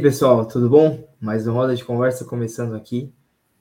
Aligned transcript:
pessoal, 0.00 0.46
tudo 0.46 0.70
bom? 0.70 1.06
Mais 1.20 1.46
uma 1.46 1.52
roda 1.52 1.76
de 1.76 1.84
conversa 1.84 2.24
começando 2.24 2.74
aqui. 2.74 3.12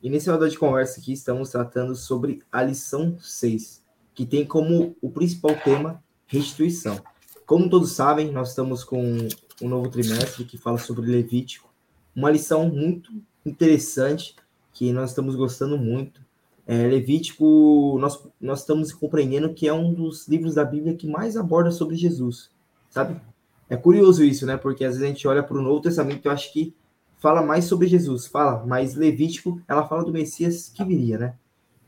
E 0.01 0.09
nesse 0.09 0.29
roda 0.29 0.49
de 0.49 0.57
conversa 0.57 0.97
aqui 0.97 1.11
estamos 1.11 1.49
tratando 1.49 1.93
sobre 1.97 2.41
a 2.49 2.63
lição 2.63 3.17
6, 3.19 3.83
que 4.15 4.25
tem 4.25 4.45
como 4.45 4.95
o 5.01 5.11
principal 5.11 5.53
tema 5.61 6.01
restituição. 6.27 6.97
Como 7.45 7.69
todos 7.69 7.91
sabem, 7.91 8.31
nós 8.31 8.49
estamos 8.49 8.85
com 8.85 9.27
um 9.61 9.67
novo 9.67 9.89
trimestre 9.89 10.45
que 10.45 10.57
fala 10.57 10.77
sobre 10.77 11.11
Levítico, 11.11 11.73
uma 12.15 12.31
lição 12.31 12.69
muito 12.69 13.11
interessante 13.45 14.33
que 14.71 14.93
nós 14.93 15.09
estamos 15.09 15.35
gostando 15.35 15.77
muito. 15.77 16.21
É, 16.65 16.87
Levítico, 16.87 17.97
nós, 17.99 18.17
nós 18.39 18.61
estamos 18.61 18.93
compreendendo 18.93 19.53
que 19.53 19.67
é 19.67 19.73
um 19.73 19.93
dos 19.93 20.25
livros 20.25 20.55
da 20.55 20.63
Bíblia 20.63 20.95
que 20.95 21.05
mais 21.05 21.35
aborda 21.35 21.69
sobre 21.69 21.97
Jesus, 21.97 22.49
sabe? 22.89 23.19
É 23.69 23.77
curioso 23.77 24.23
isso, 24.23 24.45
né? 24.45 24.57
Porque 24.57 24.83
às 24.83 24.93
vezes 24.93 25.03
a 25.03 25.07
gente 25.07 25.27
olha 25.27 25.43
para 25.43 25.57
o 25.57 25.61
Novo 25.61 25.81
Testamento 25.81 26.25
e 26.25 26.27
eu 26.27 26.31
acho 26.31 26.51
que 26.51 26.75
fala 27.19 27.41
mais 27.41 27.65
sobre 27.65 27.87
Jesus, 27.87 28.25
fala, 28.25 28.65
mas 28.65 28.95
Levítico, 28.95 29.61
ela 29.67 29.85
fala 29.85 30.03
do 30.03 30.11
Messias 30.11 30.71
que 30.73 30.83
viria, 30.83 31.17
né? 31.17 31.35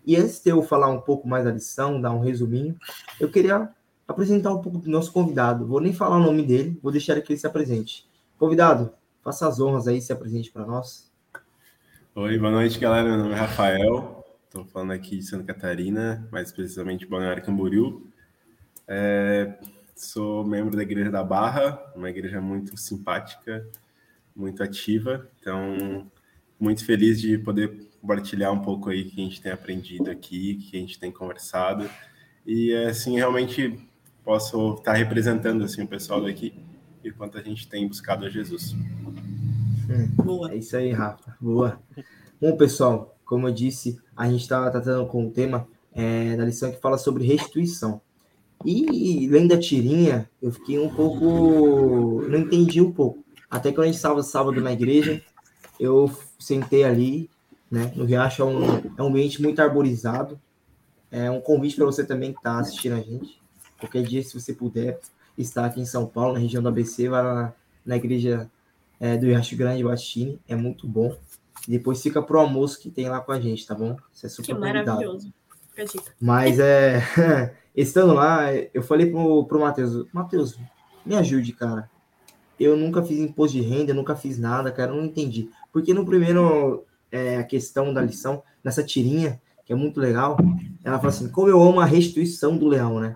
E 0.06 0.16
antes 0.16 0.42
de 0.44 0.50
eu 0.50 0.62
falar 0.62 0.88
um 0.90 1.00
pouco 1.00 1.28
mais 1.28 1.46
da 1.46 1.52
lição, 1.52 2.02
dar 2.02 2.12
um 2.12 2.20
resuminho, 2.20 2.76
eu 3.20 3.30
queria 3.30 3.70
apresentar 4.08 4.52
um 4.52 4.62
pouco 4.62 4.78
do 4.78 4.90
nosso 4.90 5.12
convidado. 5.12 5.66
Vou 5.66 5.80
nem 5.80 5.94
falar 5.94 6.18
o 6.18 6.24
nome 6.24 6.44
dele, 6.44 6.78
vou 6.84 6.92
deixar 6.92 7.20
que 7.22 7.32
ele 7.32 7.40
se 7.40 7.48
apresente. 7.48 8.08
Convidado, 8.38 8.92
faça 9.24 9.48
as 9.48 9.60
honras 9.60 9.88
aí, 9.88 10.02
se 10.02 10.12
apresente 10.12 10.52
para 10.52 10.66
nós. 10.66 11.10
Oi, 12.14 12.38
boa 12.38 12.52
noite, 12.52 12.78
galera. 12.78 13.08
Meu 13.08 13.20
nome 13.20 13.32
é 13.32 13.38
Rafael, 13.38 14.26
estou 14.46 14.66
falando 14.66 14.92
aqui 14.92 15.18
de 15.18 15.24
Santa 15.24 15.54
Catarina, 15.54 16.28
mais 16.32 16.52
precisamente 16.52 17.06
Balneário 17.06 17.44
Camboriú. 17.44 18.06
É, 18.88 19.54
sou 20.02 20.44
membro 20.44 20.76
da 20.76 20.82
Igreja 20.82 21.12
da 21.12 21.24
Barra, 21.24 21.80
uma 21.96 22.10
igreja 22.10 22.42
muito 22.42 22.76
simpática, 22.76 23.68
muito 24.36 24.64
ativa. 24.64 25.30
Então, 25.40 26.10
muito 26.60 26.84
feliz 26.84 27.22
de 27.22 27.38
poder 27.38 27.88
compartilhar 28.02 28.52
um 28.52 28.62
pouco 28.62 28.90
aí 28.90 29.06
que 29.06 29.22
a 29.22 29.24
gente 29.24 29.40
tem 29.40 29.52
aprendido 29.52 30.10
aqui, 30.10 30.56
que 30.56 30.76
a 30.76 30.80
gente 30.80 31.00
tem 31.00 31.12
conversado. 31.12 31.88
E 32.46 32.74
assim, 32.74 33.16
realmente 33.16 33.80
posso 34.24 34.74
estar 34.74 34.94
representando 34.94 35.64
assim 35.64 35.84
o 35.84 35.88
pessoal 35.88 36.22
daqui 36.24 36.54
e 37.04 37.12
quanto 37.12 37.38
a 37.38 37.42
gente 37.44 37.68
tem 37.68 37.88
buscado 37.88 38.26
a 38.26 38.30
Jesus. 38.30 38.74
Hum, 38.74 40.08
Boa. 40.24 40.52
É 40.52 40.58
isso 40.58 40.76
aí, 40.76 40.92
Rafa. 40.92 41.36
Boa. 41.40 41.80
Bom, 42.40 42.58
pessoal, 42.58 43.16
como 43.24 43.48
eu 43.48 43.54
disse, 43.54 44.00
a 44.16 44.28
gente 44.28 44.42
está 44.42 44.70
tratando 44.72 45.06
com 45.08 45.28
o 45.28 45.32
tema 45.32 45.68
é, 45.94 46.36
da 46.36 46.44
lição 46.44 46.72
que 46.72 46.82
fala 46.82 46.98
sobre 46.98 47.24
restituição. 47.24 48.02
E 48.66 49.28
lendo 49.28 49.50
da 49.50 49.60
tirinha, 49.60 50.30
eu 50.42 50.52
fiquei 50.52 50.80
um 50.80 50.90
pouco. 50.90 52.22
Não 52.28 52.40
entendi 52.40 52.82
um 52.82 52.92
pouco. 52.92 53.24
Até 53.50 53.72
quando 53.72 53.84
a 53.84 53.88
gente 53.88 53.96
estava 53.96 54.24
sábado 54.24 54.62
na 54.62 54.72
igreja, 54.72 55.22
eu 55.80 56.12
sentei 56.40 56.84
ali, 56.84 57.30
né? 57.70 57.92
No 57.96 58.06
Riacho 58.06 58.42
é 58.42 58.46
um, 58.46 58.64
é 58.98 59.02
um 59.02 59.08
ambiente 59.08 59.42
muito 59.42 59.62
arborizado. 59.62 60.40
É 61.12 61.30
um 61.30 61.42
convite 61.42 61.76
para 61.76 61.86
você 61.86 62.06
também 62.06 62.32
que 62.32 62.40
está 62.40 62.60
assistindo 62.60 62.94
a 62.94 63.02
gente. 63.02 63.42
Qualquer 63.80 64.04
dia, 64.04 64.24
se 64.24 64.40
você 64.40 64.54
puder 64.54 65.00
estar 65.38 65.66
aqui 65.66 65.82
em 65.82 65.86
São 65.86 66.06
Paulo, 66.06 66.34
na 66.34 66.40
região 66.40 66.64
do 66.64 66.70
ABC, 66.70 67.10
vai 67.10 67.24
lá 67.24 67.54
na 67.86 67.98
igreja 67.98 68.50
é, 69.00 69.18
do 69.18 69.26
Riacho 69.26 69.58
Grande, 69.58 69.84
Batistini. 69.84 70.40
É 70.48 70.56
muito 70.56 70.88
bom. 70.88 71.18
E 71.68 71.72
depois 71.72 72.02
fica 72.02 72.22
pro 72.22 72.40
almoço 72.40 72.80
que 72.80 72.90
tem 72.90 73.10
lá 73.10 73.20
com 73.20 73.32
a 73.32 73.40
gente, 73.40 73.68
tá 73.68 73.76
bom? 73.76 73.98
Isso 74.14 74.26
é 74.26 74.30
super 74.30 74.56
que 74.56 74.60
maravilhoso. 74.60 75.34
Mas 76.20 76.60
é. 76.60 77.02
Estando 77.76 78.14
lá, 78.14 78.54
eu 78.74 78.84
falei 78.84 79.10
pro, 79.10 79.46
pro 79.46 79.60
Matheus, 79.60 80.06
Matheus, 80.12 80.60
me 81.06 81.16
ajude, 81.16 81.54
cara 81.54 81.90
eu 82.64 82.78
nunca 82.78 83.02
fiz 83.02 83.18
imposto 83.18 83.58
de 83.58 83.64
renda, 83.64 83.94
nunca 83.94 84.16
fiz 84.16 84.38
nada, 84.38 84.72
cara, 84.72 84.92
eu 84.92 84.96
não 84.96 85.06
entendi. 85.06 85.50
Porque 85.74 85.94
no 85.94 86.06
primeiro, 86.06 86.86
é, 87.12 87.38
a 87.38 87.44
questão 87.44 87.92
da 87.92 88.02
lição, 88.02 88.44
nessa 88.64 88.84
tirinha, 88.84 89.42
que 89.66 89.74
é 89.74 89.76
muito 89.76 90.00
legal, 90.00 90.38
ela 90.84 90.98
fala 90.98 91.10
assim, 91.10 91.30
como 91.30 91.48
eu 91.48 91.62
amo 91.62 91.80
a 91.80 91.86
restituição 91.86 92.56
do 92.56 92.68
leão, 92.68 93.00
né? 93.00 93.16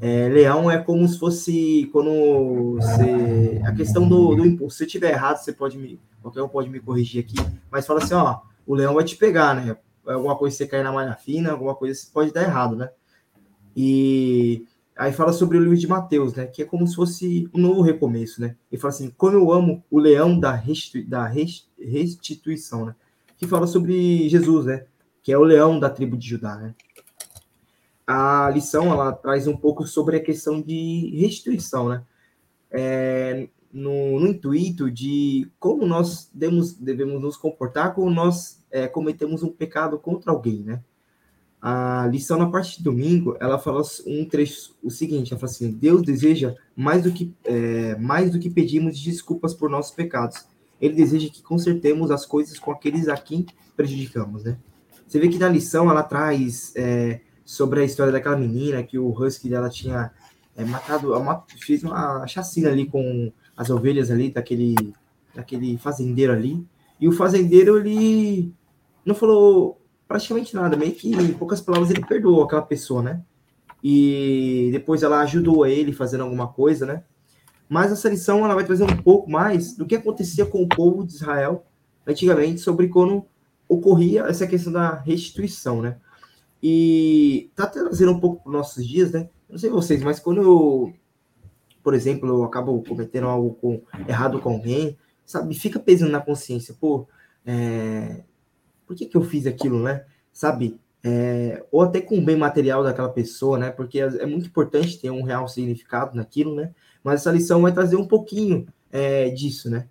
É, 0.00 0.28
leão 0.28 0.70
é 0.70 0.78
como 0.78 1.06
se 1.06 1.18
fosse 1.18 1.88
quando 1.92 2.76
você. 2.76 3.60
A 3.66 3.72
questão 3.72 4.08
do, 4.08 4.34
do 4.34 4.46
imposto. 4.46 4.78
Se 4.78 4.86
tiver 4.86 5.12
errado, 5.12 5.36
você 5.36 5.52
pode 5.52 5.76
me. 5.76 6.00
Qualquer 6.22 6.42
um 6.42 6.48
pode 6.48 6.70
me 6.70 6.80
corrigir 6.80 7.22
aqui. 7.22 7.36
Mas 7.70 7.86
fala 7.86 8.02
assim, 8.02 8.14
ó, 8.14 8.40
o 8.66 8.74
leão 8.74 8.94
vai 8.94 9.04
te 9.04 9.14
pegar, 9.14 9.54
né? 9.54 9.76
Alguma 10.06 10.36
coisa 10.36 10.56
você 10.56 10.66
cair 10.66 10.82
na 10.82 10.90
malha 10.90 11.14
fina, 11.14 11.52
alguma 11.52 11.74
coisa 11.74 12.00
pode 12.12 12.32
dar 12.32 12.42
errado, 12.42 12.76
né? 12.76 12.88
E 13.76 14.66
Aí 14.96 15.12
fala 15.12 15.32
sobre 15.32 15.58
o 15.58 15.60
livro 15.60 15.76
de 15.76 15.88
Mateus, 15.88 16.34
né? 16.34 16.46
Que 16.46 16.62
é 16.62 16.64
como 16.64 16.86
se 16.86 16.94
fosse 16.94 17.48
um 17.52 17.60
novo 17.60 17.80
recomeço, 17.80 18.40
né? 18.40 18.56
E 18.70 18.78
fala 18.78 18.94
assim, 18.94 19.10
como 19.10 19.36
eu 19.36 19.52
amo 19.52 19.84
o 19.90 19.98
leão 19.98 20.38
da, 20.38 20.62
da 21.08 21.26
restituição, 21.26 22.86
né? 22.86 22.94
Que 23.36 23.46
fala 23.46 23.66
sobre 23.66 24.28
Jesus, 24.28 24.66
né? 24.66 24.86
Que 25.20 25.32
é 25.32 25.38
o 25.38 25.42
leão 25.42 25.80
da 25.80 25.90
tribo 25.90 26.16
de 26.16 26.28
Judá, 26.28 26.56
né? 26.56 26.74
A 28.06 28.48
lição, 28.50 28.92
ela 28.92 29.12
traz 29.12 29.48
um 29.48 29.56
pouco 29.56 29.84
sobre 29.84 30.16
a 30.16 30.22
questão 30.22 30.62
de 30.62 31.10
restituição, 31.16 31.88
né? 31.88 32.04
É, 32.70 33.48
no, 33.72 34.20
no, 34.20 34.28
intuito 34.28 34.88
de 34.90 35.50
como 35.58 35.86
nós 35.86 36.30
devemos, 36.32 36.74
devemos 36.74 37.20
nos 37.20 37.36
comportar 37.36 37.94
quando 37.94 38.14
nós 38.14 38.64
é, 38.70 38.86
cometemos 38.86 39.42
um 39.42 39.50
pecado 39.50 39.98
contra 39.98 40.30
alguém, 40.30 40.62
né? 40.62 40.80
A 41.66 42.06
lição 42.08 42.38
na 42.38 42.50
parte 42.50 42.76
de 42.76 42.84
domingo, 42.84 43.38
ela 43.40 43.58
fala 43.58 43.80
um 44.06 44.26
trecho, 44.26 44.74
o 44.82 44.90
seguinte, 44.90 45.32
ela 45.32 45.40
fala 45.40 45.50
assim, 45.50 45.70
Deus 45.70 46.02
deseja 46.02 46.54
mais 46.76 47.04
do 47.04 47.10
que, 47.10 47.32
é, 47.42 47.96
mais 47.96 48.30
do 48.30 48.38
que 48.38 48.50
pedimos 48.50 49.00
desculpas 49.00 49.54
por 49.54 49.70
nossos 49.70 49.94
pecados. 49.94 50.46
Ele 50.78 50.92
deseja 50.92 51.30
que 51.30 51.42
consertemos 51.42 52.10
as 52.10 52.26
coisas 52.26 52.58
com 52.58 52.70
aqueles 52.70 53.08
a 53.08 53.16
quem 53.16 53.46
prejudicamos, 53.74 54.44
né? 54.44 54.58
Você 55.06 55.18
vê 55.18 55.26
que 55.30 55.38
na 55.38 55.48
lição 55.48 55.90
ela 55.90 56.02
traz 56.02 56.70
é, 56.76 57.22
sobre 57.46 57.80
a 57.80 57.84
história 57.84 58.12
daquela 58.12 58.36
menina 58.36 58.82
que 58.82 58.98
o 58.98 59.08
husky 59.08 59.48
dela 59.48 59.70
tinha 59.70 60.10
é, 60.54 60.66
matado, 60.66 61.18
uma, 61.18 61.46
fez 61.60 61.82
uma 61.82 62.26
chacina 62.26 62.68
ali 62.68 62.84
com 62.84 63.32
as 63.56 63.70
ovelhas 63.70 64.10
ali 64.10 64.30
daquele, 64.30 64.74
daquele 65.34 65.78
fazendeiro 65.78 66.34
ali. 66.34 66.62
E 67.00 67.08
o 67.08 67.12
fazendeiro, 67.12 67.78
ele 67.78 68.52
não 69.02 69.14
falou 69.14 69.80
praticamente 70.06 70.54
nada, 70.54 70.76
meio 70.76 70.92
que 70.92 71.10
em 71.14 71.32
poucas 71.32 71.60
palavras 71.60 71.90
ele 71.90 72.04
perdoou 72.04 72.42
aquela 72.42 72.62
pessoa, 72.62 73.02
né? 73.02 73.22
E 73.82 74.70
depois 74.72 75.02
ela 75.02 75.20
ajudou 75.20 75.66
ele 75.66 75.92
fazendo 75.92 76.22
alguma 76.22 76.48
coisa, 76.48 76.86
né? 76.86 77.04
Mas 77.68 77.92
essa 77.92 78.08
lição 78.08 78.44
ela 78.44 78.54
vai 78.54 78.64
trazer 78.64 78.84
um 78.84 78.96
pouco 79.02 79.30
mais 79.30 79.76
do 79.76 79.86
que 79.86 79.94
acontecia 79.94 80.46
com 80.46 80.62
o 80.62 80.68
povo 80.68 81.04
de 81.04 81.14
Israel 81.14 81.64
antigamente 82.06 82.60
sobre 82.60 82.88
quando 82.88 83.24
ocorria 83.68 84.24
essa 84.24 84.46
questão 84.46 84.72
da 84.72 84.94
restituição, 84.94 85.80
né? 85.80 85.96
E 86.62 87.50
tá 87.54 87.66
trazendo 87.66 88.12
um 88.12 88.20
pouco 88.20 88.42
para 88.42 88.50
os 88.50 88.56
nossos 88.56 88.86
dias, 88.86 89.12
né? 89.12 89.28
Não 89.48 89.58
sei 89.58 89.70
vocês, 89.70 90.02
mas 90.02 90.18
quando 90.18 90.40
eu, 90.42 90.92
por 91.82 91.94
exemplo, 91.94 92.28
eu 92.28 92.44
acabo 92.44 92.82
cometendo 92.82 93.26
algo 93.26 93.54
com, 93.54 93.82
errado 94.08 94.40
com 94.40 94.50
alguém, 94.50 94.96
sabe, 95.24 95.54
fica 95.54 95.78
pesando 95.78 96.12
na 96.12 96.20
consciência, 96.20 96.74
pô, 96.78 97.06
é, 97.44 98.24
por 98.94 98.98
que, 98.98 99.06
que 99.06 99.16
eu 99.16 99.24
fiz 99.24 99.46
aquilo, 99.46 99.82
né? 99.82 100.04
Sabe? 100.32 100.78
É, 101.02 101.64
ou 101.70 101.82
até 101.82 102.00
com 102.00 102.16
o 102.16 102.24
bem 102.24 102.36
material 102.36 102.84
daquela 102.84 103.08
pessoa, 103.08 103.58
né? 103.58 103.70
Porque 103.70 104.00
é, 104.00 104.04
é 104.04 104.26
muito 104.26 104.46
importante 104.46 104.98
ter 104.98 105.10
um 105.10 105.22
real 105.22 105.48
significado 105.48 106.16
naquilo, 106.16 106.54
né? 106.54 106.70
Mas 107.02 107.20
essa 107.20 107.32
lição 107.32 107.60
vai 107.60 107.72
trazer 107.72 107.96
um 107.96 108.06
pouquinho 108.06 108.66
é, 108.90 109.28
disso, 109.30 109.68
né? 109.68 109.88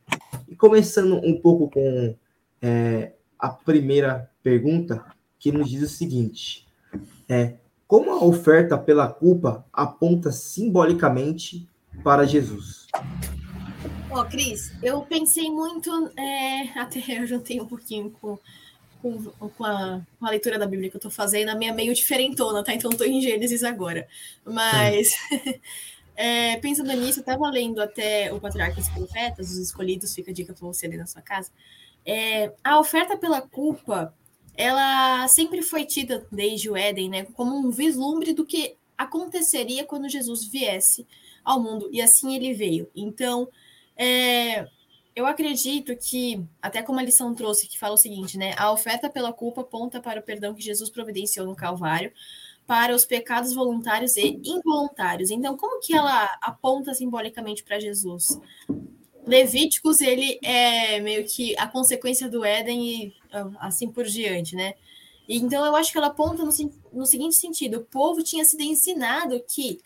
E 0.47 0.55
começando 0.55 1.15
um 1.23 1.39
pouco 1.39 1.69
com 1.69 2.15
é, 2.61 3.11
a 3.37 3.49
primeira 3.49 4.31
pergunta, 4.41 5.03
que 5.37 5.51
nos 5.51 5.69
diz 5.69 5.83
o 5.83 5.93
seguinte: 5.93 6.65
é, 7.27 7.55
como 7.85 8.11
a 8.11 8.23
oferta 8.23 8.77
pela 8.77 9.07
culpa 9.07 9.65
aponta 9.71 10.31
simbolicamente 10.31 11.67
para 12.03 12.25
Jesus? 12.25 12.87
Ó, 14.09 14.21
oh, 14.21 14.25
Cris, 14.25 14.73
eu 14.81 15.01
pensei 15.01 15.51
muito, 15.51 15.91
é, 16.17 16.69
até 16.79 16.99
eu 17.19 17.27
juntei 17.27 17.59
um 17.59 17.67
pouquinho 17.67 18.09
com 18.09 18.39
com, 19.03 19.49
com, 19.49 19.65
a, 19.65 20.01
com 20.17 20.25
a 20.25 20.29
leitura 20.29 20.57
da 20.57 20.65
Bíblia 20.65 20.89
que 20.89 20.95
eu 20.95 20.99
estou 20.99 21.11
fazendo, 21.11 21.49
a 21.49 21.55
minha 21.55 21.71
é 21.71 21.75
meio 21.75 21.93
diferentona, 21.93 22.63
tá? 22.63 22.73
Então 22.73 22.89
estou 22.89 23.05
em 23.05 23.21
Gênesis 23.21 23.61
agora. 23.61 24.07
Mas 24.45 25.11
é, 26.15 26.55
pensando 26.57 26.91
nisso, 26.93 27.19
eu 27.19 27.23
estava 27.23 27.49
lendo 27.49 27.81
até 27.81 28.31
o 28.31 28.39
Patriarca 28.39 28.75
dos 28.75 28.87
Profetas, 28.87 29.51
os 29.51 29.57
escolhidos, 29.57 30.15
fica 30.15 30.31
a 30.31 30.33
dica 30.33 30.53
para 30.53 30.65
você 30.65 30.87
ler 30.87 30.97
na 30.97 31.05
sua 31.05 31.21
casa. 31.21 31.51
É, 32.05 32.53
a 32.63 32.79
oferta 32.79 33.17
pela 33.17 33.41
culpa, 33.41 34.13
ela 34.55 35.27
sempre 35.27 35.61
foi 35.61 35.83
tida 35.83 36.25
desde 36.31 36.69
o 36.69 36.77
Éden, 36.77 37.09
né, 37.09 37.23
como 37.33 37.55
um 37.55 37.71
vislumbre 37.71 38.33
do 38.33 38.45
que 38.45 38.77
aconteceria 38.97 39.83
quando 39.83 40.07
Jesus 40.07 40.45
viesse 40.45 41.05
ao 41.43 41.61
mundo, 41.61 41.89
e 41.91 42.01
assim 42.01 42.35
ele 42.35 42.53
veio. 42.53 42.89
Então, 42.95 43.49
é, 43.97 44.65
eu 45.15 45.25
acredito 45.25 45.95
que, 45.95 46.43
até 46.61 46.81
como 46.81 46.99
a 46.99 47.03
lição 47.03 47.33
trouxe, 47.35 47.67
que 47.67 47.77
fala 47.77 47.93
o 47.93 47.97
seguinte, 47.97 48.37
né? 48.37 48.53
A 48.57 48.71
oferta 48.71 49.09
pela 49.09 49.31
culpa 49.31 49.61
aponta 49.61 50.01
para 50.01 50.19
o 50.19 50.23
perdão 50.23 50.53
que 50.53 50.61
Jesus 50.61 50.89
providenciou 50.89 51.45
no 51.45 51.55
Calvário, 51.55 52.11
para 52.65 52.95
os 52.95 53.05
pecados 53.05 53.53
voluntários 53.53 54.15
e 54.17 54.39
involuntários. 54.43 55.29
Então, 55.29 55.57
como 55.57 55.81
que 55.81 55.93
ela 55.93 56.29
aponta 56.41 56.93
simbolicamente 56.93 57.63
para 57.63 57.79
Jesus? 57.79 58.39
Levíticos, 59.25 60.01
ele 60.01 60.39
é 60.43 60.99
meio 60.99 61.25
que 61.25 61.57
a 61.57 61.67
consequência 61.67 62.29
do 62.29 62.43
Éden 62.43 63.05
e 63.05 63.13
assim 63.59 63.89
por 63.89 64.05
diante, 64.05 64.55
né? 64.55 64.73
Então, 65.27 65.65
eu 65.65 65.75
acho 65.75 65.91
que 65.91 65.97
ela 65.97 66.07
aponta 66.07 66.43
no, 66.43 66.51
no 66.91 67.05
seguinte 67.05 67.35
sentido: 67.35 67.77
o 67.77 67.85
povo 67.85 68.23
tinha 68.23 68.43
sido 68.43 68.61
ensinado 68.61 69.41
que 69.47 69.79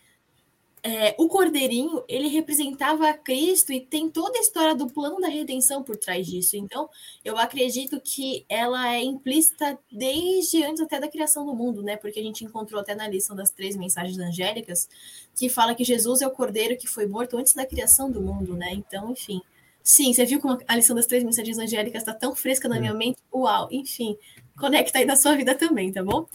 é, 0.82 1.14
o 1.18 1.28
cordeirinho 1.28 2.04
ele 2.08 2.28
representava 2.28 3.12
Cristo 3.12 3.72
e 3.72 3.80
tem 3.80 4.08
toda 4.08 4.38
a 4.38 4.40
história 4.40 4.74
do 4.74 4.88
plano 4.88 5.20
da 5.20 5.28
redenção 5.28 5.82
por 5.82 5.96
trás 5.96 6.26
disso. 6.26 6.56
Então, 6.56 6.88
eu 7.24 7.36
acredito 7.36 8.00
que 8.00 8.44
ela 8.48 8.94
é 8.94 9.02
implícita 9.02 9.78
desde 9.90 10.62
antes 10.62 10.80
até 10.80 11.00
da 11.00 11.08
criação 11.08 11.44
do 11.44 11.54
mundo, 11.54 11.82
né? 11.82 11.96
Porque 11.96 12.20
a 12.20 12.22
gente 12.22 12.44
encontrou 12.44 12.80
até 12.80 12.94
na 12.94 13.08
lição 13.08 13.34
das 13.34 13.50
três 13.50 13.76
mensagens 13.76 14.18
angélicas 14.18 14.88
que 15.34 15.48
fala 15.48 15.74
que 15.74 15.84
Jesus 15.84 16.22
é 16.22 16.26
o 16.26 16.30
cordeiro 16.30 16.76
que 16.76 16.86
foi 16.86 17.06
morto 17.06 17.36
antes 17.36 17.52
da 17.54 17.66
criação 17.66 18.10
do 18.10 18.20
mundo, 18.20 18.54
né? 18.54 18.72
Então, 18.72 19.10
enfim. 19.10 19.40
Sim, 19.82 20.12
você 20.12 20.26
viu 20.26 20.38
como 20.38 20.58
a 20.68 20.76
lição 20.76 20.94
das 20.94 21.06
três 21.06 21.24
mensagens 21.24 21.58
angélicas 21.58 22.02
está 22.02 22.12
tão 22.12 22.34
fresca 22.34 22.68
na 22.68 22.78
minha 22.78 22.92
mente? 22.92 23.18
Uau, 23.32 23.68
enfim, 23.70 24.18
conecta 24.58 24.98
aí 24.98 25.06
na 25.06 25.16
sua 25.16 25.34
vida 25.34 25.54
também, 25.54 25.90
tá 25.90 26.04
bom? 26.04 26.26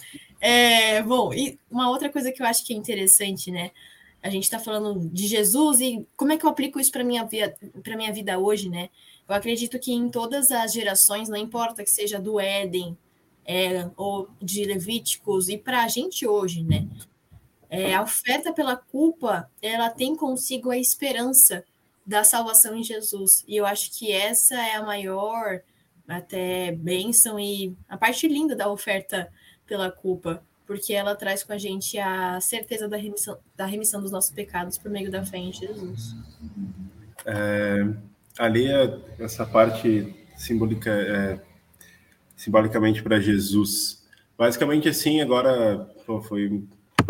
É, 0.41 1.01
bom, 1.03 1.33
e 1.33 1.59
uma 1.69 1.89
outra 1.89 2.09
coisa 2.09 2.31
que 2.31 2.41
eu 2.41 2.45
acho 2.45 2.65
que 2.65 2.73
é 2.73 2.75
interessante, 2.75 3.51
né? 3.51 3.71
A 4.23 4.29
gente 4.29 4.45
está 4.45 4.57
falando 4.57 5.09
de 5.09 5.27
Jesus 5.27 5.81
e 5.81 6.07
como 6.15 6.31
é 6.31 6.37
que 6.37 6.45
eu 6.45 6.49
aplico 6.49 6.79
isso 6.79 6.91
para 6.91 7.03
minha 7.03 7.25
vida, 7.25 7.53
para 7.83 7.97
minha 7.97 8.11
vida 8.11 8.39
hoje, 8.39 8.69
né? 8.69 8.89
Eu 9.27 9.35
acredito 9.35 9.77
que 9.77 9.91
em 9.91 10.09
todas 10.09 10.49
as 10.49 10.71
gerações, 10.71 11.27
não 11.27 11.35
importa 11.35 11.83
que 11.83 11.91
seja 11.91 12.19
do 12.19 12.39
Éden 12.39 12.97
é, 13.45 13.89
ou 13.97 14.29
de 14.41 14.63
Levíticos 14.63 15.49
e 15.49 15.57
para 15.57 15.83
a 15.83 15.89
gente 15.89 16.25
hoje, 16.25 16.63
né? 16.63 16.87
É, 17.69 17.93
a 17.93 18.01
oferta 18.01 18.53
pela 18.53 18.77
culpa, 18.77 19.51
ela 19.61 19.89
tem 19.89 20.15
consigo 20.15 20.69
a 20.71 20.77
esperança 20.77 21.65
da 22.05 22.23
salvação 22.23 22.77
em 22.77 22.83
Jesus. 22.83 23.43
E 23.45 23.57
eu 23.57 23.65
acho 23.65 23.91
que 23.91 24.09
essa 24.09 24.55
é 24.55 24.75
a 24.75 24.83
maior 24.83 25.61
até 26.07 26.71
bênção 26.71 27.37
e 27.37 27.75
a 27.89 27.97
parte 27.97 28.25
linda 28.27 28.55
da 28.55 28.71
oferta 28.71 29.29
pela 29.65 29.91
culpa 29.91 30.41
porque 30.65 30.93
ela 30.93 31.15
traz 31.15 31.43
com 31.43 31.53
a 31.53 31.57
gente 31.57 31.97
a 31.97 32.39
certeza 32.39 32.87
da 32.87 32.97
remissão, 32.97 33.37
da 33.55 33.65
remissão 33.65 34.01
dos 34.01 34.11
nossos 34.11 34.31
pecados 34.31 34.77
por 34.77 34.89
meio 34.89 35.11
da 35.11 35.25
fé 35.25 35.37
em 35.37 35.51
Jesus. 35.51 36.15
É, 37.25 37.87
ali, 38.37 38.67
é 38.67 38.99
essa 39.19 39.45
parte 39.45 40.15
simbólica, 40.35 40.91
é, 40.91 41.39
simbolicamente 42.35 43.01
para 43.03 43.19
Jesus. 43.19 44.03
Basicamente, 44.37 44.89
assim, 44.89 45.21
agora 45.21 45.89
pô, 46.05 46.21
foi 46.21 46.63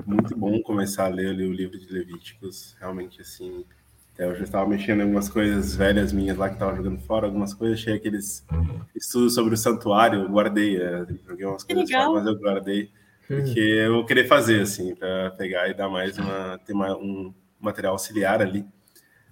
muito 0.06 0.36
bom 0.36 0.62
começar 0.62 1.06
a 1.06 1.10
ler 1.10 1.30
ali, 1.30 1.46
o 1.46 1.54
livro 1.54 1.80
de 1.80 1.92
Levíticos. 1.92 2.76
Realmente, 2.80 3.22
assim, 3.22 3.66
eu 4.18 4.36
já 4.36 4.44
estava 4.44 4.68
mexendo 4.68 5.00
em 5.00 5.04
algumas 5.04 5.30
coisas 5.30 5.76
velhas 5.76 6.12
minhas 6.12 6.38
lá 6.38 6.48
que 6.48 6.56
estava 6.56 6.76
jogando 6.76 7.00
fora, 7.02 7.28
algumas 7.28 7.54
coisas, 7.54 7.80
achei 7.80 7.96
aqueles 7.96 8.46
estudos 8.96 9.34
sobre 9.34 9.54
o 9.54 9.58
santuário, 9.58 10.28
guardei, 10.30 10.82
é, 10.82 11.06
joguei 11.28 11.46
umas 11.46 11.64
coisas 11.64 11.90
fora, 11.90 12.12
mas 12.12 12.26
eu 12.26 12.38
guardei. 12.38 12.92
Porque 13.28 13.60
eu 13.60 13.94
vou 13.94 14.06
querer 14.06 14.28
fazer, 14.28 14.62
assim, 14.62 14.96
para 14.96 15.32
pegar 15.32 15.70
e 15.70 15.74
dar 15.74 15.90
mais 15.90 16.18
uma. 16.18 16.60
ter 16.66 16.74
uma, 16.74 16.96
um 16.98 17.34
material 17.60 17.94
auxiliar 17.94 18.42
ali 18.42 18.66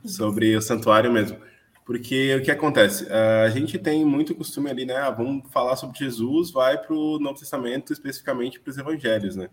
sobre 0.06 0.56
o 0.56 0.62
santuário 0.62 1.12
mesmo. 1.12 1.38
Porque 1.86 2.36
o 2.36 2.42
que 2.42 2.52
acontece? 2.52 3.12
A 3.12 3.50
gente 3.50 3.78
tem 3.78 4.06
muito 4.06 4.36
costume 4.36 4.70
ali, 4.70 4.86
né? 4.86 4.96
Ah, 4.96 5.10
vamos 5.10 5.50
falar 5.52 5.76
sobre 5.76 5.98
Jesus, 6.00 6.52
vai 6.52 6.78
para 6.78 6.94
o 6.94 7.20
Novo 7.20 7.40
Testamento, 7.40 7.92
especificamente 7.92 8.60
para 8.60 8.70
os 8.70 8.78
evangelhos, 8.78 9.36
né? 9.36 9.50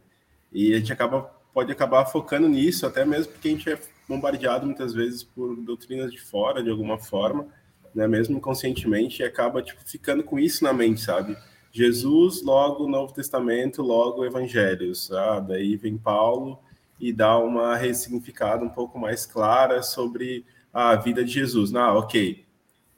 E 0.52 0.72
a 0.72 0.78
gente 0.78 0.92
acaba, 0.92 1.22
pode 1.52 1.72
acabar 1.72 2.06
focando 2.06 2.48
nisso, 2.48 2.86
até 2.86 3.04
mesmo 3.04 3.32
porque 3.32 3.48
a 3.48 3.50
gente 3.50 3.70
é 3.70 3.78
bombardeado 4.06 4.66
muitas 4.66 4.94
vezes 4.94 5.24
por 5.24 5.56
doutrinas 5.56 6.12
de 6.12 6.20
fora, 6.20 6.62
de 6.62 6.70
alguma 6.70 6.98
forma, 6.98 7.46
né? 7.94 8.06
Mesmo 8.06 8.40
conscientemente, 8.40 9.22
e 9.22 9.24
acaba 9.24 9.62
tipo, 9.62 9.80
ficando 9.84 10.22
com 10.22 10.38
isso 10.38 10.62
na 10.62 10.72
mente, 10.72 11.00
sabe? 11.00 11.36
Jesus, 11.78 12.42
logo 12.42 12.88
Novo 12.88 13.14
Testamento, 13.14 13.82
logo 13.82 14.24
Evangelhos. 14.24 15.12
Ah, 15.12 15.38
daí 15.38 15.76
vem 15.76 15.96
Paulo 15.96 16.58
e 16.98 17.12
dá 17.12 17.38
uma 17.38 17.76
ressignificada 17.76 18.64
um 18.64 18.68
pouco 18.68 18.98
mais 18.98 19.24
clara 19.24 19.80
sobre 19.80 20.44
a 20.74 20.96
vida 20.96 21.24
de 21.24 21.30
Jesus. 21.30 21.72
Ah, 21.74 21.94
ok. 21.94 22.44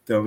Então, 0.02 0.24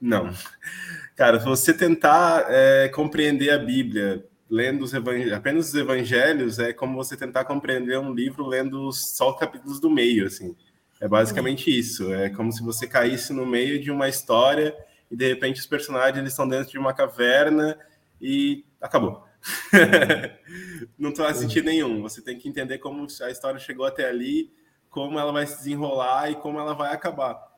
não. 0.00 0.30
Cara, 1.14 1.38
se 1.38 1.46
você 1.46 1.72
tentar 1.72 2.46
é, 2.48 2.88
compreender 2.88 3.50
a 3.50 3.58
Bíblia 3.58 4.26
lendo 4.50 4.82
os 4.82 4.92
apenas 4.94 5.68
os 5.68 5.74
evangelhos, 5.74 6.58
é 6.58 6.72
como 6.72 6.96
você 6.96 7.16
tentar 7.16 7.44
compreender 7.44 7.98
um 7.98 8.12
livro 8.12 8.44
lendo 8.44 8.90
só 8.92 9.30
os 9.30 9.38
capítulos 9.38 9.78
do 9.78 9.88
meio, 9.88 10.26
assim. 10.26 10.56
É 11.00 11.06
basicamente 11.06 11.70
isso. 11.70 12.12
É 12.12 12.28
como 12.30 12.52
se 12.52 12.62
você 12.62 12.86
caísse 12.86 13.32
no 13.32 13.46
meio 13.46 13.80
de 13.80 13.92
uma 13.92 14.08
história 14.08 14.76
e 15.08 15.16
de 15.16 15.28
repente 15.28 15.60
os 15.60 15.66
personagens 15.66 16.18
eles 16.18 16.32
estão 16.32 16.48
dentro 16.48 16.70
de 16.70 16.78
uma 16.78 16.92
caverna 16.92 17.78
e 18.22 18.64
acabou. 18.80 19.24
não 20.96 21.14
faz 21.14 21.38
sentido 21.38 21.64
nenhum. 21.66 22.00
Você 22.02 22.22
tem 22.22 22.38
que 22.38 22.48
entender 22.48 22.78
como 22.78 23.06
a 23.20 23.30
história 23.30 23.58
chegou 23.58 23.84
até 23.84 24.08
ali, 24.08 24.52
como 24.88 25.18
ela 25.18 25.32
vai 25.32 25.46
se 25.46 25.56
desenrolar 25.58 26.30
e 26.30 26.36
como 26.36 26.60
ela 26.60 26.72
vai 26.72 26.94
acabar. 26.94 27.50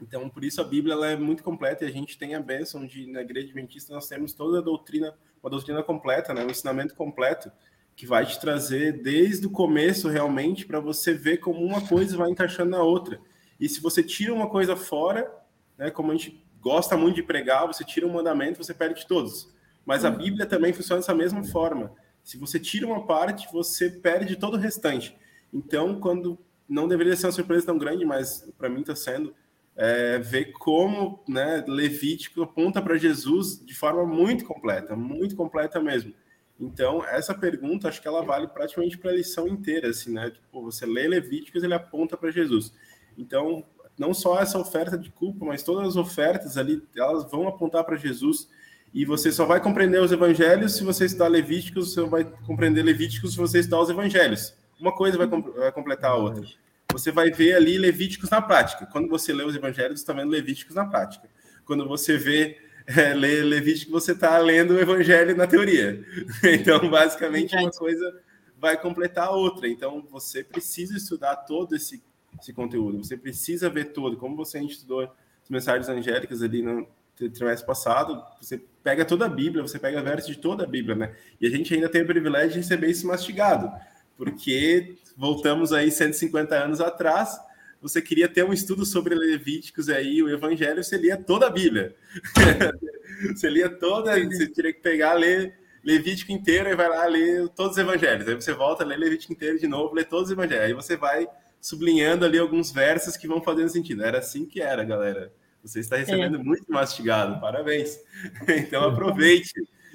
Então, 0.00 0.28
por 0.28 0.44
isso 0.44 0.60
a 0.60 0.64
Bíblia 0.64 0.92
ela 0.92 1.06
é 1.06 1.16
muito 1.16 1.42
completa 1.42 1.84
e 1.84 1.88
a 1.88 1.90
gente 1.90 2.18
tem 2.18 2.34
a 2.34 2.40
bênção 2.40 2.84
de, 2.84 3.06
na 3.10 3.22
Igreja 3.22 3.46
Adventista, 3.46 3.94
nós 3.94 4.06
temos 4.06 4.34
toda 4.34 4.58
a 4.58 4.60
doutrina, 4.60 5.14
uma 5.42 5.48
doutrina 5.48 5.82
completa, 5.82 6.34
né? 6.34 6.44
um 6.44 6.50
ensinamento 6.50 6.94
completo, 6.94 7.50
que 7.96 8.06
vai 8.06 8.26
te 8.26 8.38
trazer 8.40 9.02
desde 9.02 9.46
o 9.46 9.50
começo 9.50 10.08
realmente 10.08 10.66
para 10.66 10.80
você 10.80 11.14
ver 11.14 11.38
como 11.38 11.64
uma 11.64 11.80
coisa 11.86 12.16
vai 12.16 12.28
encaixando 12.28 12.70
na 12.70 12.82
outra. 12.82 13.20
E 13.58 13.68
se 13.68 13.80
você 13.80 14.02
tira 14.02 14.34
uma 14.34 14.50
coisa 14.50 14.74
fora, 14.74 15.32
né, 15.78 15.90
como 15.92 16.10
a 16.10 16.16
gente 16.16 16.44
gosta 16.60 16.96
muito 16.96 17.14
de 17.14 17.22
pregar, 17.22 17.66
você 17.68 17.84
tira 17.84 18.06
um 18.06 18.12
mandamento, 18.12 18.62
você 18.62 18.74
perde 18.74 19.06
todos. 19.06 19.53
Mas 19.84 20.04
a 20.04 20.10
hum. 20.10 20.16
Bíblia 20.16 20.46
também 20.46 20.72
funciona 20.72 21.00
dessa 21.00 21.14
mesma 21.14 21.44
forma. 21.44 21.92
Se 22.22 22.38
você 22.38 22.58
tira 22.58 22.86
uma 22.86 23.06
parte, 23.06 23.48
você 23.52 23.90
perde 23.90 24.36
todo 24.36 24.54
o 24.54 24.60
restante. 24.60 25.16
Então, 25.52 26.00
quando 26.00 26.38
não 26.68 26.88
deveria 26.88 27.14
ser 27.16 27.26
uma 27.26 27.32
surpresa 27.32 27.66
tão 27.66 27.78
grande, 27.78 28.04
mas 28.04 28.48
para 28.56 28.68
mim 28.68 28.80
está 28.80 28.96
sendo, 28.96 29.34
é, 29.76 30.18
ver 30.18 30.52
como 30.52 31.22
né, 31.28 31.64
Levítico 31.66 32.42
aponta 32.42 32.80
para 32.80 32.96
Jesus 32.96 33.62
de 33.64 33.74
forma 33.74 34.06
muito 34.06 34.44
completa, 34.44 34.96
muito 34.96 35.36
completa 35.36 35.80
mesmo. 35.80 36.14
Então, 36.58 37.04
essa 37.04 37.34
pergunta, 37.34 37.88
acho 37.88 38.00
que 38.00 38.06
ela 38.06 38.22
vale 38.22 38.46
praticamente 38.46 38.96
para 38.96 39.10
a 39.10 39.14
lição 39.14 39.48
inteira, 39.48 39.88
assim, 39.88 40.12
né? 40.12 40.30
Tipo, 40.30 40.62
você 40.62 40.86
lê 40.86 41.08
Levíticos, 41.08 41.64
ele 41.64 41.74
aponta 41.74 42.16
para 42.16 42.30
Jesus. 42.30 42.72
Então, 43.18 43.64
não 43.98 44.14
só 44.14 44.40
essa 44.40 44.58
oferta 44.58 44.96
de 44.96 45.10
culpa, 45.10 45.44
mas 45.44 45.62
todas 45.62 45.88
as 45.88 45.96
ofertas 45.96 46.56
ali, 46.56 46.82
elas 46.96 47.28
vão 47.30 47.48
apontar 47.48 47.84
para 47.84 47.96
Jesus. 47.96 48.48
E 48.94 49.04
você 49.04 49.32
só 49.32 49.44
vai 49.44 49.60
compreender 49.60 50.00
os 50.00 50.12
evangelhos 50.12 50.76
se 50.76 50.84
você 50.84 51.06
estudar 51.06 51.26
Levíticos, 51.26 51.92
você 51.92 52.02
vai 52.02 52.24
compreender 52.46 52.82
Levíticos 52.84 53.32
se 53.32 53.36
você 53.36 53.58
estudar 53.58 53.80
os 53.80 53.90
evangelhos. 53.90 54.54
Uma 54.80 54.94
coisa 54.94 55.18
vai, 55.18 55.26
vai 55.26 55.72
completar 55.72 56.12
a 56.12 56.16
outra. 56.16 56.44
Você 56.92 57.10
vai 57.10 57.32
ver 57.32 57.54
ali 57.54 57.76
Levíticos 57.76 58.30
na 58.30 58.40
prática. 58.40 58.86
Quando 58.86 59.08
você 59.08 59.32
lê 59.32 59.42
os 59.42 59.56
evangelhos, 59.56 59.98
você 59.98 60.04
está 60.04 60.12
vendo 60.12 60.30
Levíticos 60.30 60.76
na 60.76 60.86
prática. 60.86 61.28
Quando 61.64 61.88
você 61.88 62.16
vê 62.16 62.56
é, 62.86 63.14
lê 63.14 63.42
Levítico, 63.42 63.90
você 63.90 64.12
está 64.12 64.38
lendo 64.38 64.74
o 64.74 64.80
evangelho 64.80 65.36
na 65.36 65.46
teoria. 65.46 66.04
Então, 66.44 66.88
basicamente, 66.88 67.56
uma 67.56 67.70
coisa 67.70 68.22
vai 68.58 68.80
completar 68.80 69.26
a 69.26 69.32
outra. 69.32 69.68
Então, 69.68 70.06
você 70.08 70.44
precisa 70.44 70.96
estudar 70.96 71.34
todo 71.36 71.74
esse, 71.74 72.00
esse 72.40 72.52
conteúdo. 72.52 73.02
Você 73.02 73.16
precisa 73.16 73.68
ver 73.68 73.86
todo. 73.92 74.16
Como 74.16 74.36
você 74.36 74.60
estudou 74.60 75.02
as 75.02 75.50
mensagens 75.50 75.88
angélicas 75.88 76.42
ali 76.42 76.62
no 76.62 76.86
trimestre 77.16 77.66
passado, 77.66 78.22
você 78.40 78.62
pega 78.84 79.04
toda 79.04 79.24
a 79.24 79.28
Bíblia, 79.28 79.62
você 79.62 79.78
pega 79.78 80.02
versos 80.02 80.36
de 80.36 80.38
toda 80.40 80.64
a 80.64 80.66
Bíblia, 80.66 80.94
né? 80.94 81.14
E 81.40 81.46
a 81.46 81.50
gente 81.50 81.72
ainda 81.72 81.88
tem 81.88 82.02
o 82.02 82.06
privilégio 82.06 82.50
de 82.50 82.58
receber 82.58 82.90
isso 82.90 83.06
mastigado, 83.06 83.72
porque 84.14 84.96
voltamos 85.16 85.72
aí 85.72 85.90
150 85.90 86.54
anos 86.54 86.82
atrás, 86.82 87.40
você 87.80 88.02
queria 88.02 88.28
ter 88.28 88.44
um 88.44 88.52
estudo 88.52 88.84
sobre 88.84 89.14
Levíticos 89.14 89.88
aí, 89.88 90.22
o 90.22 90.28
Evangelho, 90.28 90.84
você 90.84 90.98
lia 90.98 91.16
toda 91.16 91.46
a 91.46 91.50
Bíblia. 91.50 91.94
você 93.34 93.48
lia 93.48 93.70
toda, 93.70 94.12
você 94.22 94.46
teria 94.48 94.72
que 94.72 94.80
pegar, 94.80 95.14
ler 95.14 95.54
Levítico 95.82 96.32
inteiro 96.32 96.70
e 96.70 96.74
vai 96.74 96.88
lá 96.88 97.04
ler 97.06 97.48
todos 97.50 97.72
os 97.72 97.78
Evangelhos. 97.78 98.28
Aí 98.28 98.34
você 98.34 98.52
volta, 98.52 98.84
lê 98.84 98.96
Levítico 98.96 99.32
inteiro 99.32 99.58
de 99.58 99.66
novo, 99.66 99.94
lê 99.94 100.04
todos 100.04 100.26
os 100.26 100.32
Evangelhos. 100.32 100.64
Aí 100.64 100.72
você 100.72 100.96
vai 100.96 101.26
sublinhando 101.60 102.24
ali 102.24 102.38
alguns 102.38 102.70
versos 102.70 103.16
que 103.16 103.28
vão 103.28 103.42
fazendo 103.42 103.68
sentido. 103.68 104.02
Era 104.04 104.18
assim 104.18 104.46
que 104.46 104.60
era, 104.60 104.84
galera. 104.84 105.30
Você 105.64 105.80
está 105.80 105.96
recebendo 105.96 106.36
é. 106.38 106.42
muito 106.42 106.70
mastigado, 106.70 107.40
parabéns. 107.40 107.98
Então 108.48 108.84
aproveite, 108.84 109.52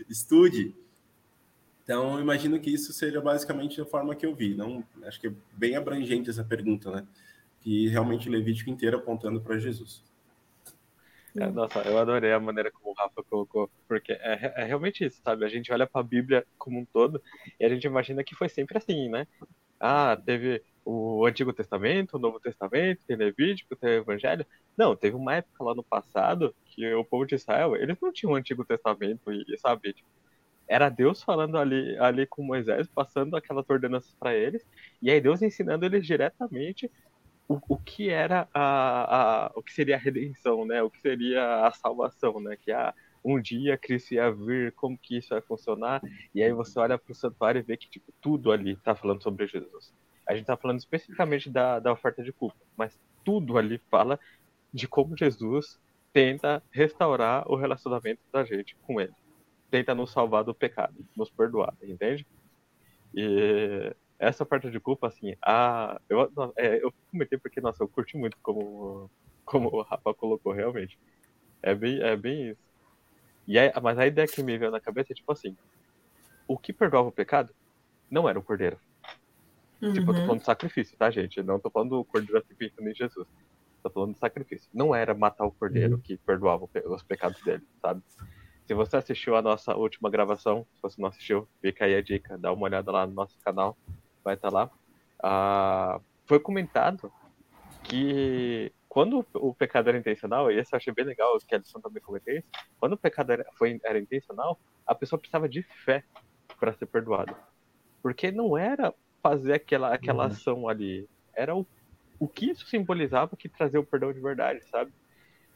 estude. 0.09 0.75
Então 1.83 2.19
imagino 2.19 2.59
que 2.59 2.73
isso 2.73 2.91
seja 2.91 3.21
basicamente 3.21 3.79
a 3.79 3.85
forma 3.85 4.15
que 4.15 4.25
eu 4.25 4.33
vi. 4.33 4.55
Não, 4.55 4.83
acho 5.03 5.19
que 5.19 5.27
é 5.27 5.33
bem 5.53 5.75
abrangente 5.75 6.29
essa 6.29 6.43
pergunta, 6.43 6.91
né? 6.91 7.07
Que 7.61 7.87
realmente 7.87 8.29
Levítico 8.29 8.69
inteiro 8.69 8.97
apontando 8.97 9.39
para 9.39 9.59
Jesus. 9.59 10.03
É, 11.35 11.45
nossa, 11.47 11.79
eu 11.81 11.97
adorei 11.99 12.33
a 12.33 12.39
maneira 12.39 12.71
como 12.71 12.89
o 12.89 12.93
Rafa 12.93 13.23
colocou, 13.23 13.69
porque 13.87 14.13
é, 14.13 14.53
é 14.57 14.63
realmente 14.63 15.05
isso, 15.05 15.21
sabe? 15.23 15.45
A 15.45 15.49
gente 15.49 15.71
olha 15.71 15.85
para 15.85 16.01
a 16.01 16.03
Bíblia 16.03 16.45
como 16.57 16.79
um 16.79 16.85
todo 16.85 17.21
e 17.59 17.63
a 17.63 17.69
gente 17.69 17.85
imagina 17.85 18.23
que 18.23 18.33
foi 18.33 18.49
sempre 18.49 18.77
assim, 18.77 19.07
né? 19.09 19.27
Ah, 19.79 20.17
teve 20.25 20.63
o 20.85 21.25
Antigo 21.25 21.53
Testamento, 21.53 22.15
o 22.15 22.19
Novo 22.19 22.39
Testamento, 22.39 23.03
tem 23.05 23.15
Levítico, 23.15 23.75
tem 23.75 23.91
Evangelho. 23.95 24.45
Não, 24.77 24.95
teve 24.95 25.15
uma 25.15 25.35
época 25.35 25.63
lá 25.63 25.75
no 25.75 25.83
passado 25.83 26.55
que 26.65 26.91
o 26.93 27.05
povo 27.05 27.25
de 27.25 27.35
Israel, 27.35 27.75
eles 27.75 27.97
não 28.01 28.11
tinham 28.11 28.33
o 28.33 28.35
Antigo 28.35 28.65
Testamento 28.65 29.31
e, 29.31 29.57
sabe, 29.57 29.93
tipo, 29.93 30.07
era 30.67 30.89
Deus 30.89 31.23
falando 31.23 31.57
ali, 31.57 31.97
ali 31.99 32.25
com 32.27 32.43
Moisés, 32.43 32.87
passando 32.87 33.35
aquelas 33.35 33.69
ordenanças 33.69 34.13
para 34.19 34.35
eles, 34.35 34.65
e 35.01 35.09
aí 35.11 35.19
Deus 35.19 35.41
ensinando 35.41 35.85
eles 35.85 36.05
diretamente 36.05 36.91
o, 37.47 37.59
o 37.67 37.77
que 37.77 38.09
era 38.09 38.47
a, 38.53 39.47
a, 39.47 39.51
o 39.55 39.63
que 39.63 39.73
seria 39.73 39.95
a 39.95 39.99
redenção, 39.99 40.65
né? 40.65 40.83
O 40.83 40.89
que 40.89 41.01
seria 41.01 41.65
a 41.65 41.71
salvação, 41.71 42.39
né? 42.39 42.55
Que 42.55 42.71
a, 42.71 42.93
um 43.23 43.39
dia 43.41 43.77
Cristo 43.77 44.13
ia 44.13 44.31
vir, 44.31 44.71
como 44.73 44.97
que 44.97 45.17
isso 45.17 45.29
vai 45.29 45.41
funcionar, 45.41 46.01
e 46.33 46.41
aí 46.41 46.51
você 46.53 46.79
olha 46.79 46.97
para 46.97 47.11
o 47.11 47.15
santuário 47.15 47.59
e 47.59 47.63
vê 47.63 47.77
que 47.77 47.89
tipo, 47.89 48.11
tudo 48.21 48.51
ali 48.51 48.73
está 48.73 48.95
falando 48.95 49.21
sobre 49.21 49.47
Jesus. 49.47 49.93
A 50.25 50.33
gente 50.33 50.43
está 50.43 50.55
falando 50.55 50.79
especificamente 50.79 51.49
da, 51.49 51.79
da 51.79 51.91
oferta 51.91 52.23
de 52.23 52.31
culpa, 52.31 52.57
mas 52.77 52.99
tudo 53.23 53.57
ali 53.57 53.79
fala 53.89 54.19
de 54.73 54.87
como 54.87 55.17
Jesus 55.17 55.79
tenta 56.13 56.61
restaurar 56.71 57.49
o 57.51 57.55
relacionamento 57.55 58.21
da 58.31 58.43
gente 58.43 58.75
com 58.85 58.99
ele. 58.99 59.13
Tenta 59.69 59.93
nos 59.93 60.11
salvar 60.11 60.43
do 60.43 60.53
pecado, 60.53 60.95
nos 61.15 61.29
perdoar, 61.29 61.73
entende? 61.81 62.25
E 63.13 63.93
essa 64.19 64.45
parte 64.45 64.69
de 64.69 64.79
culpa, 64.79 65.07
assim, 65.07 65.35
a, 65.41 65.99
eu, 66.09 66.31
é, 66.57 66.83
eu 66.83 66.93
comentei 67.09 67.37
porque, 67.37 67.61
nossa, 67.61 67.81
eu 67.83 67.87
curti 67.87 68.17
muito 68.17 68.37
como, 68.41 69.09
como 69.45 69.69
o 69.69 69.81
Rafa 69.81 70.13
colocou, 70.13 70.51
realmente. 70.51 70.99
É 71.61 71.73
bem, 71.73 72.01
é 72.01 72.15
bem 72.15 72.49
isso. 72.49 72.68
E 73.49 73.57
aí, 73.57 73.71
mas 73.81 73.97
a 73.97 74.05
ideia 74.05 74.27
que 74.27 74.43
me 74.43 74.55
veio 74.59 74.69
na 74.69 74.79
cabeça 74.79 75.11
é 75.11 75.15
tipo 75.15 75.31
assim: 75.31 75.57
o 76.47 76.55
que 76.55 76.71
perdoava 76.71 77.07
o 77.07 77.11
pecado 77.11 77.51
não 78.09 78.29
era 78.29 78.37
o 78.37 78.43
cordeiro. 78.43 78.77
Uhum. 79.81 79.91
Tipo, 79.91 80.11
eu 80.11 80.13
tô 80.13 80.19
uhum. 80.19 80.25
falando 80.27 80.39
de 80.41 80.45
sacrifício, 80.45 80.95
tá, 80.95 81.09
gente? 81.09 81.39
Eu 81.39 81.43
não 81.43 81.59
tô 81.59 81.67
falando 81.71 81.97
do 81.97 82.05
cordeiro 82.05 82.37
assim 82.37 82.53
pensando 82.53 82.87
em 82.87 82.93
Jesus. 82.93 83.27
Tô 83.81 83.89
falando 83.89 84.13
de 84.13 84.19
sacrifício. 84.19 84.69
Não 84.71 84.93
era 84.93 85.15
matar 85.15 85.45
o 85.45 85.51
cordeiro 85.51 85.95
uhum. 85.95 85.99
que 85.99 86.15
perdoava 86.17 86.69
os 86.85 87.01
pecados 87.01 87.41
dele, 87.41 87.63
sabe? 87.81 88.03
Se 88.67 88.73
você 88.75 88.97
assistiu 88.97 89.35
a 89.35 89.41
nossa 89.41 89.75
última 89.75 90.11
gravação, 90.11 90.67
se 90.75 90.81
você 90.83 91.01
não 91.01 91.09
assistiu, 91.09 91.47
fica 91.59 91.85
aí 91.85 91.95
a 91.95 92.03
dica, 92.03 92.37
dá 92.37 92.53
uma 92.53 92.65
olhada 92.65 92.91
lá 92.91 93.07
no 93.07 93.13
nosso 93.13 93.35
canal, 93.39 93.75
vai 94.23 94.35
estar 94.35 94.51
tá 94.51 94.55
lá. 94.55 94.71
Ah, 95.23 95.99
foi 96.27 96.39
comentado 96.39 97.11
que 97.81 98.71
quando 98.89 99.23
o 99.35 99.53
pecado 99.53 99.87
era 99.89 99.97
intencional, 99.99 100.51
e 100.51 100.57
esse 100.57 100.73
eu 100.73 100.77
achei 100.77 100.91
bem 100.91 101.05
legal, 101.05 101.37
que 101.47 101.53
a 101.53 101.59
lição 101.59 101.79
também 101.79 102.01
comentei 102.01 102.39
isso, 102.39 102.47
quando 102.79 102.93
o 102.93 102.97
pecado 102.97 103.31
era, 103.31 103.45
foi, 103.53 103.79
era 103.83 103.99
intencional, 103.99 104.59
a 104.85 104.95
pessoa 104.95 105.19
precisava 105.19 105.47
de 105.47 105.61
fé 105.61 106.03
para 106.59 106.73
ser 106.73 106.87
perdoada. 106.87 107.37
Porque 108.01 108.31
não 108.31 108.57
era 108.57 108.91
fazer 109.21 109.53
aquela, 109.53 109.93
aquela 109.93 110.25
uhum. 110.25 110.31
ação 110.31 110.67
ali, 110.67 111.07
era 111.35 111.55
o, 111.55 111.65
o 112.17 112.27
que 112.27 112.49
isso 112.49 112.65
simbolizava 112.65 113.37
que 113.37 113.47
trazia 113.47 113.79
o 113.79 113.85
perdão 113.85 114.11
de 114.11 114.19
verdade, 114.19 114.63
sabe? 114.65 114.91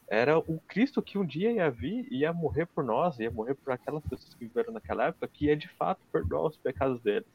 Era 0.08 0.38
o 0.38 0.60
Cristo 0.68 1.02
que 1.02 1.18
um 1.18 1.25
dia 1.25 1.52
ia 1.52 1.72
vir 1.72 2.08
e 2.12 2.20
ia 2.20 2.32
morrer 2.32 2.68
por 2.68 2.84
nós, 2.84 3.18
ia 3.20 3.32
morrer 3.32 3.56
por 3.56 3.72
aquelas 3.72 4.04
pessoas 4.04 4.36
que 4.36 4.46
viveram 4.46 4.72
naquela 4.74 5.08
época, 5.08 5.28
que 5.28 5.46
ia 5.46 5.58
de 5.58 5.68
fato 5.70 6.02
perdoar 6.12 6.50
os 6.50 6.58
pecados 6.58 7.02
deles. 7.02 7.28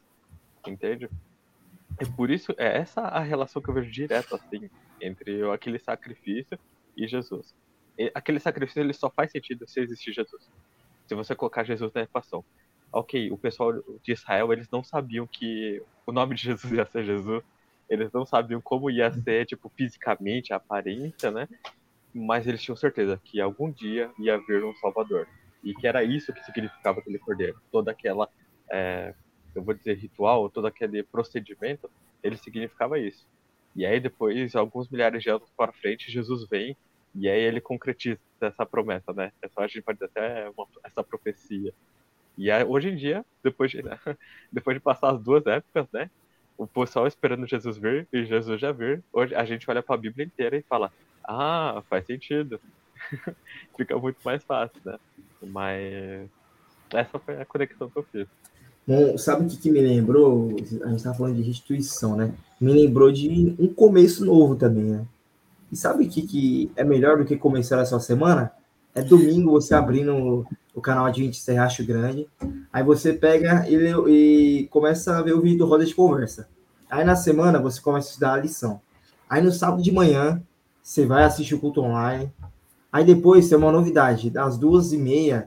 Entende? 0.65 1.11
É 1.99 2.05
por 2.05 2.31
isso, 2.31 2.55
é 2.57 2.79
essa 2.79 3.01
a 3.01 3.21
relação 3.21 3.61
que 3.61 3.69
eu 3.69 3.75
vejo 3.75 3.91
direto, 3.91 4.37
assim, 4.37 4.71
entre 5.01 5.49
aquele 5.51 5.79
sacrifício 5.79 6.59
e 6.97 7.07
Jesus. 7.07 7.55
E 7.99 8.11
aquele 8.15 8.39
sacrifício 8.39 8.81
ele 8.81 8.93
só 8.93 9.11
faz 9.11 9.31
sentido 9.31 9.67
se 9.67 9.81
existir 9.81 10.13
Jesus. 10.13 10.49
Se 11.07 11.15
você 11.15 11.35
colocar 11.35 11.65
Jesus 11.65 11.93
na 11.93 12.03
equação. 12.03 12.45
Ok, 12.93 13.31
o 13.31 13.37
pessoal 13.37 13.73
de 14.03 14.13
Israel, 14.13 14.53
eles 14.53 14.69
não 14.71 14.83
sabiam 14.83 15.27
que 15.27 15.83
o 16.07 16.13
nome 16.13 16.35
de 16.35 16.43
Jesus 16.45 16.73
ia 16.73 16.87
ser 16.87 17.05
Jesus. 17.05 17.43
Eles 17.89 18.13
não 18.13 18.25
sabiam 18.25 18.61
como 18.61 18.91
ia 18.91 19.11
ser, 19.11 19.47
tipo, 19.47 19.71
fisicamente, 19.75 20.53
a 20.53 20.57
aparência, 20.57 21.31
né? 21.31 21.49
Mas 22.15 22.47
eles 22.47 22.63
tinham 22.63 22.77
certeza 22.77 23.21
que 23.23 23.41
algum 23.41 23.71
dia 23.71 24.11
ia 24.19 24.39
vir 24.39 24.65
um 24.65 24.75
Salvador. 24.77 25.27
E 25.65 25.75
que 25.75 25.87
era 25.87 26.05
isso 26.05 26.33
que 26.33 26.45
significava 26.45 27.01
aquele 27.01 27.19
cordeiro. 27.19 27.61
Toda 27.71 27.91
aquela, 27.91 28.29
é, 28.71 29.15
eu 29.55 29.63
vou 29.63 29.75
dizer, 29.75 29.95
ritual, 29.95 30.49
todo 30.49 30.67
aquele 30.67 31.03
procedimento, 31.03 31.91
ele 32.23 32.37
significava 32.37 32.99
isso. 32.99 33.27
E 33.75 33.87
aí 33.87 34.01
depois, 34.01 34.55
alguns 34.55 34.89
milhares 34.91 35.23
de 35.23 35.31
anos 35.31 35.51
para 35.57 35.73
frente, 35.75 36.11
Jesus 36.11 36.47
vem 36.51 36.77
e 37.15 37.29
aí 37.29 37.41
ele 37.41 37.61
concretiza 37.61 38.21
essa 38.43 38.67
promessa, 38.67 39.13
né? 39.15 39.31
É 39.43 39.49
só 39.49 39.61
a 39.63 39.69
gente 39.69 39.83
pode 39.83 39.99
dizer 39.99 40.11
até 40.11 40.51
uma, 40.51 40.67
essa 40.85 41.03
profecia. 41.05 41.73
E 42.37 42.51
aí, 42.51 42.65
hoje 42.65 42.89
em 42.91 42.97
dia, 42.97 43.25
depois 43.45 43.71
de, 43.71 43.79
depois 44.53 44.77
de 44.77 44.83
passar 44.83 45.15
as 45.15 45.23
duas 45.23 45.45
épocas, 45.47 45.87
né? 45.93 46.09
O 46.57 46.67
pessoal 46.69 47.07
esperando 47.07 47.47
Jesus 47.49 47.79
vir 47.79 48.09
e 48.13 48.25
Jesus 48.27 48.61
já 48.61 48.73
vir, 48.73 49.05
hoje 49.13 49.35
a 49.35 49.45
gente 49.45 49.69
olha 49.71 49.83
para 49.83 49.95
a 49.97 49.99
Bíblia 49.99 50.27
inteira 50.27 50.57
e 50.57 50.65
fala: 50.69 50.93
"Ah, 51.29 51.83
faz 51.89 52.07
sentido". 52.07 52.61
Fica 53.77 53.99
muito 53.99 54.19
mais 54.25 54.45
fácil, 54.45 54.81
né? 54.85 54.99
Mas 55.43 56.31
essa 56.95 57.21
foi 57.21 57.41
a 57.41 57.47
conexão 57.47 57.91
que 57.91 57.99
eu 58.01 58.09
fiz. 58.13 58.29
Bom, 58.89 59.19
sabe 59.19 59.45
o 59.45 59.47
que, 59.47 59.59
que 59.59 59.71
me 59.71 59.83
lembrou? 59.83 60.49
A 60.83 60.89
gente 60.89 60.97
estava 60.97 61.15
falando 61.15 61.37
de 61.37 61.43
restituição, 61.43 62.17
né? 62.17 62.33
Me 62.59 62.73
lembrou 62.73 63.13
de 63.13 63.55
um 63.59 63.69
começo 63.69 64.25
novo 64.25 64.57
também, 64.57 64.85
né? 64.85 65.05
E 65.71 65.77
sabe 65.77 66.07
o 66.07 66.09
que, 66.09 66.23
que 66.23 66.73
é 66.75 66.83
melhor 66.83 67.19
do 67.19 67.27
que 67.27 67.37
começar 67.37 67.81
essa 67.81 68.01
semana? 68.01 68.51
É 68.95 69.03
domingo 69.03 69.51
você 69.51 69.75
abrindo 69.75 70.47
o 70.75 70.81
canal 70.81 71.11
de 71.11 71.21
20 71.21 71.37
Serracho 71.37 71.85
Grande. 71.85 72.27
Aí 72.73 72.83
você 72.83 73.13
pega 73.13 73.69
e, 73.69 73.77
e 74.09 74.69
começa 74.69 75.19
a 75.19 75.21
ver 75.21 75.35
o 75.35 75.43
vídeo 75.43 75.59
do 75.59 75.67
Roda 75.67 75.85
de 75.85 75.95
Conversa. 75.95 76.49
Aí 76.91 77.05
na 77.05 77.15
semana 77.15 77.61
você 77.61 77.83
começa 77.83 78.09
a 78.09 78.11
estudar 78.13 78.33
a 78.33 78.41
lição. 78.41 78.81
Aí 79.29 79.43
no 79.43 79.53
sábado 79.53 79.83
de 79.83 79.93
manhã 79.93 80.43
você 80.83 81.05
vai 81.05 81.25
assistir 81.25 81.55
o 81.55 81.61
culto 81.61 81.83
online. 81.83 82.33
Aí 82.91 83.05
depois 83.05 83.51
tem 83.51 83.59
uma 83.59 83.71
novidade. 83.71 84.31
Das 84.31 84.57
duas 84.57 84.95
e 84.95 84.97
meia 84.97 85.47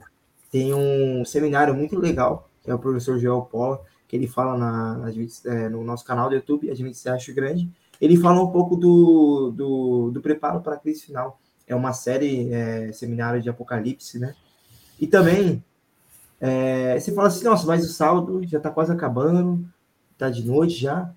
tem 0.51 0.75
um 0.75 1.25
seminário 1.25 1.73
muito 1.73 1.97
legal 1.97 2.50
que 2.63 2.69
é 2.69 2.73
o 2.73 2.79
professor 2.79 3.19
Paula, 3.45 3.81
que 4.07 4.15
ele 4.15 4.27
fala 4.27 4.57
na, 4.57 4.97
na 4.97 5.09
é, 5.45 5.69
no 5.69 5.83
nosso 5.83 6.05
canal 6.05 6.29
do 6.29 6.35
YouTube, 6.35 6.69
Admite 6.69 7.07
Acho 7.09 7.33
Grande. 7.33 7.71
Ele 7.99 8.17
fala 8.17 8.41
um 8.41 8.51
pouco 8.51 8.75
do, 8.75 9.51
do, 9.55 10.11
do 10.11 10.21
preparo 10.21 10.61
para 10.61 10.75
a 10.75 10.77
crise 10.77 11.03
final. 11.03 11.39
É 11.67 11.75
uma 11.75 11.93
série, 11.93 12.51
é, 12.51 12.91
seminário 12.91 13.41
de 13.41 13.49
Apocalipse, 13.49 14.19
né? 14.19 14.35
E 14.99 15.07
também, 15.07 15.63
é, 16.39 16.99
você 16.99 17.11
fala 17.13 17.27
assim, 17.27 17.43
nossa, 17.45 17.65
mas 17.65 17.85
o 17.85 17.93
sábado 17.93 18.41
já 18.45 18.57
está 18.57 18.69
quase 18.69 18.91
acabando, 18.91 19.65
está 20.11 20.29
de 20.29 20.45
noite 20.45 20.73
já. 20.73 21.11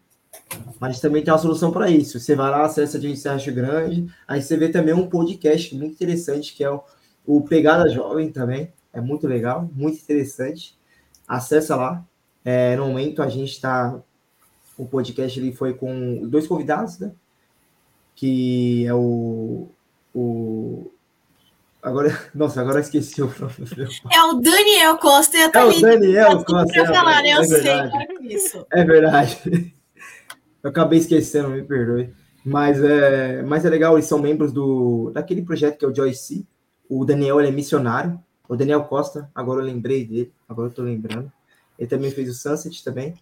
Mas 0.79 1.01
também 1.01 1.23
tem 1.23 1.33
uma 1.33 1.39
solução 1.39 1.73
para 1.73 1.91
isso. 1.91 2.21
Você 2.21 2.35
vai 2.35 2.51
lá, 2.51 2.65
acessa 2.65 2.97
Admite 2.97 3.29
Acho 3.29 3.53
Grande, 3.53 4.07
aí 4.27 4.43
você 4.43 4.57
vê 4.57 4.69
também 4.69 4.95
um 4.95 5.09
podcast 5.09 5.75
muito 5.77 5.95
interessante, 5.95 6.55
que 6.55 6.63
é 6.63 6.71
o, 6.71 6.83
o 7.27 7.43
Pegada 7.43 7.89
Jovem 7.89 8.31
também. 8.31 8.73
É 8.93 9.01
muito 9.01 9.27
legal, 9.27 9.69
muito 9.75 10.01
interessante 10.01 10.77
acessa 11.26 11.76
lá. 11.76 12.04
É, 12.45 12.76
no 12.76 12.87
momento 12.87 13.23
a 13.23 13.28
gente 13.28 13.52
está. 13.52 13.99
O 14.76 14.87
podcast 14.87 15.38
ele 15.38 15.52
foi 15.52 15.75
com 15.75 16.26
dois 16.28 16.47
convidados, 16.47 16.99
né? 16.99 17.12
Que 18.14 18.87
é 18.87 18.95
o. 18.95 19.69
o 20.14 20.90
agora, 21.83 22.09
nossa, 22.35 22.61
agora 22.61 22.78
eu 22.78 22.83
esqueci 22.83 23.23
o 23.23 23.26
nome. 23.26 23.54
É 24.12 24.23
o 24.23 24.35
Daniel 24.35 24.99
Costa 24.99 25.37
e 25.37 25.43
a 25.43 25.50
É 25.54 25.64
o 25.64 25.81
Daniel 25.81 26.45
Costa. 26.45 26.81
É, 26.81 26.87
falar, 26.87 27.23
né? 27.23 27.33
eu 27.33 27.40
é 27.40 27.45
sei 27.45 27.75
isso. 28.23 28.66
É 28.73 28.85
verdade. 28.85 29.75
Eu 30.62 30.71
acabei 30.71 30.99
esquecendo, 30.99 31.50
me 31.50 31.62
perdoe. 31.62 32.12
Mas 32.45 32.83
é, 32.83 33.43
mas 33.43 33.64
é 33.64 33.71
legal, 33.71 33.95
eles 33.95 34.07
são 34.07 34.19
membros 34.19 34.52
do 34.52 35.11
daquele 35.14 35.43
projeto 35.43 35.78
que 35.78 35.85
é 35.85 35.88
o 35.88 35.95
Joyce. 35.95 36.47
O 36.88 37.04
Daniel 37.04 37.40
ele 37.40 37.49
é 37.49 37.52
missionário. 37.52 38.23
O 38.49 38.57
Daniel 38.57 38.85
Costa, 38.85 39.31
agora 39.35 39.61
eu 39.61 39.65
lembrei 39.65 40.05
dele, 40.05 40.33
agora 40.49 40.69
eu 40.69 40.73
tô 40.73 40.83
lembrando. 40.83 41.33
Ele 41.79 41.89
também 41.89 42.11
fez 42.11 42.29
o 42.29 42.35
Sunset 42.35 42.85
também. 42.85 43.15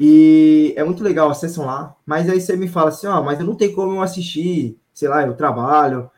E 0.00 0.72
é 0.76 0.84
muito 0.84 1.02
legal, 1.02 1.30
acessam 1.30 1.66
lá. 1.66 1.94
Mas 2.06 2.28
aí 2.28 2.40
você 2.40 2.56
me 2.56 2.68
fala 2.68 2.88
assim, 2.88 3.06
ó, 3.06 3.22
mas 3.22 3.38
eu 3.38 3.46
não 3.46 3.54
tenho 3.54 3.74
como 3.74 3.94
eu 3.94 4.02
assistir, 4.02 4.78
sei 4.92 5.08
lá, 5.08 5.26
eu 5.26 5.34
trabalho, 5.34 6.10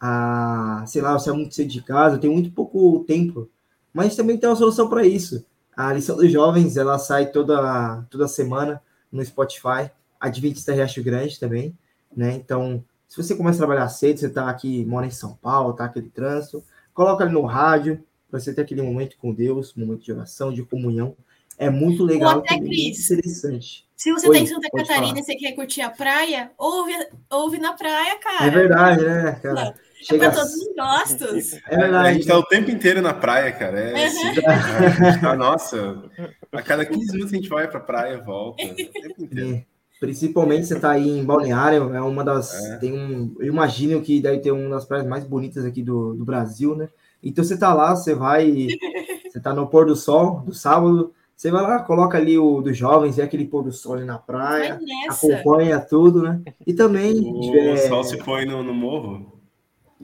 a, 0.00 0.84
sei 0.86 1.02
lá, 1.02 1.12
eu 1.12 1.20
saio 1.20 1.36
muito 1.36 1.54
cedo 1.54 1.68
de 1.68 1.82
casa, 1.82 2.16
eu 2.16 2.20
tenho 2.20 2.32
muito 2.32 2.50
pouco 2.50 3.04
tempo. 3.06 3.48
Mas 3.92 4.16
também 4.16 4.38
tem 4.38 4.48
uma 4.48 4.56
solução 4.56 4.88
para 4.88 5.06
isso. 5.06 5.44
A 5.76 5.92
lição 5.92 6.16
dos 6.16 6.30
jovens, 6.30 6.76
ela 6.76 6.98
sai 6.98 7.30
toda, 7.30 8.04
toda 8.10 8.26
semana 8.28 8.82
no 9.10 9.24
Spotify, 9.24 9.90
Adventista 10.18 10.72
Riacho 10.72 11.02
Grande 11.02 11.38
também, 11.38 11.76
né? 12.14 12.34
Então, 12.34 12.84
se 13.08 13.16
você 13.16 13.34
começa 13.34 13.56
a 13.56 13.66
trabalhar 13.66 13.88
cedo, 13.88 14.20
você 14.20 14.28
tá 14.28 14.48
aqui, 14.48 14.84
mora 14.84 15.06
em 15.06 15.10
São 15.10 15.34
Paulo, 15.34 15.72
tá 15.72 15.84
aquele 15.84 16.08
trânsito, 16.08 16.62
coloca 16.92 17.24
ali 17.24 17.32
no 17.32 17.42
rádio, 17.42 18.02
para 18.30 18.38
você 18.38 18.54
ter 18.54 18.62
aquele 18.62 18.82
momento 18.82 19.16
com 19.18 19.34
Deus, 19.34 19.74
momento 19.74 20.02
de 20.02 20.12
oração, 20.12 20.52
de 20.52 20.62
comunhão. 20.62 21.16
É 21.58 21.68
muito 21.68 22.04
legal, 22.04 22.38
até, 22.38 22.58
Cris, 22.58 23.10
interessante. 23.10 23.86
Se 23.94 24.10
você 24.12 24.28
está 24.28 24.38
em 24.38 24.46
Santa 24.46 24.70
Catarina 24.70 25.18
e 25.18 25.22
você 25.22 25.34
quer 25.34 25.52
curtir 25.52 25.82
a 25.82 25.90
praia, 25.90 26.50
ouve, 26.56 26.92
ouve 27.28 27.58
na 27.58 27.74
praia, 27.74 28.18
cara. 28.18 28.46
É 28.46 28.50
verdade, 28.50 29.04
né, 29.04 29.38
cara? 29.42 29.64
Não. 29.64 29.74
Chega... 30.00 30.26
É 30.26 30.30
para 30.30 30.38
todos 30.38 30.54
os 30.54 30.74
gostos. 30.74 31.52
É 31.68 31.76
verdade. 31.76 32.08
A 32.08 32.12
gente 32.14 32.26
tá 32.26 32.38
o 32.38 32.46
tempo 32.46 32.70
inteiro 32.70 33.02
na 33.02 33.12
praia, 33.12 33.52
cara. 33.52 33.78
É, 33.78 33.92
uhum. 33.92 34.06
assim, 34.06 35.20
tá, 35.20 35.36
nossa, 35.36 36.02
a 36.50 36.62
cada 36.62 36.86
15 36.86 37.12
minutos 37.12 37.34
a 37.34 37.36
gente 37.36 37.48
vai 37.50 37.68
pra 37.68 37.80
praia 37.80 38.14
e 38.14 38.24
volta. 38.24 38.64
O 38.64 38.74
tempo 38.74 39.22
inteiro. 39.24 39.66
Principalmente 40.00 40.66
você 40.66 40.80
tá 40.80 40.92
aí 40.92 41.06
em 41.06 41.22
Balneário, 41.22 41.94
é 41.94 42.00
uma 42.00 42.24
das. 42.24 42.54
É. 42.54 42.78
Tem 42.78 42.90
um, 42.90 43.36
eu 43.38 43.48
imagino 43.48 44.00
que 44.00 44.18
deve 44.18 44.38
ter 44.38 44.50
uma 44.50 44.70
das 44.70 44.86
praias 44.86 45.06
mais 45.06 45.24
bonitas 45.24 45.62
aqui 45.62 45.82
do, 45.82 46.14
do 46.14 46.24
Brasil, 46.24 46.74
né? 46.74 46.88
Então 47.22 47.44
você 47.44 47.56
tá 47.56 47.74
lá, 47.74 47.94
você 47.94 48.14
vai. 48.14 48.68
Você 49.30 49.38
tá 49.38 49.54
no 49.54 49.68
pôr 49.68 49.86
do 49.86 49.94
sol 49.94 50.40
do 50.40 50.52
sábado, 50.52 51.12
você 51.36 51.52
vai 51.52 51.62
lá, 51.62 51.84
coloca 51.84 52.18
ali 52.18 52.36
o 52.36 52.60
dos 52.60 52.76
jovens, 52.76 53.14
vê 53.14 53.22
aquele 53.22 53.44
pôr 53.44 53.62
do 53.62 53.70
sol 53.70 53.94
ali 53.94 54.04
na 54.04 54.18
praia, 54.18 54.80
acompanha 55.08 55.78
tudo, 55.78 56.20
né? 56.20 56.40
E 56.66 56.72
também. 56.72 57.32
O 57.32 57.56
é... 57.56 57.76
sol 57.76 58.02
se 58.02 58.16
põe 58.16 58.44
no, 58.44 58.64
no 58.64 58.74
morro. 58.74 59.38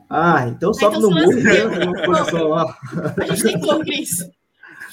Ah, 0.09 0.47
então 0.47 0.73
sobe 0.73 0.99
então, 0.99 1.11
no 1.11 1.17
morro 1.17 1.33
e 1.33 1.87
no 1.87 1.93
pôr 2.05 2.17
do 2.17 2.31
sol 2.31 2.49
lá. 2.51 2.79
A 3.21 3.35
gente 3.35 3.43
tentou, 3.43 3.81
Cris. 3.81 4.31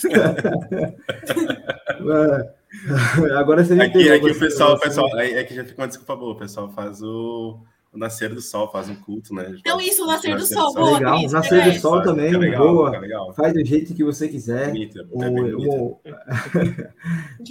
Agora 3.37 3.63
você 3.63 3.73
aqui, 3.79 4.09
aqui 4.09 4.31
o 4.31 4.39
pessoal, 4.39 4.73
o 4.73 4.79
pessoal, 4.79 5.07
é 5.19 5.43
que 5.43 5.53
já 5.53 5.63
fica 5.63 5.81
uma 5.81 5.87
desculpa 5.87 6.15
boa, 6.15 6.33
o 6.33 6.37
pessoal 6.37 6.69
faz 6.71 7.01
o, 7.01 7.59
o 7.91 7.97
nascer 7.97 8.33
do 8.33 8.41
sol, 8.41 8.71
faz 8.71 8.89
um 8.89 8.95
culto, 8.95 9.33
né? 9.33 9.55
Então 9.59 9.79
isso, 9.79 10.03
o 10.03 10.07
nascer, 10.07 10.35
do, 10.35 10.45
sol, 10.45 10.73
boa, 10.73 10.97
legal, 10.97 11.19
Cris, 11.19 11.31
nascer 11.31 11.71
do 11.71 11.79
sol 11.79 12.01
também, 12.01 12.35
legal, 12.35 12.67
boa. 12.67 12.99
Legal. 12.99 13.31
Faz 13.33 13.53
do 13.53 13.63
jeito 13.63 13.93
que 13.93 14.03
você 14.03 14.27
quiser. 14.27 14.71
Bonita, 14.71 15.07
o, 15.11 15.19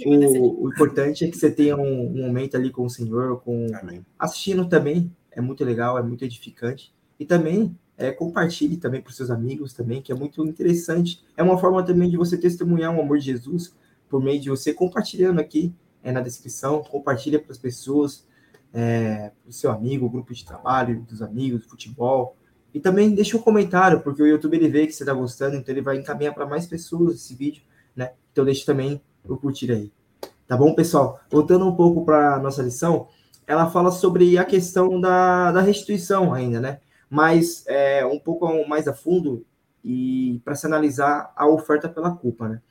o, 0.05 0.11
o, 0.11 0.65
o, 0.65 0.69
importante 0.69 1.23
é 1.23 1.29
que 1.29 1.37
você 1.37 1.49
tenha 1.49 1.77
um, 1.77 2.07
um, 2.07 2.27
momento 2.27 2.57
ali 2.57 2.69
com 2.69 2.85
o 2.85 2.89
Senhor, 2.89 3.39
com 3.41 3.67
Amém. 3.81 4.05
assistindo 4.19 4.67
também, 4.67 5.09
é 5.31 5.39
muito 5.39 5.63
legal, 5.63 5.97
é 5.97 6.03
muito 6.03 6.25
edificante. 6.25 6.93
E 7.17 7.25
também 7.25 7.73
é, 7.97 8.11
compartilhe 8.11 8.75
também 8.75 9.01
para 9.01 9.09
os 9.11 9.15
seus 9.15 9.31
amigos 9.31 9.73
também, 9.73 10.01
que 10.01 10.11
é 10.11 10.15
muito 10.15 10.43
interessante. 10.45 11.23
É 11.37 11.43
uma 11.43 11.57
forma 11.57 11.81
também 11.83 12.09
de 12.09 12.17
você 12.17 12.37
testemunhar 12.37 12.93
o 12.93 13.01
amor 13.01 13.19
de 13.19 13.25
Jesus 13.25 13.73
por 14.13 14.21
meio 14.21 14.39
de 14.39 14.47
você 14.47 14.71
compartilhando 14.71 15.39
aqui 15.39 15.73
é, 16.03 16.11
na 16.11 16.21
descrição, 16.21 16.83
compartilha 16.83 17.39
para 17.39 17.51
as 17.51 17.57
pessoas, 17.57 18.27
é, 18.71 19.31
para 19.41 19.49
o 19.49 19.51
seu 19.51 19.71
amigo, 19.71 20.07
grupo 20.07 20.31
de 20.35 20.45
trabalho, 20.45 21.01
dos 21.09 21.19
amigos, 21.23 21.65
futebol. 21.65 22.37
E 22.71 22.79
também 22.79 23.09
deixa 23.15 23.35
um 23.35 23.41
comentário, 23.41 24.01
porque 24.01 24.21
o 24.21 24.27
YouTube 24.27 24.55
ele 24.55 24.69
vê 24.69 24.85
que 24.85 24.93
você 24.93 25.01
está 25.01 25.15
gostando, 25.15 25.55
então 25.55 25.73
ele 25.73 25.81
vai 25.81 25.97
encaminhar 25.97 26.31
para 26.31 26.45
mais 26.45 26.67
pessoas 26.67 27.15
esse 27.15 27.33
vídeo, 27.33 27.63
né? 27.95 28.11
Então 28.31 28.45
deixa 28.45 28.63
também 28.67 29.01
o 29.27 29.35
curtir 29.35 29.71
aí. 29.71 29.91
Tá 30.47 30.55
bom, 30.55 30.75
pessoal? 30.75 31.19
Voltando 31.27 31.67
um 31.67 31.75
pouco 31.75 32.05
para 32.05 32.37
nossa 32.37 32.61
lição, 32.61 33.07
ela 33.47 33.71
fala 33.71 33.89
sobre 33.89 34.37
a 34.37 34.45
questão 34.45 35.01
da, 35.01 35.51
da 35.51 35.61
restituição 35.61 36.31
ainda, 36.31 36.59
né? 36.59 36.79
mas 37.09 37.63
é, 37.67 38.05
um 38.05 38.19
pouco 38.19 38.67
mais 38.67 38.87
a 38.87 38.93
fundo 38.93 39.43
e 39.83 40.39
para 40.45 40.53
se 40.53 40.67
analisar 40.67 41.31
a 41.35 41.47
oferta 41.47 41.89
pela 41.89 42.15
culpa. 42.15 42.47
Né? 42.47 42.61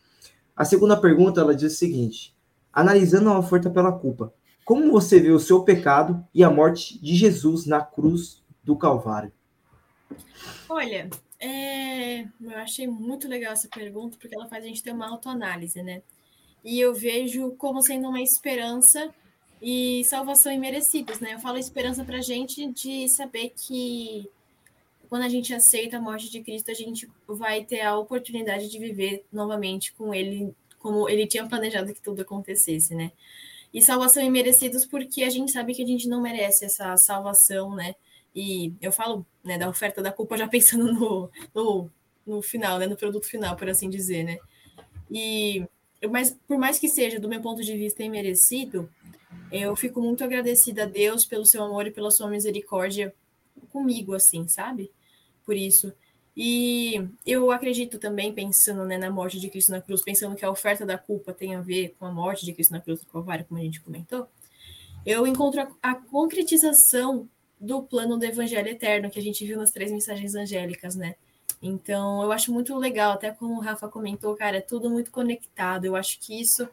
A 0.56 0.64
segunda 0.64 0.96
pergunta 0.96 1.40
ela 1.40 1.54
diz 1.54 1.72
o 1.74 1.76
seguinte: 1.76 2.34
analisando 2.72 3.30
a 3.30 3.38
oferta 3.38 3.70
pela 3.70 3.92
culpa, 3.92 4.32
como 4.64 4.90
você 4.90 5.18
vê 5.18 5.30
o 5.30 5.40
seu 5.40 5.64
pecado 5.64 6.26
e 6.34 6.44
a 6.44 6.50
morte 6.50 6.98
de 7.02 7.14
Jesus 7.14 7.66
na 7.66 7.80
cruz 7.80 8.42
do 8.62 8.76
Calvário? 8.76 9.32
Olha, 10.68 11.10
é, 11.38 12.22
eu 12.22 12.56
achei 12.56 12.86
muito 12.86 13.26
legal 13.26 13.52
essa 13.52 13.68
pergunta 13.68 14.16
porque 14.18 14.34
ela 14.34 14.46
faz 14.46 14.64
a 14.64 14.66
gente 14.68 14.82
ter 14.82 14.92
uma 14.92 15.08
autoanálise, 15.08 15.82
né? 15.82 16.02
E 16.64 16.78
eu 16.78 16.94
vejo 16.94 17.52
como 17.56 17.82
sendo 17.82 18.08
uma 18.08 18.20
esperança 18.20 19.12
e 19.60 20.04
salvação 20.04 20.52
imerecidos, 20.52 21.18
né? 21.18 21.34
Eu 21.34 21.40
falo 21.40 21.58
esperança 21.58 22.04
para 22.04 22.20
gente 22.20 22.72
de 22.72 23.08
saber 23.08 23.50
que 23.50 24.30
quando 25.12 25.24
a 25.24 25.28
gente 25.28 25.52
aceita 25.52 25.98
a 25.98 26.00
morte 26.00 26.30
de 26.30 26.42
Cristo, 26.42 26.70
a 26.70 26.74
gente 26.74 27.06
vai 27.28 27.62
ter 27.66 27.82
a 27.82 27.98
oportunidade 27.98 28.70
de 28.70 28.78
viver 28.78 29.26
novamente 29.30 29.92
com 29.92 30.14
Ele, 30.14 30.54
como 30.78 31.06
Ele 31.06 31.26
tinha 31.26 31.46
planejado 31.46 31.92
que 31.92 32.00
tudo 32.00 32.22
acontecesse, 32.22 32.94
né? 32.94 33.12
E 33.74 33.82
salvação 33.82 34.22
imerecidos 34.22 34.86
porque 34.86 35.22
a 35.22 35.28
gente 35.28 35.52
sabe 35.52 35.74
que 35.74 35.82
a 35.82 35.86
gente 35.86 36.08
não 36.08 36.22
merece 36.22 36.64
essa 36.64 36.96
salvação, 36.96 37.74
né? 37.74 37.94
E 38.34 38.72
eu 38.80 38.90
falo 38.90 39.26
né, 39.44 39.58
da 39.58 39.68
oferta 39.68 40.00
da 40.00 40.10
culpa 40.10 40.34
já 40.38 40.48
pensando 40.48 40.90
no, 40.90 41.30
no, 41.54 41.90
no 42.26 42.40
final, 42.40 42.78
né? 42.78 42.86
No 42.86 42.96
produto 42.96 43.26
final, 43.26 43.54
por 43.54 43.68
assim 43.68 43.90
dizer, 43.90 44.24
né? 44.24 44.38
E 45.10 45.62
mas 46.10 46.34
por 46.48 46.56
mais 46.56 46.78
que 46.78 46.88
seja, 46.88 47.20
do 47.20 47.28
meu 47.28 47.42
ponto 47.42 47.62
de 47.62 47.76
vista, 47.76 48.02
imerecido, 48.02 48.88
eu 49.52 49.76
fico 49.76 50.00
muito 50.00 50.24
agradecida 50.24 50.84
a 50.84 50.86
Deus 50.86 51.26
pelo 51.26 51.44
seu 51.44 51.62
amor 51.62 51.86
e 51.86 51.90
pela 51.90 52.10
sua 52.10 52.30
misericórdia 52.30 53.14
comigo, 53.70 54.14
assim, 54.14 54.48
sabe? 54.48 54.90
Por 55.44 55.56
isso. 55.56 55.92
E 56.36 57.08
eu 57.26 57.50
acredito 57.50 57.98
também, 57.98 58.32
pensando 58.32 58.84
né, 58.84 58.96
na 58.96 59.10
morte 59.10 59.38
de 59.38 59.50
Cristo 59.50 59.70
na 59.70 59.82
cruz, 59.82 60.02
pensando 60.02 60.34
que 60.34 60.44
a 60.44 60.50
oferta 60.50 60.86
da 60.86 60.96
culpa 60.96 61.32
tem 61.32 61.54
a 61.54 61.60
ver 61.60 61.94
com 61.98 62.06
a 62.06 62.12
morte 62.12 62.46
de 62.46 62.52
Cristo 62.52 62.72
na 62.72 62.80
cruz 62.80 63.00
do 63.00 63.06
Calvário, 63.06 63.44
como 63.44 63.60
a 63.60 63.62
gente 63.62 63.80
comentou, 63.80 64.26
eu 65.04 65.26
encontro 65.26 65.60
a, 65.60 65.90
a 65.90 65.94
concretização 65.94 67.28
do 67.60 67.82
plano 67.82 68.16
do 68.16 68.24
Evangelho 68.24 68.68
Eterno 68.68 69.10
que 69.10 69.18
a 69.18 69.22
gente 69.22 69.44
viu 69.44 69.58
nas 69.58 69.70
três 69.70 69.92
mensagens 69.92 70.34
angélicas, 70.34 70.96
né? 70.96 71.16
Então, 71.60 72.22
eu 72.22 72.32
acho 72.32 72.52
muito 72.52 72.76
legal, 72.76 73.12
até 73.12 73.30
como 73.30 73.56
o 73.56 73.60
Rafa 73.60 73.86
comentou, 73.88 74.34
cara, 74.34 74.56
é 74.56 74.60
tudo 74.60 74.90
muito 74.90 75.12
conectado. 75.12 75.84
Eu 75.84 75.94
acho 75.94 76.18
que 76.18 76.40
isso 76.40 76.68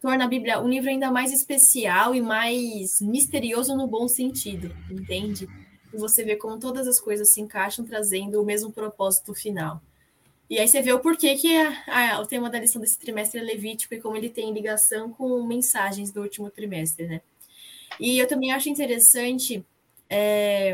torna 0.00 0.24
a 0.24 0.28
Bíblia 0.28 0.60
um 0.60 0.68
livro 0.68 0.88
ainda 0.88 1.10
mais 1.10 1.32
especial 1.32 2.14
e 2.14 2.20
mais 2.20 3.00
misterioso 3.00 3.74
no 3.76 3.88
bom 3.88 4.06
sentido, 4.06 4.70
entende? 4.90 5.48
E 5.94 5.96
você 5.96 6.24
vê 6.24 6.34
como 6.34 6.58
todas 6.58 6.88
as 6.88 7.00
coisas 7.00 7.30
se 7.30 7.40
encaixam 7.40 7.84
trazendo 7.84 8.42
o 8.42 8.44
mesmo 8.44 8.72
propósito 8.72 9.32
final. 9.32 9.80
E 10.50 10.58
aí 10.58 10.66
você 10.66 10.82
vê 10.82 10.92
o 10.92 11.00
porquê 11.00 11.36
que 11.36 11.56
a, 11.56 12.16
a, 12.16 12.20
o 12.20 12.26
tema 12.26 12.50
da 12.50 12.58
lição 12.58 12.80
desse 12.80 12.98
trimestre 12.98 13.40
é 13.40 13.42
Levítico 13.42 13.94
e 13.94 14.00
como 14.00 14.16
ele 14.16 14.28
tem 14.28 14.52
ligação 14.52 15.12
com 15.12 15.42
mensagens 15.44 16.10
do 16.10 16.20
último 16.20 16.50
trimestre, 16.50 17.06
né? 17.06 17.22
E 17.98 18.18
eu 18.18 18.26
também 18.26 18.52
acho 18.52 18.68
interessante, 18.68 19.64
é, 20.10 20.72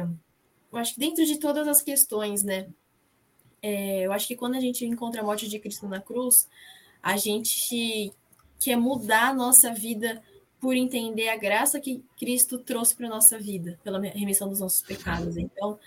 eu 0.72 0.78
acho 0.78 0.94
que 0.94 1.00
dentro 1.00 1.24
de 1.24 1.38
todas 1.38 1.68
as 1.68 1.82
questões, 1.82 2.42
né? 2.42 2.68
É, 3.62 4.06
eu 4.06 4.12
acho 4.12 4.26
que 4.26 4.34
quando 4.34 4.54
a 4.54 4.60
gente 4.60 4.86
encontra 4.86 5.20
a 5.20 5.24
morte 5.24 5.46
de 5.46 5.58
Cristo 5.58 5.86
na 5.86 6.00
cruz, 6.00 6.48
a 7.02 7.16
gente 7.16 8.12
que 8.58 8.70
é 8.70 8.76
mudar 8.76 9.28
a 9.28 9.34
nossa 9.34 9.72
vida 9.72 10.22
por 10.60 10.76
entender 10.76 11.28
a 11.28 11.36
graça 11.36 11.80
que 11.80 12.04
Cristo 12.18 12.58
trouxe 12.58 12.94
para 12.94 13.08
nossa 13.08 13.38
vida, 13.38 13.78
pela 13.82 14.00
remissão 14.00 14.48
dos 14.48 14.60
nossos 14.60 14.82
pecados. 14.82 15.36
Então, 15.36 15.78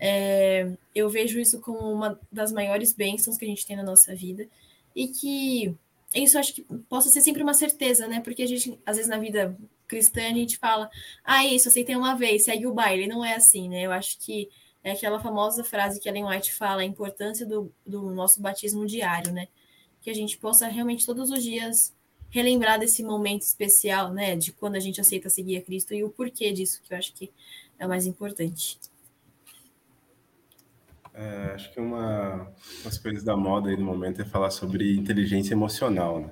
é, 0.00 0.72
eu 0.94 1.08
vejo 1.10 1.38
isso 1.38 1.60
como 1.60 1.78
uma 1.78 2.18
das 2.32 2.50
maiores 2.50 2.92
bênçãos 2.92 3.36
que 3.36 3.44
a 3.44 3.48
gente 3.48 3.66
tem 3.66 3.76
na 3.76 3.82
nossa 3.82 4.14
vida 4.14 4.48
e 4.96 5.08
que 5.08 5.74
isso 6.14 6.38
acho 6.38 6.54
que 6.54 6.62
possa 6.88 7.10
ser 7.10 7.20
sempre 7.20 7.42
uma 7.42 7.54
certeza, 7.54 8.06
né? 8.06 8.20
Porque 8.20 8.42
a 8.42 8.46
gente, 8.46 8.78
às 8.86 8.96
vezes, 8.96 9.10
na 9.10 9.18
vida 9.18 9.56
cristã, 9.86 10.22
a 10.22 10.32
gente 10.32 10.56
fala, 10.58 10.88
ah, 11.24 11.44
isso, 11.44 11.68
aceitei 11.68 11.96
uma 11.96 12.14
vez, 12.14 12.44
segue 12.44 12.66
o 12.66 12.72
baile. 12.72 13.06
Não 13.06 13.24
é 13.24 13.34
assim, 13.34 13.68
né? 13.68 13.82
Eu 13.82 13.92
acho 13.92 14.18
que 14.18 14.48
é 14.82 14.92
aquela 14.92 15.20
famosa 15.20 15.64
frase 15.64 16.00
que 16.00 16.08
Ellen 16.08 16.26
White 16.26 16.52
fala, 16.52 16.82
a 16.82 16.84
importância 16.84 17.44
do, 17.44 17.72
do 17.84 18.10
nosso 18.10 18.40
batismo 18.40 18.86
diário, 18.86 19.32
né? 19.32 19.48
Que 20.00 20.10
a 20.10 20.14
gente 20.14 20.38
possa 20.38 20.68
realmente 20.68 21.04
todos 21.04 21.30
os 21.30 21.42
dias 21.42 21.92
relembrar 22.34 22.80
desse 22.80 23.04
momento 23.04 23.42
especial, 23.42 24.12
né, 24.12 24.34
de 24.34 24.50
quando 24.50 24.74
a 24.74 24.80
gente 24.80 25.00
aceita 25.00 25.30
seguir 25.30 25.56
a 25.56 25.62
Cristo 25.62 25.94
e 25.94 26.02
o 26.02 26.10
porquê 26.10 26.52
disso, 26.52 26.82
que 26.82 26.92
eu 26.92 26.98
acho 26.98 27.14
que 27.14 27.30
é 27.78 27.86
o 27.86 27.88
mais 27.88 28.06
importante. 28.06 28.76
É, 31.14 31.52
acho 31.54 31.72
que 31.72 31.78
uma 31.78 32.52
das 32.82 32.98
coisas 32.98 33.22
da 33.22 33.36
moda 33.36 33.70
aí 33.70 33.76
no 33.76 33.84
momento 33.84 34.20
é 34.20 34.24
falar 34.24 34.50
sobre 34.50 34.96
inteligência 34.96 35.54
emocional, 35.54 36.20
né? 36.20 36.30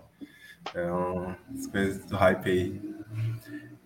É 0.74 0.90
uma 0.90 1.38
das 1.48 1.68
coisas 1.68 2.04
do 2.04 2.16
hype 2.16 2.50
aí. 2.50 2.80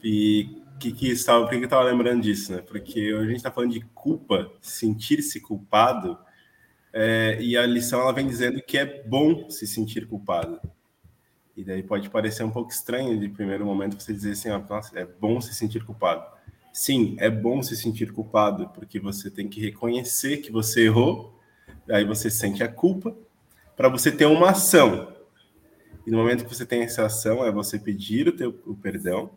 E 0.03 0.63
que 0.81 0.93
que 0.93 1.11
estava, 1.11 1.45
por 1.45 1.51
que 1.51 1.57
eu 1.57 1.65
estava 1.65 1.83
lembrando 1.83 2.23
disso, 2.23 2.51
né? 2.51 2.63
Porque 2.63 3.15
a 3.15 3.25
gente 3.25 3.37
está 3.37 3.51
falando 3.51 3.73
de 3.73 3.81
culpa, 3.95 4.51
sentir-se 4.63 5.39
culpado, 5.39 6.19
é, 6.95 7.37
e 7.43 7.59
a 7.59 7.67
lição 7.67 8.01
ela 8.01 8.13
vem 8.15 8.27
dizendo 8.27 8.63
que 8.63 8.79
é 8.79 9.03
bom 9.03 9.51
se 9.51 9.67
sentir 9.67 10.07
culpado. 10.07 10.59
E 11.57 11.65
daí 11.65 11.83
pode 11.83 12.11
parecer 12.11 12.43
um 12.45 12.51
pouco 12.51 12.71
estranho 12.71 13.19
de 13.19 13.29
primeiro 13.29 13.65
momento 13.65 14.01
você 14.01 14.13
dizer 14.13 14.33
assim, 14.33 14.51
nossa, 14.69 14.99
é 14.99 15.07
bom 15.07 15.41
se 15.41 15.55
sentir 15.55 15.83
culpado. 15.85 16.25
Sim, 16.71 17.17
é 17.19 17.31
bom 17.31 17.63
se 17.63 17.75
sentir 17.75 18.13
culpado, 18.13 18.69
porque 18.75 19.01
você 19.01 19.31
tem 19.31 19.49
que 19.49 19.59
reconhecer 19.59 20.39
que 20.39 20.53
você 20.53 20.85
errou, 20.85 21.41
aí 21.89 22.05
você 22.05 22.29
sente 22.29 22.63
a 22.63 22.69
culpa, 22.69 23.17
para 23.75 23.89
você 23.89 24.13
ter 24.13 24.27
uma 24.27 24.51
ação. 24.51 25.17
E 26.07 26.11
no 26.11 26.19
momento 26.19 26.45
que 26.45 26.55
você 26.55 26.67
tem 26.67 26.83
essa 26.83 27.07
ação, 27.07 27.43
é 27.43 27.51
você 27.51 27.79
pedir 27.79 28.29
o, 28.29 28.33
teu, 28.33 28.61
o 28.67 28.75
perdão. 28.75 29.31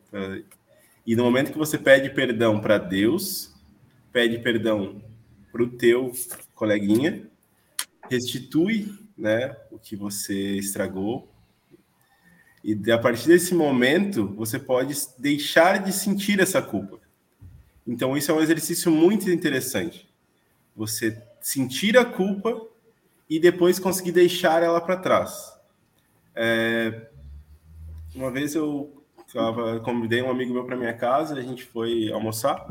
E 1.07 1.15
no 1.15 1.23
momento 1.23 1.53
que 1.53 1.57
você 1.57 1.77
pede 1.77 2.09
perdão 2.09 2.59
para 2.59 2.77
Deus, 2.77 3.55
pede 4.11 4.37
perdão 4.39 5.01
para 5.51 5.63
o 5.63 5.69
teu 5.69 6.11
coleguinha, 6.53 7.25
restitui 8.09 8.93
né, 9.17 9.55
o 9.71 9.79
que 9.79 9.95
você 9.95 10.57
estragou, 10.57 11.28
e 12.63 12.91
a 12.91 12.97
partir 12.97 13.27
desse 13.27 13.53
momento, 13.53 14.27
você 14.35 14.59
pode 14.59 14.93
deixar 15.17 15.81
de 15.81 15.93
sentir 15.93 16.39
essa 16.39 16.61
culpa. 16.61 16.99
Então, 17.87 18.15
isso 18.17 18.31
é 18.31 18.33
um 18.33 18.41
exercício 18.41 18.91
muito 18.91 19.29
interessante. 19.29 20.07
Você 20.75 21.21
sentir 21.41 21.97
a 21.97 22.05
culpa 22.05 22.61
e 23.29 23.39
depois 23.39 23.79
conseguir 23.79 24.11
deixar 24.11 24.61
ela 24.61 24.81
para 24.81 24.97
trás. 24.97 25.53
É... 26.35 27.07
Uma 28.13 28.31
vez 28.31 28.55
eu 28.55 29.03
tava, 29.31 29.79
convidei 29.79 30.21
um 30.21 30.29
amigo 30.29 30.53
meu 30.53 30.65
para 30.65 30.75
minha 30.75 30.93
casa, 30.93 31.35
a 31.35 31.41
gente 31.41 31.63
foi 31.63 32.11
almoçar, 32.11 32.65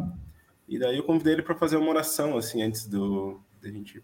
e 0.68 0.78
daí 0.78 0.96
eu 0.96 1.04
convidei 1.04 1.34
ele 1.34 1.42
para 1.42 1.54
fazer 1.54 1.76
uma 1.76 1.90
oração, 1.90 2.36
assim, 2.36 2.62
antes 2.62 2.86
do 2.86 3.40
da 3.62 3.68
gente 3.68 4.02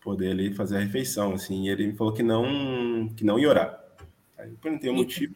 poder 0.00 0.30
ali 0.30 0.54
fazer 0.54 0.76
a 0.76 0.80
refeição, 0.80 1.34
assim, 1.34 1.66
e 1.66 1.68
ele 1.68 1.86
me 1.86 1.96
falou 1.96 2.12
que 2.12 2.22
não, 2.22 3.08
que 3.16 3.24
não 3.24 3.38
ia 3.38 3.48
orar. 3.48 3.79
Aí 4.40 4.50
eu 4.50 4.56
perguntei 4.56 4.90
o 4.90 4.94
motivo. 4.94 5.34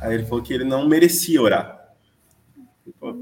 Aí 0.00 0.14
ele 0.14 0.24
falou 0.24 0.44
que 0.44 0.52
ele 0.52 0.64
não 0.64 0.86
merecia 0.86 1.40
orar. 1.40 1.94
Pô, 3.00 3.14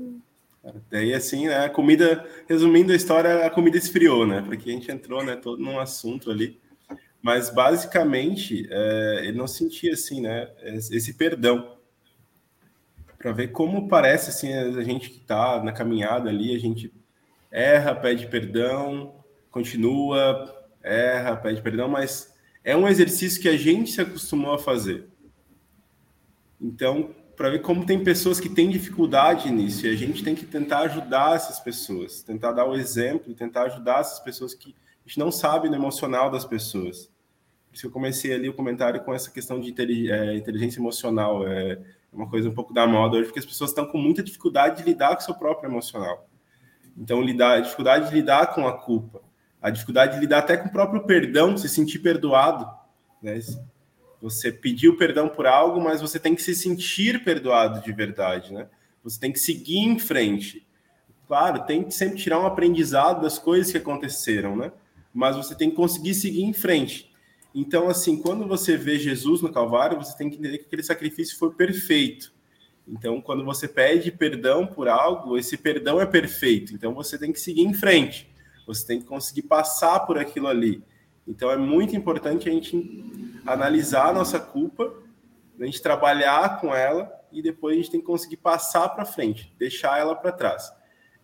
daí 0.90 1.14
assim, 1.14 1.46
né, 1.46 1.64
a 1.64 1.70
comida, 1.70 2.28
resumindo 2.48 2.92
a 2.92 2.96
história, 2.96 3.46
a 3.46 3.50
comida 3.50 3.76
esfriou, 3.76 4.26
né? 4.26 4.42
Porque 4.42 4.68
a 4.68 4.72
gente 4.72 4.90
entrou, 4.90 5.24
né, 5.24 5.36
todo 5.36 5.62
num 5.62 5.78
assunto 5.78 6.30
ali. 6.30 6.60
Mas 7.22 7.48
basicamente, 7.48 8.66
é, 8.70 9.20
ele 9.22 9.38
não 9.38 9.46
sentia 9.46 9.92
assim, 9.92 10.20
né, 10.20 10.50
esse 10.64 11.14
perdão. 11.14 11.76
Para 13.18 13.32
ver 13.32 13.48
como 13.48 13.88
parece 13.88 14.30
assim 14.30 14.52
a 14.52 14.82
gente 14.82 15.10
que 15.10 15.18
está 15.18 15.62
na 15.62 15.72
caminhada 15.72 16.28
ali, 16.28 16.54
a 16.54 16.58
gente 16.58 16.92
erra, 17.50 17.94
pede 17.94 18.26
perdão, 18.26 19.14
continua, 19.50 20.54
erra, 20.82 21.36
pede 21.36 21.62
perdão, 21.62 21.88
mas 21.88 22.35
é 22.66 22.76
um 22.76 22.88
exercício 22.88 23.40
que 23.40 23.48
a 23.48 23.56
gente 23.56 23.92
se 23.92 24.00
acostumou 24.00 24.52
a 24.52 24.58
fazer. 24.58 25.06
Então, 26.60 27.14
para 27.36 27.48
ver 27.48 27.60
como 27.60 27.86
tem 27.86 28.02
pessoas 28.02 28.40
que 28.40 28.48
têm 28.48 28.68
dificuldade 28.68 29.48
nisso, 29.52 29.86
e 29.86 29.90
a 29.90 29.94
gente 29.94 30.24
tem 30.24 30.34
que 30.34 30.44
tentar 30.44 30.80
ajudar 30.80 31.36
essas 31.36 31.60
pessoas, 31.60 32.22
tentar 32.24 32.50
dar 32.50 32.64
o 32.64 32.74
exemplo, 32.74 33.32
tentar 33.34 33.66
ajudar 33.66 34.00
essas 34.00 34.18
pessoas 34.18 34.52
que 34.52 34.74
a 35.04 35.08
gente 35.08 35.16
não 35.16 35.30
sabe 35.30 35.68
no 35.68 35.76
emocional 35.76 36.28
das 36.28 36.44
pessoas. 36.44 37.06
Por 37.68 37.76
isso 37.76 37.86
eu 37.86 37.90
comecei 37.90 38.32
ali 38.32 38.48
o 38.48 38.54
comentário 38.54 39.00
com 39.04 39.14
essa 39.14 39.30
questão 39.30 39.60
de 39.60 39.72
é, 40.10 40.34
inteligência 40.34 40.80
emocional. 40.80 41.46
É 41.46 41.78
uma 42.12 42.28
coisa 42.28 42.48
um 42.48 42.54
pouco 42.54 42.74
da 42.74 42.84
moda 42.84 43.16
hoje, 43.16 43.26
porque 43.26 43.38
as 43.38 43.46
pessoas 43.46 43.70
estão 43.70 43.86
com 43.86 43.98
muita 43.98 44.24
dificuldade 44.24 44.78
de 44.78 44.82
lidar 44.82 45.14
com 45.14 45.22
o 45.22 45.24
seu 45.24 45.36
próprio 45.36 45.70
emocional. 45.70 46.28
Então, 46.98 47.22
lidar, 47.22 47.60
dificuldade 47.60 48.08
de 48.08 48.14
lidar 48.16 48.48
com 48.48 48.66
a 48.66 48.76
culpa, 48.76 49.22
a 49.60 49.70
dificuldade 49.70 50.14
de 50.14 50.20
lidar 50.20 50.38
até 50.38 50.56
com 50.56 50.68
o 50.68 50.72
próprio 50.72 51.02
perdão, 51.04 51.56
se 51.56 51.68
sentir 51.68 51.98
perdoado. 51.98 52.68
Né? 53.22 53.40
Você 54.20 54.50
pediu 54.50 54.96
perdão 54.96 55.28
por 55.28 55.46
algo, 55.46 55.80
mas 55.80 56.00
você 56.00 56.18
tem 56.18 56.34
que 56.34 56.42
se 56.42 56.54
sentir 56.54 57.22
perdoado 57.24 57.80
de 57.80 57.92
verdade, 57.92 58.52
né? 58.52 58.68
Você 59.02 59.20
tem 59.20 59.30
que 59.30 59.38
seguir 59.38 59.78
em 59.78 59.98
frente. 59.98 60.66
Claro, 61.28 61.64
tem 61.64 61.84
que 61.84 61.92
sempre 61.92 62.18
tirar 62.18 62.40
um 62.40 62.46
aprendizado 62.46 63.22
das 63.22 63.38
coisas 63.38 63.70
que 63.70 63.78
aconteceram, 63.78 64.56
né? 64.56 64.72
Mas 65.12 65.36
você 65.36 65.54
tem 65.54 65.70
que 65.70 65.76
conseguir 65.76 66.14
seguir 66.14 66.42
em 66.42 66.52
frente. 66.52 67.12
Então, 67.54 67.88
assim, 67.88 68.20
quando 68.20 68.46
você 68.46 68.76
vê 68.76 68.98
Jesus 68.98 69.40
no 69.40 69.52
Calvário, 69.52 69.96
você 69.96 70.16
tem 70.16 70.28
que 70.28 70.36
entender 70.36 70.58
que 70.58 70.66
aquele 70.66 70.82
sacrifício 70.82 71.38
foi 71.38 71.52
perfeito. 71.52 72.32
Então, 72.86 73.20
quando 73.20 73.44
você 73.44 73.66
pede 73.66 74.12
perdão 74.12 74.66
por 74.66 74.88
algo, 74.88 75.38
esse 75.38 75.56
perdão 75.56 76.00
é 76.00 76.06
perfeito. 76.06 76.74
Então, 76.74 76.94
você 76.94 77.18
tem 77.18 77.32
que 77.32 77.40
seguir 77.40 77.62
em 77.62 77.74
frente. 77.74 78.28
Você 78.66 78.86
tem 78.86 79.00
que 79.00 79.06
conseguir 79.06 79.42
passar 79.42 80.00
por 80.00 80.18
aquilo 80.18 80.48
ali. 80.48 80.82
Então, 81.26 81.50
é 81.50 81.56
muito 81.56 81.96
importante 81.96 82.48
a 82.48 82.52
gente 82.52 83.40
analisar 83.46 84.08
a 84.08 84.12
nossa 84.12 84.38
culpa, 84.38 84.92
a 85.58 85.64
gente 85.64 85.80
trabalhar 85.80 86.60
com 86.60 86.74
ela 86.74 87.10
e 87.32 87.42
depois 87.42 87.74
a 87.74 87.76
gente 87.76 87.90
tem 87.90 88.00
que 88.00 88.06
conseguir 88.06 88.36
passar 88.36 88.88
para 88.90 89.04
frente, 89.04 89.52
deixar 89.58 89.98
ela 89.98 90.14
para 90.14 90.32
trás. 90.32 90.72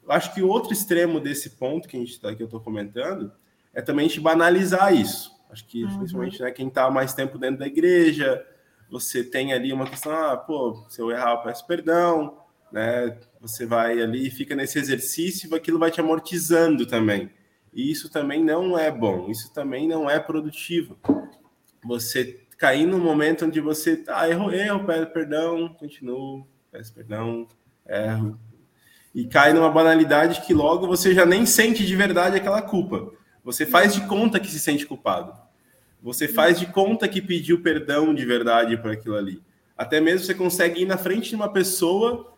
Eu 0.02 0.10
acho 0.10 0.34
que 0.34 0.42
outro 0.42 0.72
extremo 0.72 1.20
desse 1.20 1.50
ponto 1.50 1.88
que 1.88 1.96
a 1.96 2.00
gente 2.00 2.20
tá, 2.20 2.34
que 2.34 2.42
eu 2.42 2.46
estou 2.46 2.60
comentando 2.60 3.32
é 3.72 3.80
também 3.80 4.06
a 4.06 4.08
gente 4.08 4.20
banalizar 4.20 4.94
isso. 4.94 5.32
Acho 5.50 5.66
que 5.66 5.84
uhum. 5.84 5.98
principalmente 5.98 6.42
né, 6.42 6.50
quem 6.50 6.68
está 6.68 6.90
mais 6.90 7.14
tempo 7.14 7.38
dentro 7.38 7.58
da 7.58 7.66
igreja, 7.66 8.44
você 8.90 9.22
tem 9.22 9.52
ali 9.52 9.72
uma 9.72 9.86
questão, 9.86 10.12
ah, 10.12 10.36
pô, 10.36 10.84
se 10.88 11.00
eu 11.00 11.10
errar, 11.10 11.32
eu 11.32 11.42
peço 11.42 11.66
perdão, 11.66 12.41
né? 12.72 13.16
Você 13.40 13.66
vai 13.66 14.00
ali, 14.00 14.30
fica 14.30 14.56
nesse 14.56 14.78
exercício, 14.78 15.48
e 15.50 15.54
aquilo 15.54 15.78
vai 15.78 15.90
te 15.90 16.00
amortizando 16.00 16.86
também. 16.86 17.30
E 17.72 17.90
isso 17.90 18.10
também 18.10 18.44
não 18.44 18.78
é 18.78 18.90
bom, 18.90 19.30
isso 19.30 19.52
também 19.52 19.86
não 19.88 20.08
é 20.08 20.18
produtivo. 20.18 20.98
Você 21.84 22.40
cair 22.56 22.86
no 22.86 22.98
momento 22.98 23.44
onde 23.44 23.60
você, 23.60 24.04
ah, 24.08 24.28
erro, 24.28 24.52
erro, 24.52 24.84
peço 24.84 25.06
perdão, 25.06 25.68
continuo, 25.68 26.46
peço 26.70 26.94
perdão, 26.94 27.46
erro. 27.88 28.38
E 29.14 29.26
cai 29.26 29.52
numa 29.52 29.70
banalidade 29.70 30.42
que 30.42 30.54
logo 30.54 30.86
você 30.86 31.14
já 31.14 31.26
nem 31.26 31.44
sente 31.44 31.84
de 31.84 31.96
verdade 31.96 32.36
aquela 32.36 32.62
culpa. 32.62 33.10
Você 33.44 33.66
faz 33.66 33.94
de 33.94 34.06
conta 34.06 34.38
que 34.38 34.46
se 34.46 34.60
sente 34.60 34.86
culpado. 34.86 35.34
Você 36.00 36.28
faz 36.28 36.58
de 36.58 36.66
conta 36.66 37.08
que 37.08 37.20
pediu 37.20 37.62
perdão 37.62 38.14
de 38.14 38.24
verdade 38.24 38.76
por 38.76 38.90
aquilo 38.90 39.16
ali. 39.16 39.42
Até 39.76 40.00
mesmo 40.00 40.24
você 40.24 40.34
consegue 40.34 40.82
ir 40.82 40.86
na 40.86 40.96
frente 40.96 41.30
de 41.30 41.34
uma 41.34 41.52
pessoa, 41.52 42.31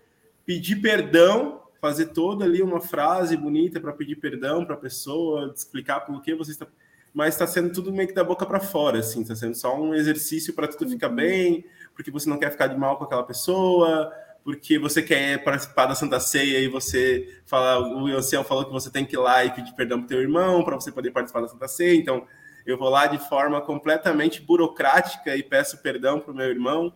pedir 0.44 0.76
perdão, 0.76 1.62
fazer 1.80 2.07
toda 2.07 2.44
ali 2.44 2.62
uma 2.62 2.80
frase 2.80 3.37
bonita 3.37 3.80
para 3.80 3.92
pedir 3.92 4.16
perdão 4.16 4.64
para 4.64 4.74
a 4.74 4.78
pessoa, 4.78 5.52
explicar 5.54 6.00
por 6.00 6.22
que 6.22 6.35
você 6.35 6.52
está. 6.52 6.66
Mas 7.12 7.35
está 7.35 7.46
sendo 7.46 7.72
tudo 7.72 7.92
meio 7.92 8.09
que 8.09 8.14
da 8.14 8.24
boca 8.24 8.44
para 8.44 8.59
fora, 8.59 8.98
assim, 8.98 9.22
está 9.22 9.37
sendo 9.37 9.54
só 9.54 9.80
um 9.80 9.94
exercício 9.94 10.52
para 10.52 10.66
tudo 10.66 10.90
ficar 10.90 11.11
uhum. 11.11 11.16
bem, 11.16 11.64
porque 11.94 12.11
você 12.11 12.28
não 12.28 12.38
quer 12.38 12.50
ficar 12.50 12.66
de 12.66 12.76
mal 12.76 12.96
com 12.96 13.04
aquela 13.04 13.22
pessoa, 13.22 14.12
porque 14.42 14.78
você 14.78 15.02
quer 15.02 15.42
participar 15.44 15.87
da 15.87 15.94
Santa 15.94 16.18
Ceia 16.18 16.59
e 16.59 16.68
você 16.68 17.40
fala, 17.46 17.80
o 17.94 18.07
ancião 18.09 18.42
falou 18.42 18.64
que 18.64 18.72
você 18.72 18.90
tem 18.90 19.04
que 19.04 19.14
ir 19.14 19.18
lá 19.18 19.44
e 19.44 19.50
pedir 19.50 19.72
perdão 19.74 20.00
para 20.00 20.09
teu 20.09 20.20
irmão 20.20 20.64
para 20.64 20.74
você 20.74 20.90
poder 20.90 21.12
participar 21.12 21.40
da 21.40 21.48
Santa 21.48 21.68
Ceia, 21.68 21.96
então 21.96 22.26
eu 22.66 22.78
vou 22.78 22.88
lá 22.88 23.07
de 23.07 23.18
forma 23.28 23.61
completamente 23.61 24.40
burocrática 24.40 25.37
e 25.37 25.42
peço 25.42 25.83
perdão 25.83 26.18
para 26.18 26.33
o 26.33 26.35
meu 26.35 26.46
irmão. 26.46 26.92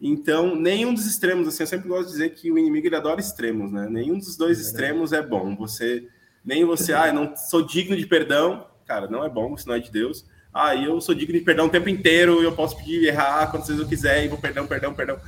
Então, 0.00 0.54
nenhum 0.54 0.94
dos 0.94 1.06
extremos, 1.06 1.48
assim, 1.48 1.64
eu 1.64 1.66
sempre 1.66 1.88
gosto 1.88 2.06
de 2.06 2.12
dizer 2.12 2.30
que 2.30 2.52
o 2.52 2.58
inimigo 2.58 2.86
ele 2.86 2.96
adora 2.96 3.20
extremos, 3.20 3.72
né? 3.72 3.88
Nenhum 3.90 4.18
dos 4.18 4.36
dois 4.36 4.58
é 4.58 4.62
extremos 4.62 5.12
é 5.12 5.20
bom. 5.20 5.56
Você, 5.56 6.06
nem 6.44 6.64
você, 6.64 6.92
ah, 6.92 7.08
eu 7.08 7.14
não 7.14 7.36
sou 7.36 7.62
digno 7.62 7.96
de 7.96 8.06
perdão, 8.06 8.66
cara, 8.86 9.08
não 9.08 9.24
é 9.24 9.28
bom, 9.28 9.54
isso 9.54 9.66
não 9.66 9.74
é 9.74 9.80
de 9.80 9.90
Deus. 9.90 10.24
Ah, 10.54 10.74
eu 10.76 11.00
sou 11.00 11.14
digno 11.14 11.36
de 11.36 11.44
perdão 11.44 11.66
o 11.66 11.70
tempo 11.70 11.88
inteiro, 11.88 12.42
eu 12.42 12.54
posso 12.54 12.76
pedir 12.76 13.04
errar 13.04 13.50
quantas 13.50 13.68
vezes 13.68 13.82
eu 13.82 13.88
quiser 13.88 14.24
e 14.24 14.28
vou 14.28 14.38
perdão, 14.38 14.66
perdão, 14.66 14.94
perdão. 14.94 15.20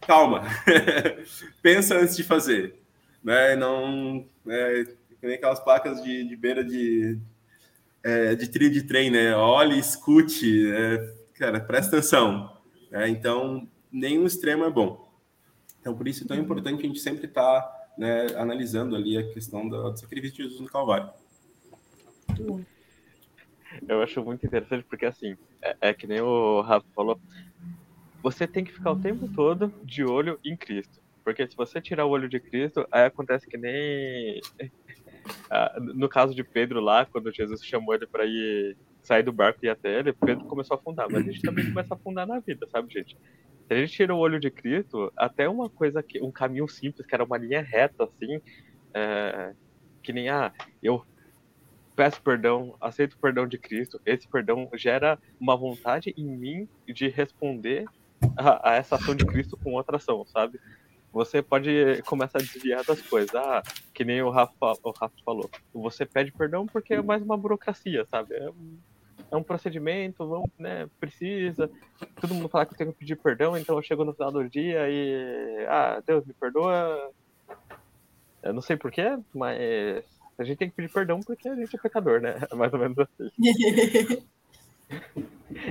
Calma, 0.00 0.42
pensa 1.62 1.96
antes 1.96 2.16
de 2.16 2.24
fazer, 2.24 2.74
né? 3.22 3.54
Não, 3.54 4.26
é, 4.48 4.84
que 5.20 5.26
nem 5.26 5.36
aquelas 5.36 5.60
placas 5.60 6.02
de, 6.02 6.24
de 6.24 6.36
beira 6.36 6.64
de, 6.64 7.18
é, 8.02 8.34
de 8.34 8.48
trilho 8.48 8.72
de 8.72 8.82
trem, 8.82 9.10
né? 9.10 9.36
Olhe, 9.36 9.78
escute, 9.78 10.72
é, 10.72 11.14
cara, 11.34 11.60
presta 11.60 11.98
atenção. 11.98 12.56
É, 12.90 13.08
então, 13.08 13.68
nenhum 13.92 14.26
extremo 14.26 14.64
é 14.64 14.70
bom. 14.70 15.08
Então, 15.80 15.96
por 15.96 16.08
isso 16.08 16.24
é 16.24 16.26
tão 16.26 16.36
importante 16.36 16.80
a 16.80 16.86
gente 16.86 17.00
sempre 17.00 17.26
estar 17.26 17.60
tá, 17.60 17.88
né, 17.98 18.26
analisando 18.36 18.96
ali 18.96 19.18
a 19.18 19.32
questão 19.32 19.68
do, 19.68 19.90
do 19.90 19.98
sacrifício 19.98 20.36
de 20.36 20.42
Jesus 20.44 20.60
no 20.60 20.68
Calvário. 20.68 21.10
Eu 23.88 24.02
acho 24.02 24.22
muito 24.22 24.46
interessante 24.46 24.84
porque, 24.88 25.06
assim, 25.06 25.36
é, 25.60 25.76
é 25.80 25.94
que 25.94 26.06
nem 26.06 26.20
o 26.20 26.60
Rafa 26.60 26.86
falou, 26.94 27.20
você 28.22 28.46
tem 28.46 28.64
que 28.64 28.72
ficar 28.72 28.92
o 28.92 29.00
tempo 29.00 29.28
todo 29.28 29.72
de 29.82 30.04
olho 30.04 30.38
em 30.44 30.56
Cristo. 30.56 31.00
Porque 31.24 31.46
se 31.46 31.56
você 31.56 31.80
tirar 31.80 32.04
o 32.06 32.10
olho 32.10 32.28
de 32.28 32.40
Cristo, 32.40 32.86
aí 32.90 33.04
acontece 33.04 33.46
que 33.46 33.56
nem 33.56 34.40
ah, 35.50 35.76
no 35.80 36.08
caso 36.08 36.34
de 36.34 36.42
Pedro 36.44 36.80
lá, 36.80 37.06
quando 37.06 37.32
Jesus 37.32 37.64
chamou 37.64 37.94
ele 37.94 38.06
para 38.06 38.24
ir 38.24 38.76
sair 39.02 39.22
do 39.22 39.32
barco 39.32 39.60
e 39.62 39.66
ir 39.66 39.70
até 39.70 39.98
ele, 39.98 40.12
Pedro 40.12 40.44
começou 40.44 40.76
a 40.76 40.80
afundar. 40.80 41.08
Mas 41.10 41.26
a 41.26 41.30
gente 41.30 41.42
também 41.42 41.64
começa 41.66 41.94
a 41.94 41.96
afundar 41.96 42.26
na 42.26 42.38
vida, 42.40 42.66
sabe, 42.68 42.92
gente? 42.92 43.16
Se 43.72 43.78
a 43.78 43.80
gente 43.80 43.92
tira 43.92 44.14
o 44.14 44.18
olho 44.18 44.38
de 44.38 44.50
Cristo, 44.50 45.10
até 45.16 45.48
uma 45.48 45.70
coisa 45.70 46.02
que. 46.02 46.20
um 46.20 46.30
caminho 46.30 46.68
simples, 46.68 47.06
que 47.06 47.14
era 47.14 47.24
uma 47.24 47.38
linha 47.38 47.62
reta, 47.62 48.04
assim, 48.04 48.38
é, 48.92 49.54
que 50.02 50.12
nem, 50.12 50.28
ah, 50.28 50.52
eu 50.82 51.02
peço 51.96 52.20
perdão, 52.20 52.76
aceito 52.80 53.14
o 53.14 53.18
perdão 53.18 53.46
de 53.46 53.56
Cristo, 53.56 53.98
esse 54.04 54.28
perdão 54.28 54.68
gera 54.74 55.18
uma 55.40 55.56
vontade 55.56 56.12
em 56.16 56.24
mim 56.24 56.68
de 56.86 57.08
responder 57.08 57.86
a, 58.36 58.70
a 58.70 58.74
essa 58.74 58.96
ação 58.96 59.14
de 59.14 59.24
Cristo 59.24 59.56
com 59.56 59.72
outra 59.72 59.96
ação, 59.96 60.24
sabe? 60.26 60.60
você 61.10 61.42
pode 61.42 62.02
começar 62.06 62.38
a 62.38 62.42
desviar 62.42 62.82
das 62.84 63.02
coisas. 63.02 63.34
Ah, 63.34 63.62
que 63.92 64.02
nem 64.02 64.22
o 64.22 64.30
Rafa, 64.30 64.72
o 64.82 64.90
Rafa 64.90 65.14
falou. 65.24 65.50
Você 65.74 66.06
pede 66.06 66.32
perdão 66.32 66.66
porque 66.66 66.94
é 66.94 67.02
mais 67.02 67.22
uma 67.22 67.36
burocracia, 67.36 68.06
sabe? 68.06 68.34
É 68.34 68.50
é 69.32 69.36
um 69.36 69.42
procedimento, 69.42 70.28
vamos, 70.28 70.50
né, 70.58 70.88
precisa. 71.00 71.70
Todo 72.20 72.34
mundo 72.34 72.50
fala 72.50 72.66
que 72.66 72.74
eu 72.74 72.78
tenho 72.78 72.92
que 72.92 72.98
pedir 72.98 73.16
perdão, 73.16 73.56
então 73.56 73.76
eu 73.76 73.82
chego 73.82 74.04
no 74.04 74.12
final 74.12 74.30
do 74.30 74.48
dia 74.48 74.88
e. 74.88 75.66
Ah, 75.68 76.02
Deus 76.06 76.24
me 76.26 76.34
perdoa. 76.34 77.10
Eu 78.42 78.52
não 78.52 78.60
sei 78.60 78.76
porquê, 78.76 79.18
mas 79.34 80.04
a 80.38 80.44
gente 80.44 80.58
tem 80.58 80.68
que 80.68 80.76
pedir 80.76 80.92
perdão 80.92 81.20
porque 81.20 81.48
a 81.48 81.54
gente 81.54 81.74
é 81.74 81.78
pecador, 81.78 82.20
né? 82.20 82.34
É 82.52 82.54
mais 82.54 82.72
ou 82.72 82.78
menos 82.78 82.98
assim. 82.98 83.30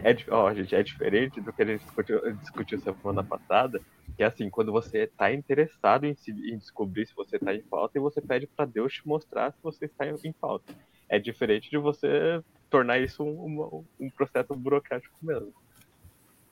É, 0.03 0.15
ó, 0.29 0.53
gente, 0.53 0.75
é 0.75 0.81
diferente 0.81 1.41
do 1.41 1.51
que 1.51 1.61
a 1.61 1.65
gente 1.65 1.83
discutiu, 1.83 2.35
discutiu 2.35 2.79
semana 2.79 3.23
passada, 3.23 3.81
que 4.15 4.23
é 4.23 4.25
assim, 4.25 4.49
quando 4.49 4.71
você 4.71 5.03
está 5.03 5.31
interessado 5.33 6.05
em, 6.05 6.15
se, 6.15 6.31
em, 6.31 6.57
descobrir 6.57 7.05
se 7.05 7.15
você 7.15 7.35
está 7.35 7.53
em 7.53 7.61
falta 7.63 7.97
e 7.97 8.01
você 8.01 8.21
pede 8.21 8.47
para 8.47 8.65
Deus 8.65 8.93
te 8.93 9.07
mostrar 9.07 9.51
se 9.51 9.57
você 9.61 9.85
está 9.85 10.07
em, 10.07 10.15
em, 10.23 10.33
falta. 10.33 10.73
É 11.09 11.19
diferente 11.19 11.69
de 11.69 11.77
você 11.77 12.41
tornar 12.71 12.99
isso 12.99 13.23
um, 13.23 13.61
um, 13.61 13.85
um 13.99 14.09
processo 14.09 14.55
burocrático 14.55 15.15
mesmo. 15.21 15.53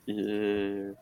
E 0.06 0.94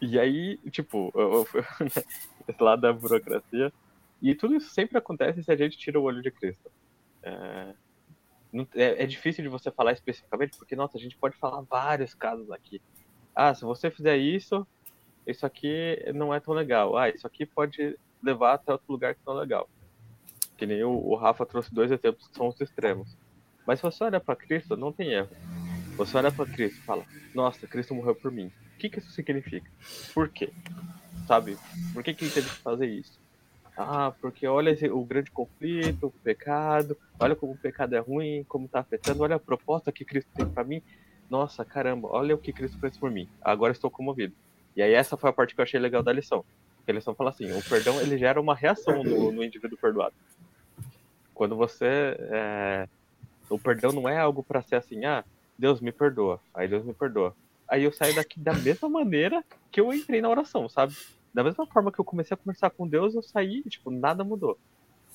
E 0.00 0.18
aí, 0.18 0.58
tipo, 0.70 1.12
esse 2.46 2.62
lado 2.62 2.82
da 2.82 2.92
burocracia. 2.92 3.72
E 4.20 4.34
tudo 4.34 4.56
isso 4.56 4.70
sempre 4.70 4.98
acontece 4.98 5.42
se 5.42 5.50
a 5.50 5.56
gente 5.56 5.78
tira 5.78 5.98
o 5.98 6.02
olho 6.02 6.20
de 6.22 6.30
Cristo. 6.30 6.70
É, 7.22 7.74
é, 8.74 9.04
é, 9.04 9.06
difícil 9.06 9.42
de 9.42 9.48
você 9.48 9.70
falar 9.70 9.92
especificamente, 9.92 10.56
porque, 10.58 10.76
nossa, 10.76 10.98
a 10.98 11.00
gente 11.00 11.16
pode 11.16 11.36
falar 11.36 11.60
vários 11.62 12.14
casos 12.14 12.50
aqui. 12.50 12.82
Ah, 13.34 13.54
se 13.54 13.64
você 13.64 13.90
fizer 13.90 14.16
isso, 14.16 14.66
isso 15.26 15.46
aqui 15.46 15.96
não 16.14 16.34
é 16.34 16.40
tão 16.40 16.52
legal. 16.52 16.96
Ah, 16.96 17.08
isso 17.08 17.26
aqui 17.26 17.46
pode 17.46 17.96
levar 18.22 18.54
até 18.54 18.72
outro 18.72 18.92
lugar 18.92 19.14
que 19.14 19.20
não 19.26 19.36
é 19.36 19.40
legal. 19.40 19.68
Que 20.56 20.66
nem 20.66 20.82
o, 20.84 20.90
o 20.90 21.14
Rafa 21.14 21.46
trouxe 21.46 21.72
dois 21.72 21.90
exemplos 21.90 22.28
que 22.28 22.36
são 22.36 22.48
os 22.48 22.60
extremos. 22.60 23.16
Mas 23.66 23.78
se 23.78 23.82
você 23.82 24.04
olha 24.04 24.20
para 24.20 24.36
Cristo, 24.36 24.76
não 24.76 24.92
tem 24.92 25.12
erro. 25.12 25.30
Você 25.96 26.16
olha 26.16 26.32
para 26.32 26.46
Cristo 26.46 26.78
e 26.78 26.82
fala: 26.82 27.04
Nossa, 27.34 27.66
Cristo 27.66 27.94
morreu 27.94 28.14
por 28.14 28.30
mim. 28.30 28.50
O 28.74 28.78
que, 28.78 28.88
que 28.88 28.98
isso 28.98 29.12
significa? 29.12 29.70
Por 30.14 30.28
quê? 30.28 30.50
Sabe? 31.26 31.56
Por 31.92 32.02
que, 32.02 32.14
que 32.14 32.24
ele 32.24 32.32
teve 32.32 32.48
que 32.48 32.56
fazer 32.56 32.86
isso? 32.86 33.20
Ah, 33.76 34.12
porque 34.20 34.46
olha 34.46 34.70
esse, 34.70 34.88
o 34.88 35.02
grande 35.04 35.30
conflito, 35.30 36.08
o 36.08 36.10
pecado, 36.10 36.96
olha 37.18 37.34
como 37.34 37.52
o 37.52 37.58
pecado 37.58 37.94
é 37.94 37.98
ruim, 37.98 38.44
como 38.44 38.66
está 38.66 38.80
afetando, 38.80 39.22
olha 39.22 39.36
a 39.36 39.40
proposta 39.40 39.90
que 39.90 40.04
Cristo 40.04 40.30
tem 40.34 40.46
para 40.46 40.64
mim. 40.64 40.82
Nossa, 41.30 41.64
caramba, 41.64 42.08
olha 42.10 42.34
o 42.34 42.38
que 42.38 42.52
Cristo 42.52 42.78
fez 42.78 42.96
por 42.96 43.10
mim. 43.10 43.28
Agora 43.40 43.72
estou 43.72 43.90
comovido. 43.90 44.34
E 44.76 44.82
aí 44.82 44.92
essa 44.92 45.16
foi 45.16 45.30
a 45.30 45.32
parte 45.32 45.54
que 45.54 45.60
eu 45.60 45.62
achei 45.62 45.80
legal 45.80 46.02
da 46.02 46.12
lição. 46.12 46.44
A 46.86 46.92
lição 46.92 47.14
fala 47.14 47.30
assim, 47.30 47.50
o 47.52 47.62
perdão 47.62 48.00
ele 48.00 48.18
gera 48.18 48.40
uma 48.40 48.54
reação 48.54 49.02
no, 49.02 49.32
no 49.32 49.42
indivíduo 49.42 49.78
perdoado. 49.78 50.14
Quando 51.32 51.56
você... 51.56 52.16
É... 52.18 52.88
O 53.48 53.58
perdão 53.58 53.92
não 53.92 54.08
é 54.08 54.18
algo 54.18 54.42
para 54.42 54.62
ser 54.62 54.76
assim, 54.76 55.04
ah, 55.04 55.24
Deus 55.58 55.80
me 55.80 55.92
perdoa, 55.92 56.40
aí 56.54 56.68
Deus 56.68 56.84
me 56.84 56.94
perdoa. 56.94 57.34
Aí 57.68 57.84
eu 57.84 57.92
saio 57.92 58.14
daqui 58.14 58.38
da 58.38 58.52
mesma 58.52 58.88
maneira 58.88 59.44
que 59.70 59.80
eu 59.80 59.92
entrei 59.92 60.20
na 60.20 60.28
oração, 60.28 60.68
sabe? 60.68 60.94
da 61.32 61.42
mesma 61.42 61.66
forma 61.66 61.90
que 61.90 61.98
eu 61.98 62.04
comecei 62.04 62.34
a 62.34 62.36
conversar 62.36 62.70
com 62.70 62.86
Deus, 62.86 63.14
eu 63.14 63.22
saí, 63.22 63.62
tipo, 63.62 63.90
nada 63.90 64.22
mudou. 64.22 64.58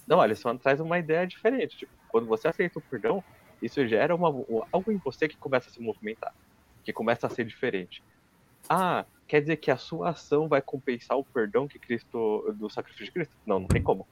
Não, 0.08 0.18
olha, 0.18 0.36
traz 0.62 0.80
uma 0.80 0.98
ideia 0.98 1.28
diferente. 1.28 1.78
Tipo, 1.78 1.92
quando 2.10 2.26
você 2.26 2.48
aceita 2.48 2.80
o 2.80 2.82
perdão, 2.82 3.24
isso 3.62 3.86
gera 3.88 4.16
uma, 4.16 4.28
algo 4.72 4.92
em 4.92 4.98
você 4.98 5.28
que 5.28 5.38
começa 5.38 5.70
a 5.70 5.72
se 5.72 5.82
movimentar, 5.82 6.34
que 6.84 6.92
começa 6.92 7.28
a 7.28 7.30
ser 7.30 7.46
diferente. 7.46 8.04
Ah, 8.68 9.06
quer 9.28 9.42
dizer 9.42 9.58
que 9.58 9.70
a 9.70 9.78
sua 9.78 10.10
ação 10.10 10.48
vai 10.48 10.62
compensar 10.62 11.18
o 11.18 11.24
perdão 11.24 11.68
que 11.68 11.78
Cristo 11.78 12.52
do 12.58 12.70
sacrifício 12.70 13.06
de 13.06 13.12
Cristo? 13.12 13.36
Não, 13.46 13.60
não 13.60 13.68
tem 13.68 13.84
como. 13.84 14.08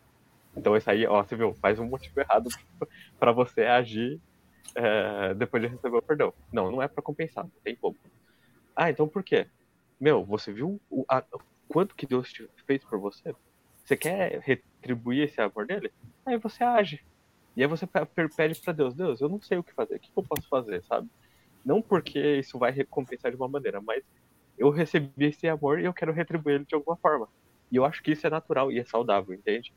Então 0.55 0.75
isso 0.75 0.89
aí, 0.89 1.05
ó, 1.05 1.23
você 1.23 1.35
viu, 1.35 1.53
faz 1.55 1.79
um 1.79 1.85
motivo 1.85 2.19
errado 2.19 2.49
para 3.19 3.31
você 3.31 3.63
agir 3.63 4.19
é, 4.75 5.33
depois 5.33 5.61
de 5.61 5.69
receber 5.69 5.97
o 5.97 6.01
perdão. 6.01 6.33
Não, 6.51 6.71
não 6.71 6.81
é 6.81 6.87
para 6.87 7.03
compensar, 7.03 7.43
não 7.43 7.51
tem 7.63 7.75
como. 7.75 7.95
Ah, 8.75 8.89
então 8.89 9.07
por 9.07 9.23
quê? 9.23 9.47
Meu, 9.99 10.23
você 10.23 10.51
viu 10.51 10.79
o, 10.89 11.05
a, 11.09 11.23
quanto 11.67 11.95
que 11.95 12.05
Deus 12.05 12.31
fez 12.65 12.83
por 12.83 12.99
você, 12.99 13.33
você 13.83 13.95
quer 13.95 14.39
retribuir 14.39 15.23
esse 15.23 15.39
amor 15.39 15.65
dele? 15.67 15.91
Aí 16.25 16.37
você 16.37 16.63
age. 16.63 17.03
E 17.55 17.61
aí 17.61 17.67
você 17.67 17.87
pede 18.35 18.59
para 18.59 18.73
Deus, 18.73 18.93
Deus, 18.93 19.21
eu 19.21 19.29
não 19.29 19.39
sei 19.41 19.57
o 19.57 19.63
que 19.63 19.73
fazer, 19.73 19.95
o 19.95 19.99
que 19.99 20.11
eu 20.13 20.23
posso 20.23 20.47
fazer, 20.49 20.83
sabe? 20.83 21.09
Não 21.63 21.81
porque 21.81 22.19
isso 22.37 22.59
vai 22.59 22.71
recompensar 22.71 23.31
de 23.31 23.37
uma 23.37 23.47
maneira, 23.47 23.79
mas 23.81 24.03
eu 24.57 24.69
recebi 24.69 25.25
esse 25.25 25.47
amor 25.47 25.79
e 25.79 25.85
eu 25.85 25.93
quero 25.93 26.11
retribuir 26.11 26.55
ele 26.55 26.65
de 26.65 26.75
alguma 26.75 26.97
forma. 26.97 27.29
E 27.71 27.77
eu 27.77 27.85
acho 27.85 28.03
que 28.03 28.11
isso 28.11 28.27
é 28.27 28.29
natural 28.29 28.71
e 28.71 28.79
é 28.79 28.85
saudável, 28.85 29.33
entende? 29.33 29.73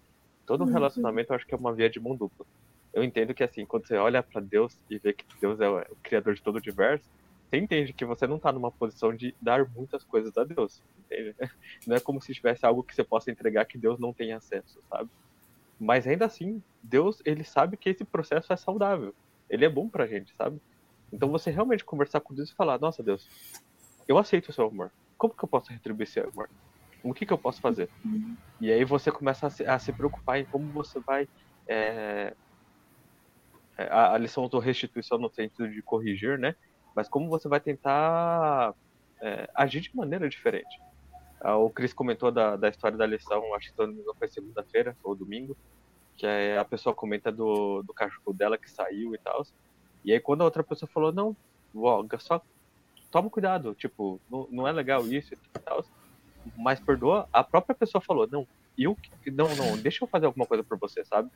Todo 0.49 0.65
relacionamento 0.65 1.31
eu 1.31 1.37
acho 1.37 1.47
que 1.47 1.55
é 1.55 1.59
uma 1.59 1.75
via 1.75 1.91
de 1.91 2.01
mão 2.01 2.17
dupla. 2.17 2.47
Eu 2.95 3.05
entendo 3.05 3.35
que 3.35 3.45
assim, 3.45 3.67
quando 3.67 3.87
você 3.87 3.97
olha 3.97 4.23
para 4.23 4.41
Deus 4.41 4.81
e 4.89 4.97
vê 4.97 5.13
que 5.13 5.23
Deus 5.39 5.61
é 5.61 5.69
o 5.69 5.85
criador 6.03 6.35
de 6.35 6.43
todo 6.43 6.55
o 6.55 6.59
universo, 6.59 7.05
você 7.45 7.59
entende 7.59 7.93
que 7.93 8.03
você 8.03 8.27
não 8.27 8.37
está 8.37 8.51
numa 8.51 8.73
posição 8.73 9.15
de 9.15 9.35
dar 9.43 9.69
muitas 9.69 10.03
coisas 10.05 10.35
a 10.39 10.45
Deus, 10.45 10.83
entende? 11.01 11.37
Não 11.87 11.97
é 11.97 12.01
como 12.01 12.19
se 12.21 12.33
tivesse 12.33 12.65
algo 12.65 12.83
que 12.83 12.95
você 12.95 13.05
possa 13.05 13.31
entregar 13.31 13.67
que 13.67 13.77
Deus 13.77 13.99
não 13.99 14.13
tem 14.13 14.33
acesso, 14.33 14.81
sabe? 14.89 15.11
Mas 15.79 16.07
ainda 16.07 16.25
assim, 16.25 16.63
Deus, 16.83 17.23
ele 17.27 17.45
sabe 17.45 17.77
que 17.77 17.91
esse 17.91 18.05
processo 18.05 18.51
é 18.51 18.57
saudável. 18.57 19.15
Ele 19.51 19.67
é 19.67 19.69
bom 19.69 19.89
pra 19.89 20.07
gente, 20.07 20.35
sabe? 20.35 20.61
Então 21.13 21.31
você 21.31 21.51
realmente 21.51 21.85
conversar 21.85 22.21
com 22.21 22.35
Deus 22.35 22.51
e 22.51 22.55
falar, 22.55 22.79
nossa 22.79 23.03
Deus, 23.03 23.29
eu 24.07 24.17
aceito 24.17 24.49
o 24.49 24.53
seu 24.53 24.67
amor. 24.67 24.91
Como 25.19 25.35
que 25.35 25.45
eu 25.45 25.49
posso 25.49 25.71
retribuir 25.71 26.09
esse 26.09 26.21
amor? 26.21 26.49
O 27.03 27.15
que 27.15 27.27
que 27.27 27.33
eu 27.33 27.39
posso 27.39 27.61
fazer? 27.61 27.91
E 28.61 28.73
aí 28.73 28.85
você 28.85 29.11
começa 29.11 29.47
a 29.47 29.51
se, 29.51 29.65
a 29.65 29.79
se 29.79 29.93
preocupar 29.93 30.39
em 30.39 30.45
como 30.45 30.73
você 30.73 31.01
vai 31.01 31.29
é, 31.69 32.35
a, 33.77 34.15
a 34.15 34.19
lição 34.19 34.49
do 34.49 34.59
restituição 34.59 35.19
no 35.19 35.31
sentido 35.31 35.71
de 35.71 35.83
corrigir, 35.83 36.39
né? 36.39 36.55
mas 36.99 37.09
como 37.09 37.29
você 37.29 37.49
vai 37.49 37.61
tentar 37.61 38.75
é, 39.23 39.49
agir 39.55 39.81
de 39.81 39.95
maneira 39.95 40.29
diferente. 40.29 40.77
Ah, 41.41 41.57
o 41.57 41.71
Chris 41.71 41.93
comentou 41.93 42.33
da, 42.33 42.57
da 42.57 42.69
história 42.69 42.99
da 42.99 43.07
lição, 43.07 43.55
acho 43.55 43.73
que 43.73 44.17
foi 44.19 44.29
segunda-feira 44.29 44.97
ou 45.05 45.15
domingo, 45.15 45.57
que 46.17 46.27
é, 46.27 46.59
a 46.59 46.65
pessoa 46.65 46.93
comenta 46.93 47.31
do, 47.31 47.85
do 47.85 47.95
cachorro 47.95 48.33
dela 48.37 48.59
que 48.59 48.69
saiu 48.69 49.15
e 49.15 49.19
tal. 49.19 49.45
E 50.05 50.13
aí 50.13 50.19
quando 50.19 50.41
a 50.41 50.45
outra 50.45 50.65
pessoa 50.65 50.91
falou, 50.93 51.13
não, 51.13 51.37
ó, 51.77 52.05
só 52.19 52.43
toma 53.13 53.31
cuidado, 53.31 53.77
tipo, 53.77 54.21
não, 54.29 54.49
não 54.51 54.67
é 54.67 54.73
legal 54.73 55.07
isso 55.07 55.33
e 55.35 55.61
tal, 55.65 55.85
mas 56.57 56.81
perdoa, 56.81 57.29
a 57.33 57.43
própria 57.45 57.75
pessoa 57.75 58.01
falou, 58.01 58.27
não, 58.31 58.47
eu, 58.77 58.97
não, 59.27 59.55
não, 59.57 59.77
deixa 59.77 60.05
eu 60.05 60.09
fazer 60.09 60.27
alguma 60.27 60.47
coisa 60.47 60.63
por 60.63 60.79
você, 60.79 61.05
sabe? 61.05 61.31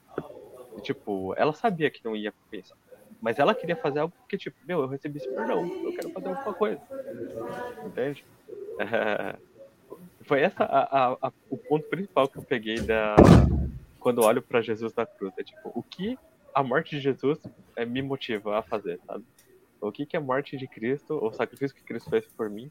E, 0.77 0.81
tipo, 0.81 1.35
ela 1.37 1.53
sabia 1.53 1.91
que 1.91 2.05
não 2.05 2.17
ia 2.17 2.33
pensar. 2.51 2.77
Mas 3.21 3.39
ela 3.39 3.55
queria 3.55 3.77
fazer 3.77 4.01
algo 4.01 4.15
porque, 4.19 4.37
tipo, 4.37 4.57
meu, 4.67 4.81
eu 4.81 4.89
recebi 4.89 5.19
esse 5.19 5.29
perdão, 5.29 5.65
eu 5.65 5.93
quero 5.93 6.11
fazer 6.11 6.29
alguma 6.29 6.55
coisa. 6.55 6.81
Entende? 7.85 8.25
É, 8.79 9.37
foi 10.23 10.41
essa 10.41 10.65
a, 10.65 10.83
a, 10.83 11.19
a, 11.29 11.33
o 11.51 11.57
ponto 11.57 11.89
principal 11.89 12.29
que 12.29 12.39
eu 12.39 12.43
peguei 12.43 12.81
da 12.81 13.17
quando 14.01 14.23
olho 14.23 14.43
para 14.43 14.61
Jesus 14.61 14.93
na 14.95 15.07
cruz. 15.07 15.33
É 15.39 15.45
tipo, 15.45 15.71
o 15.75 15.83
que 15.83 16.19
a 16.53 16.63
morte 16.63 16.97
de 16.97 17.01
Jesus 17.01 17.39
é, 17.77 17.85
me 17.85 18.03
motiva 18.03 18.59
a 18.59 18.63
fazer, 18.63 19.01
sabe? 19.07 19.25
O 19.81 19.91
que, 19.91 20.07
que 20.07 20.17
a 20.17 20.21
morte 20.21 20.57
de 20.57 20.67
Cristo, 20.67 21.19
o 21.25 21.33
sacrifício 21.33 21.77
que 21.77 21.83
Cristo 21.83 22.11
fez 22.11 22.27
por 22.27 22.51
mim, 22.51 22.71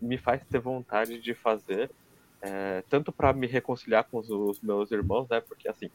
me 0.00 0.18
faz 0.18 0.42
ter 0.44 0.58
vontade 0.58 1.20
de 1.20 1.34
fazer, 1.34 1.90
é, 2.42 2.82
tanto 2.88 3.12
para 3.12 3.32
me 3.32 3.46
reconciliar 3.46 4.04
com 4.04 4.18
os, 4.18 4.30
os, 4.30 4.60
meus 4.60 4.90
irmãos, 4.90 5.28
né? 5.28 5.40
Porque 5.40 5.68
assim, 5.68 5.90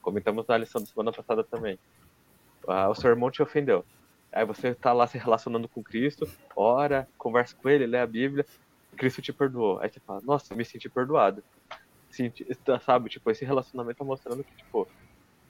comentamos 0.00 0.46
na 0.46 0.56
lição 0.56 0.80
da 0.80 0.86
semana 0.86 1.12
passada 1.12 1.44
também 1.44 1.78
ah, 2.66 2.88
o 2.88 2.94
seu 2.94 3.10
irmão 3.10 3.30
te 3.30 3.42
ofendeu. 3.42 3.84
Aí 4.32 4.44
você 4.44 4.68
está 4.68 4.92
lá 4.92 5.06
se 5.06 5.18
relacionando 5.18 5.68
com 5.68 5.82
Cristo, 5.82 6.28
ora, 6.54 7.08
conversa 7.18 7.54
com 7.56 7.68
ele, 7.68 7.86
lê 7.86 7.98
a 7.98 8.06
Bíblia, 8.06 8.46
Cristo 8.96 9.20
te 9.20 9.32
perdoou. 9.32 9.80
Aí 9.80 9.90
você 9.90 10.00
fala, 10.00 10.20
nossa, 10.22 10.54
me 10.54 10.64
senti 10.64 10.88
perdoado. 10.88 11.42
Senti, 12.10 12.46
sabe, 12.84 13.08
tipo, 13.08 13.30
esse 13.30 13.44
relacionamento 13.44 13.98
tá 13.98 14.04
mostrando 14.04 14.44
que, 14.44 14.54
tipo, 14.56 14.86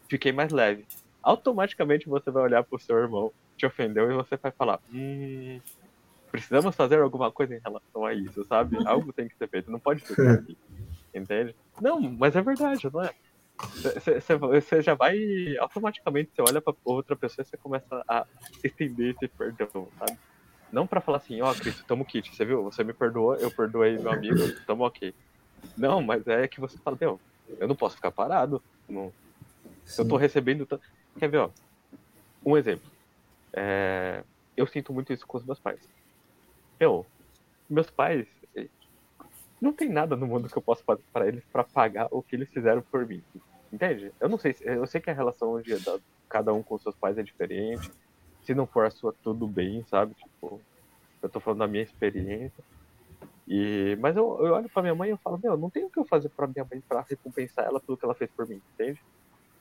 fiquei 0.09 0.33
mais 0.33 0.51
leve. 0.51 0.87
Automaticamente 1.23 2.09
você 2.09 2.31
vai 2.31 2.43
olhar 2.43 2.65
pro 2.65 2.79
seu 2.79 2.97
irmão, 2.97 3.33
te 3.57 3.67
ofendeu, 3.67 4.11
e 4.11 4.15
você 4.15 4.37
vai 4.37 4.51
falar, 4.51 4.81
hum, 4.93 5.61
precisamos 6.31 6.75
fazer 6.75 7.01
alguma 7.01 7.31
coisa 7.31 7.55
em 7.55 7.61
relação 7.61 8.05
a 8.05 8.15
isso, 8.15 8.45
sabe? 8.45 8.77
Algo 8.87 9.13
tem 9.13 9.29
que 9.29 9.37
ser 9.37 9.49
feito, 9.49 9.71
não 9.71 9.79
pode 9.79 10.07
ser 10.07 10.29
aqui. 10.29 10.57
Entende? 11.15 11.55
Não, 11.81 12.01
mas 12.01 12.37
é 12.37 12.43
verdade, 12.43 12.89
não 12.93 13.03
é? 13.03 13.13
Você 13.59 14.81
já 14.81 14.95
vai 14.95 15.19
automaticamente, 15.59 16.31
você 16.35 16.43
olha 16.43 16.61
pra 16.61 16.75
outra 16.85 17.15
pessoa 17.15 17.45
e 17.45 17.49
você 17.49 17.57
começa 17.57 18.03
a 18.09 18.27
estender 18.65 19.15
esse 19.15 19.29
perdão, 19.29 19.89
sabe? 19.99 20.19
Não 20.73 20.87
pra 20.87 21.01
falar 21.01 21.19
assim, 21.19 21.41
ó, 21.43 21.51
oh, 21.51 21.55
Cristo, 21.55 21.85
tamo 21.85 22.05
kit, 22.05 22.35
você 22.35 22.45
viu? 22.45 22.63
Você 22.63 22.85
me 22.85 22.93
perdoou, 22.93 23.35
eu 23.35 23.51
perdoei 23.51 23.99
meu 23.99 24.13
amigo, 24.13 24.37
tamo 24.67 24.87
ok. 24.87 25.13
Não, 25.77 26.01
mas 26.01 26.27
é 26.27 26.47
que 26.47 26.61
você 26.61 26.79
fala, 26.79 26.97
meu, 26.99 27.21
eu 27.59 27.69
não 27.69 27.75
posso 27.75 27.97
ficar 27.97 28.11
parado. 28.11 28.63
Não. 28.89 29.13
Eu 29.99 30.09
tô 30.09 30.17
recebendo. 30.17 30.67
T... 30.67 30.79
Quer 31.19 31.29
ver, 31.29 31.39
ó? 31.39 31.51
Um 32.45 32.57
exemplo. 32.57 32.89
É... 33.53 34.23
Eu 34.57 34.67
sinto 34.67 34.93
muito 34.93 35.13
isso 35.13 35.27
com 35.27 35.39
os 35.39 35.45
meus 35.45 35.59
pais. 35.59 35.81
Meu, 36.81 37.05
meus 37.69 37.91
pais, 37.91 38.27
não 39.61 39.73
tem 39.73 39.91
nada 39.91 40.17
no 40.17 40.27
mundo 40.27 40.49
que 40.49 40.57
eu 40.57 40.63
possa 40.63 40.83
fazer 40.83 41.05
para 41.13 41.29
eles 41.29 41.45
para 41.53 41.63
pagar 41.63 42.09
o 42.11 42.23
que 42.23 42.35
eles 42.35 42.49
fizeram 42.49 42.81
por 42.81 43.07
mim. 43.07 43.23
Entende? 43.71 44.11
Eu 44.19 44.29
não 44.29 44.39
sei, 44.39 44.57
eu 44.63 44.87
sei 44.87 45.01
que 45.01 45.11
a 45.11 45.15
relação 45.15 45.61
da, 45.61 45.99
cada 46.29 46.55
um 46.55 46.63
com 46.63 46.79
seus 46.79 46.97
pais 46.97 47.19
é 47.19 47.23
diferente. 47.23 47.93
Se 48.43 48.55
não 48.55 48.67
for 48.67 48.87
a 48.87 48.91
sua, 48.91 49.15
tudo 49.23 49.47
bem, 49.47 49.85
sabe? 49.85 50.15
Tipo, 50.15 50.59
eu 51.23 51.29
tô 51.29 51.39
falando 51.39 51.59
da 51.59 51.69
minha 51.69 51.83
experiência. 51.83 52.65
E, 53.47 53.97
mas 54.01 54.17
eu, 54.17 54.39
eu 54.41 54.55
olho 54.55 54.69
pra 54.71 54.81
minha 54.81 54.95
mãe 54.95 55.11
e 55.11 55.13
eu 55.13 55.19
falo, 55.19 55.39
meu, 55.43 55.59
não 55.59 55.69
tem 55.69 55.85
o 55.85 55.91
que 55.91 55.99
eu 55.99 56.05
fazer 56.07 56.31
pra 56.31 56.47
minha 56.47 56.67
mãe 56.71 56.81
pra 56.89 57.05
recompensar 57.07 57.67
ela 57.67 57.81
pelo 57.81 57.99
que 57.99 58.05
ela 58.05 58.15
fez 58.15 58.31
por 58.31 58.49
mim, 58.49 58.63
entende? 58.75 58.99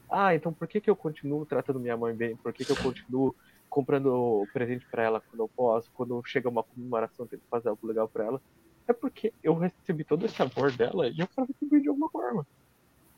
Ah, 0.10 0.34
então 0.34 0.53
por 0.53 0.67
que 0.67 0.79
que 0.79 0.89
eu 0.89 0.95
continuo 0.95 1.45
tratando 1.45 1.79
minha 1.79 1.97
mãe 1.97 2.15
bem? 2.15 2.36
Por 2.38 2.53
que 2.53 2.63
que 2.63 2.71
eu 2.71 2.77
continuo 2.77 3.36
comprando 3.69 4.47
presente 4.51 4.86
para 4.89 5.03
ela 5.03 5.21
quando 5.21 5.41
eu 5.41 5.47
posso? 5.47 5.91
Quando 5.91 6.21
chega 6.25 6.49
uma 6.49 6.63
comemoração, 6.63 7.27
tento 7.27 7.43
fazer 7.49 7.69
algo 7.69 7.86
legal 7.88 8.08
para 8.08 8.25
ela. 8.25 8.41
É 8.88 8.93
porque 8.93 9.34
eu 9.43 9.53
recebi 9.53 10.03
todo 10.03 10.25
esse 10.25 10.41
amor 10.41 10.71
dela 10.71 11.08
e 11.08 11.19
eu 11.19 11.27
quero 11.27 11.47
retribuir 11.47 11.82
de 11.82 11.89
alguma 11.89 12.10
forma 12.10 12.45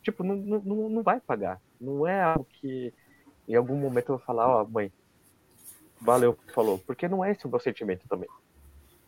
tipo, 0.02 0.24
não, 0.24 0.36
não, 0.36 0.90
não 0.90 1.04
vai 1.04 1.20
pagar. 1.20 1.62
Não 1.80 2.08
é 2.08 2.22
algo 2.22 2.46
que 2.60 2.94
em 3.48 3.56
algum 3.56 3.76
momento 3.76 4.12
eu 4.12 4.18
vou 4.18 4.26
falar, 4.26 4.48
ó, 4.48 4.64
oh, 4.64 4.68
mãe, 4.68 4.92
valeu 6.00 6.34
que 6.34 6.52
falou. 6.52 6.80
Porque 6.80 7.08
não 7.08 7.24
é 7.24 7.32
esse 7.32 7.46
o 7.46 7.50
meu 7.50 7.60
sentimento 7.60 8.08
também. 8.08 8.30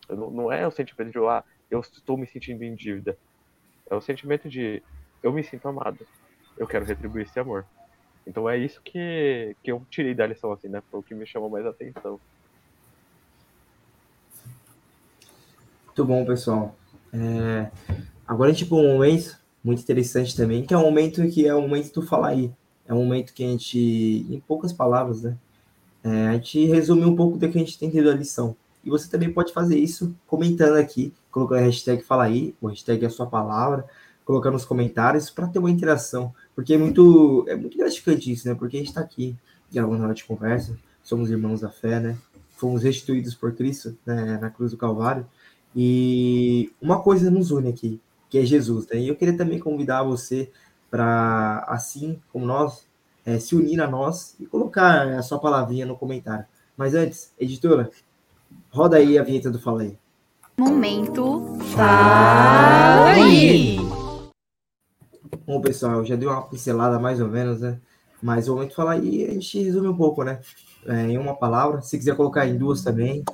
Não, 0.10 0.30
não 0.30 0.52
é 0.52 0.68
o 0.68 0.72
sentimento 0.72 1.12
de, 1.12 1.20
ah, 1.20 1.44
eu 1.70 1.80
estou 1.80 2.18
me 2.18 2.28
sentindo 2.28 2.64
em 2.64 2.76
dívida. 2.76 3.18
É 3.90 3.96
o 3.96 4.02
sentimento 4.02 4.50
de 4.50 4.82
eu 5.22 5.32
me 5.34 5.44
sinto 5.44 5.68
amado. 5.68 6.06
Eu 6.58 6.68
quero 6.68 6.86
retribuir 6.86 7.26
esse 7.26 7.40
amor. 7.40 7.66
Então 8.26 8.50
é 8.50 8.58
isso 8.58 8.82
que, 8.84 9.56
que 9.64 9.72
eu 9.72 9.86
tirei 9.90 10.14
da 10.14 10.26
lição, 10.26 10.52
assim, 10.52 10.68
né? 10.68 10.82
Foi 10.90 11.00
o 11.00 11.04
que 11.04 11.14
me 11.14 11.26
chamou 11.26 11.50
mais 11.50 11.66
atenção. 11.66 12.20
Muito 15.88 16.06
bom, 16.06 16.26
pessoal. 16.26 16.76
É... 17.14 17.70
Agora 18.28 18.50
a 18.50 18.54
gente 18.54 18.66
para 18.66 18.78
um 18.78 18.94
momento 18.94 19.38
muito 19.64 19.82
interessante 19.82 20.36
também, 20.36 20.66
que 20.66 20.74
é 20.74 20.78
um 20.78 20.82
momento 20.82 21.28
que 21.30 21.48
é 21.48 21.54
o 21.54 21.62
momento 21.62 21.94
do 21.94 22.02
falar 22.06 22.30
aí. 22.30 22.52
É 22.88 22.94
um 22.94 23.04
momento 23.04 23.34
que 23.34 23.44
a 23.44 23.48
gente, 23.48 23.80
em 24.30 24.40
poucas 24.46 24.74
palavras, 24.74 25.24
né? 25.24 25.38
É, 26.04 26.28
a 26.28 26.34
gente 26.34 26.66
resume 26.66 27.06
um 27.06 27.16
pouco 27.16 27.38
do 27.38 27.50
que 27.50 27.58
a 27.58 27.60
gente 27.60 27.80
tem 27.80 27.88
entendido 27.88 28.12
a 28.12 28.16
lição. 28.16 28.56
E 28.84 28.90
você 28.90 29.10
também 29.10 29.32
pode 29.32 29.54
fazer 29.54 29.78
isso 29.78 30.14
comentando 30.28 30.76
aqui, 30.76 31.14
colocando 31.32 31.60
a 31.60 31.66
hashtag 31.66 32.04
Fala 32.04 32.26
aí, 32.26 32.54
o 32.62 32.68
hashtag 32.68 33.06
a 33.06 33.10
sua 33.10 33.26
palavra, 33.26 33.86
colocando 34.26 34.54
nos 34.54 34.66
comentários 34.66 35.30
para 35.30 35.48
ter 35.48 35.60
uma 35.60 35.72
interação. 35.72 36.34
Porque 36.56 36.74
é 36.74 36.78
muito, 36.78 37.46
é 37.48 37.56
muito 37.56 37.78
gratificante 37.78 38.32
isso, 38.32 38.48
né? 38.48 38.56
Porque 38.56 38.78
a 38.78 38.80
gente 38.80 38.90
está 38.90 39.02
aqui 39.02 39.36
gravando 39.72 40.04
hora 40.04 40.14
de 40.14 40.24
conversa, 40.24 40.78
somos 41.02 41.30
irmãos 41.32 41.62
da 41.62 41.70
fé, 41.70 42.00
né? 42.00 42.18
Fomos 42.56 42.84
restituídos 42.84 43.34
por 43.34 43.54
Cristo 43.54 43.98
né, 44.06 44.38
na 44.40 44.50
cruz 44.50 44.72
do 44.72 44.78
Calvário. 44.78 45.26
E 45.76 46.72
uma 46.80 47.02
coisa 47.02 47.32
nos 47.32 47.50
une 47.50 47.70
aqui, 47.70 48.00
que 48.30 48.38
é 48.38 48.46
Jesus, 48.46 48.88
né? 48.88 49.00
E 49.00 49.08
eu 49.08 49.16
queria 49.16 49.36
também 49.36 49.60
convidar 49.60 50.04
você 50.04 50.52
para, 50.92 51.66
assim 51.68 52.20
como 52.32 52.46
nós, 52.46 52.88
é, 53.26 53.40
se 53.40 53.56
unir 53.56 53.82
a 53.82 53.88
nós 53.88 54.36
e 54.40 54.46
colocar 54.46 55.08
a 55.18 55.24
sua 55.24 55.40
palavrinha 55.40 55.86
no 55.86 55.98
comentário. 55.98 56.46
Mas 56.78 56.94
antes, 56.94 57.32
editora, 57.40 57.90
roda 58.70 58.98
aí 58.98 59.18
a 59.18 59.24
vinheta 59.24 59.50
do 59.50 59.60
Fala 59.60 59.82
aí. 59.82 59.98
Momento 60.58 61.58
Fala 61.76 63.10
aí! 63.10 63.83
Bom, 65.46 65.60
pessoal, 65.60 65.98
eu 65.98 66.06
já 66.06 66.16
dei 66.16 66.26
uma 66.26 66.48
pincelada 66.48 66.98
mais 66.98 67.20
ou 67.20 67.28
menos, 67.28 67.60
né? 67.60 67.78
Mas 68.22 68.48
o 68.48 68.56
momento 68.56 68.74
Fala 68.76 68.94
aí 68.94 69.26
a 69.26 69.34
gente 69.34 69.62
resume 69.62 69.90
um 69.90 69.98
pouco, 69.98 70.24
né? 70.24 70.40
É, 70.86 71.02
em 71.10 71.18
uma 71.18 71.36
palavra, 71.36 71.82
se 71.82 71.98
quiser 71.98 72.16
colocar 72.16 72.48
em 72.48 72.58
duas 72.58 72.82
também, 72.82 73.26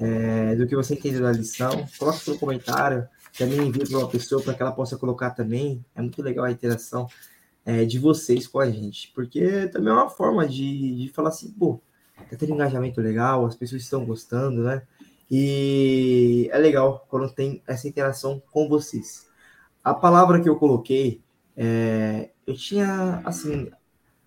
é, 0.00 0.56
do 0.56 0.66
que 0.66 0.74
você 0.74 0.94
entendeu 0.94 1.22
da 1.22 1.30
lição, 1.30 1.86
coloque 1.96 2.28
no 2.28 2.38
comentário, 2.38 3.06
também 3.38 3.68
envie 3.68 3.88
para 3.88 3.98
uma 3.98 4.08
pessoa 4.08 4.42
para 4.42 4.52
que 4.52 4.62
ela 4.62 4.72
possa 4.72 4.96
colocar 4.96 5.30
também. 5.30 5.84
É 5.94 6.02
muito 6.02 6.20
legal 6.22 6.44
a 6.44 6.50
interação 6.50 7.06
é, 7.64 7.84
de 7.84 8.00
vocês 8.00 8.48
com 8.48 8.58
a 8.58 8.68
gente, 8.68 9.12
porque 9.14 9.68
também 9.68 9.92
é 9.92 9.96
uma 9.96 10.10
forma 10.10 10.48
de, 10.48 11.04
de 11.04 11.08
falar 11.10 11.28
assim, 11.28 11.52
pô, 11.52 11.80
tá 12.28 12.36
tendo 12.36 12.52
engajamento 12.52 13.00
legal, 13.00 13.46
as 13.46 13.54
pessoas 13.54 13.82
estão 13.82 14.04
gostando, 14.04 14.64
né? 14.64 14.82
E 15.30 16.48
é 16.52 16.58
legal 16.58 17.06
quando 17.08 17.32
tem 17.32 17.62
essa 17.64 17.86
interação 17.86 18.42
com 18.50 18.68
vocês. 18.68 19.28
A 19.84 19.94
palavra 19.94 20.40
que 20.40 20.48
eu 20.48 20.56
coloquei, 20.56 21.23
é, 21.56 22.30
eu 22.46 22.54
tinha, 22.54 23.22
assim, 23.24 23.70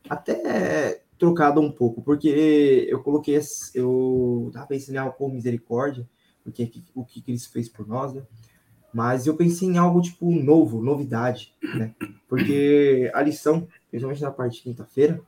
até 0.10 1.02
trocado 1.18 1.60
um 1.60 1.72
pouco, 1.72 2.02
porque 2.02 2.88
eu 2.90 3.02
coloquei, 3.02 3.40
eu 3.74 4.50
tava 4.54 4.68
pensando 4.68 4.96
em 4.96 5.00
algo 5.00 5.16
com 5.16 5.30
misericórdia, 5.30 6.08
porque 6.44 6.72
o 6.96 7.04
que 7.04 7.22
Cristo 7.22 7.52
fez 7.52 7.68
por 7.68 7.88
nós, 7.88 8.14
né? 8.14 8.24
Mas 8.94 9.28
eu 9.28 9.36
pensei 9.36 9.68
em 9.68 9.78
algo 9.78 10.02
tipo 10.02 10.32
novo, 10.32 10.82
novidade, 10.82 11.54
né? 11.62 11.94
Porque 12.28 13.12
a 13.14 13.22
lição, 13.22 13.68
principalmente 13.90 14.22
na 14.22 14.32
parte 14.32 14.58
de 14.58 14.64
quinta-feira, 14.64 15.22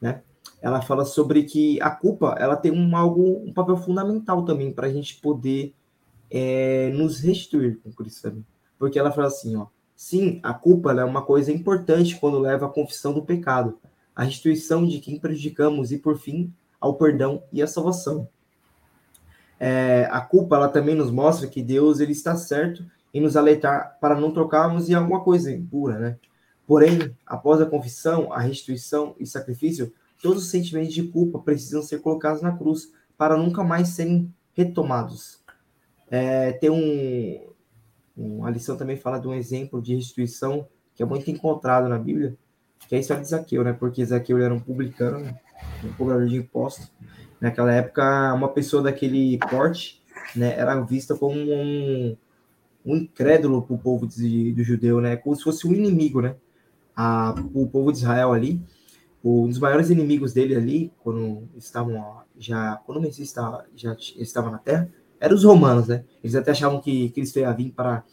né? 0.00 0.22
Ela 0.62 0.80
fala 0.80 1.04
sobre 1.04 1.42
que 1.44 1.80
a 1.82 1.90
culpa, 1.90 2.36
ela 2.38 2.56
tem 2.56 2.72
um 2.72 2.96
algo, 2.96 3.42
um 3.44 3.52
papel 3.52 3.76
fundamental 3.76 4.44
também 4.44 4.72
para 4.72 4.86
a 4.86 4.92
gente 4.92 5.20
poder 5.20 5.74
é, 6.30 6.90
nos 6.90 7.20
restituir 7.20 7.78
com 7.82 7.92
Cristo 7.92 8.22
também. 8.22 8.46
Porque 8.78 8.98
ela 8.98 9.12
fala 9.12 9.26
assim, 9.26 9.54
ó, 9.56 9.66
sim, 9.96 10.40
a 10.42 10.52
culpa 10.52 10.92
é 10.92 11.04
uma 11.04 11.22
coisa 11.22 11.52
importante 11.52 12.16
quando 12.16 12.38
leva 12.38 12.66
à 12.66 12.68
confissão 12.68 13.12
do 13.12 13.24
pecado, 13.24 13.78
a 14.14 14.24
restituição 14.24 14.86
de 14.86 14.98
quem 15.00 15.18
prejudicamos 15.18 15.92
e, 15.92 15.98
por 15.98 16.18
fim, 16.18 16.52
ao 16.80 16.94
perdão 16.94 17.42
e 17.52 17.62
à 17.62 17.66
salvação. 17.66 18.28
É, 19.58 20.08
a 20.10 20.20
culpa 20.20 20.56
ela 20.56 20.68
também 20.68 20.94
nos 20.94 21.10
mostra 21.10 21.48
que 21.48 21.62
Deus 21.62 22.00
ele 22.00 22.12
está 22.12 22.36
certo 22.36 22.84
em 23.12 23.20
nos 23.20 23.36
alertar 23.36 23.96
para 24.00 24.18
não 24.18 24.32
trocarmos 24.32 24.90
em 24.90 24.94
alguma 24.94 25.22
coisa 25.22 25.52
impura, 25.52 25.98
né? 25.98 26.18
Porém, 26.66 27.14
após 27.26 27.60
a 27.60 27.66
confissão, 27.66 28.32
a 28.32 28.40
restituição 28.40 29.14
e 29.18 29.26
sacrifício, 29.26 29.92
todos 30.22 30.44
os 30.44 30.50
sentimentos 30.50 30.94
de 30.94 31.04
culpa 31.04 31.38
precisam 31.38 31.82
ser 31.82 32.00
colocados 32.00 32.42
na 32.42 32.56
cruz 32.56 32.90
para 33.16 33.36
nunca 33.36 33.62
mais 33.62 33.88
serem 33.88 34.32
retomados. 34.54 35.38
É, 36.10 36.52
tem 36.52 36.70
um, 36.70 37.53
a 38.44 38.50
lição 38.50 38.76
também 38.76 38.96
fala 38.96 39.18
de 39.18 39.26
um 39.26 39.34
exemplo 39.34 39.82
de 39.82 39.94
restituição 39.94 40.66
que 40.94 41.02
é 41.02 41.06
muito 41.06 41.28
encontrado 41.30 41.88
na 41.88 41.98
Bíblia, 41.98 42.36
que 42.88 42.94
é 42.94 42.98
a 42.98 43.00
história 43.00 43.22
de 43.22 43.28
Zaqueu, 43.28 43.64
né? 43.64 43.72
Porque 43.72 44.04
Zaqueu 44.04 44.38
era 44.38 44.54
um 44.54 44.60
publicano, 44.60 45.18
né? 45.18 45.38
um 45.82 45.92
cobrador 45.94 46.28
de 46.28 46.36
impostos. 46.36 46.92
Naquela 47.40 47.72
época, 47.72 48.32
uma 48.32 48.48
pessoa 48.48 48.82
daquele 48.82 49.38
porte 49.50 50.02
né, 50.34 50.54
era 50.56 50.80
vista 50.80 51.14
como 51.14 51.36
um, 51.36 52.16
um 52.84 52.96
incrédulo 52.96 53.62
para 53.62 53.74
o 53.74 53.78
povo 53.78 54.06
de, 54.06 54.52
do 54.52 54.62
judeu, 54.62 55.00
né? 55.00 55.16
Como 55.16 55.34
se 55.34 55.42
fosse 55.42 55.66
um 55.66 55.72
inimigo, 55.72 56.20
né? 56.20 56.36
A, 56.96 57.34
o 57.52 57.66
povo 57.66 57.90
de 57.90 57.98
Israel 57.98 58.32
ali, 58.32 58.62
um 59.22 59.48
dos 59.48 59.58
maiores 59.58 59.90
inimigos 59.90 60.32
dele 60.32 60.54
ali, 60.54 60.92
quando 61.02 61.48
estavam 61.56 62.22
já, 62.38 62.76
quando 62.86 63.00
Messias 63.00 63.28
estava, 63.28 63.66
já 63.74 63.96
estava 64.16 64.50
na 64.50 64.58
Terra, 64.58 64.88
eram 65.20 65.34
os 65.34 65.44
romanos, 65.44 65.88
né? 65.88 66.04
Eles 66.22 66.36
até 66.36 66.50
achavam 66.50 66.80
que 66.80 67.10
Cristo 67.10 67.38
ia 67.38 67.52
vir 67.52 67.70
para 67.70 68.04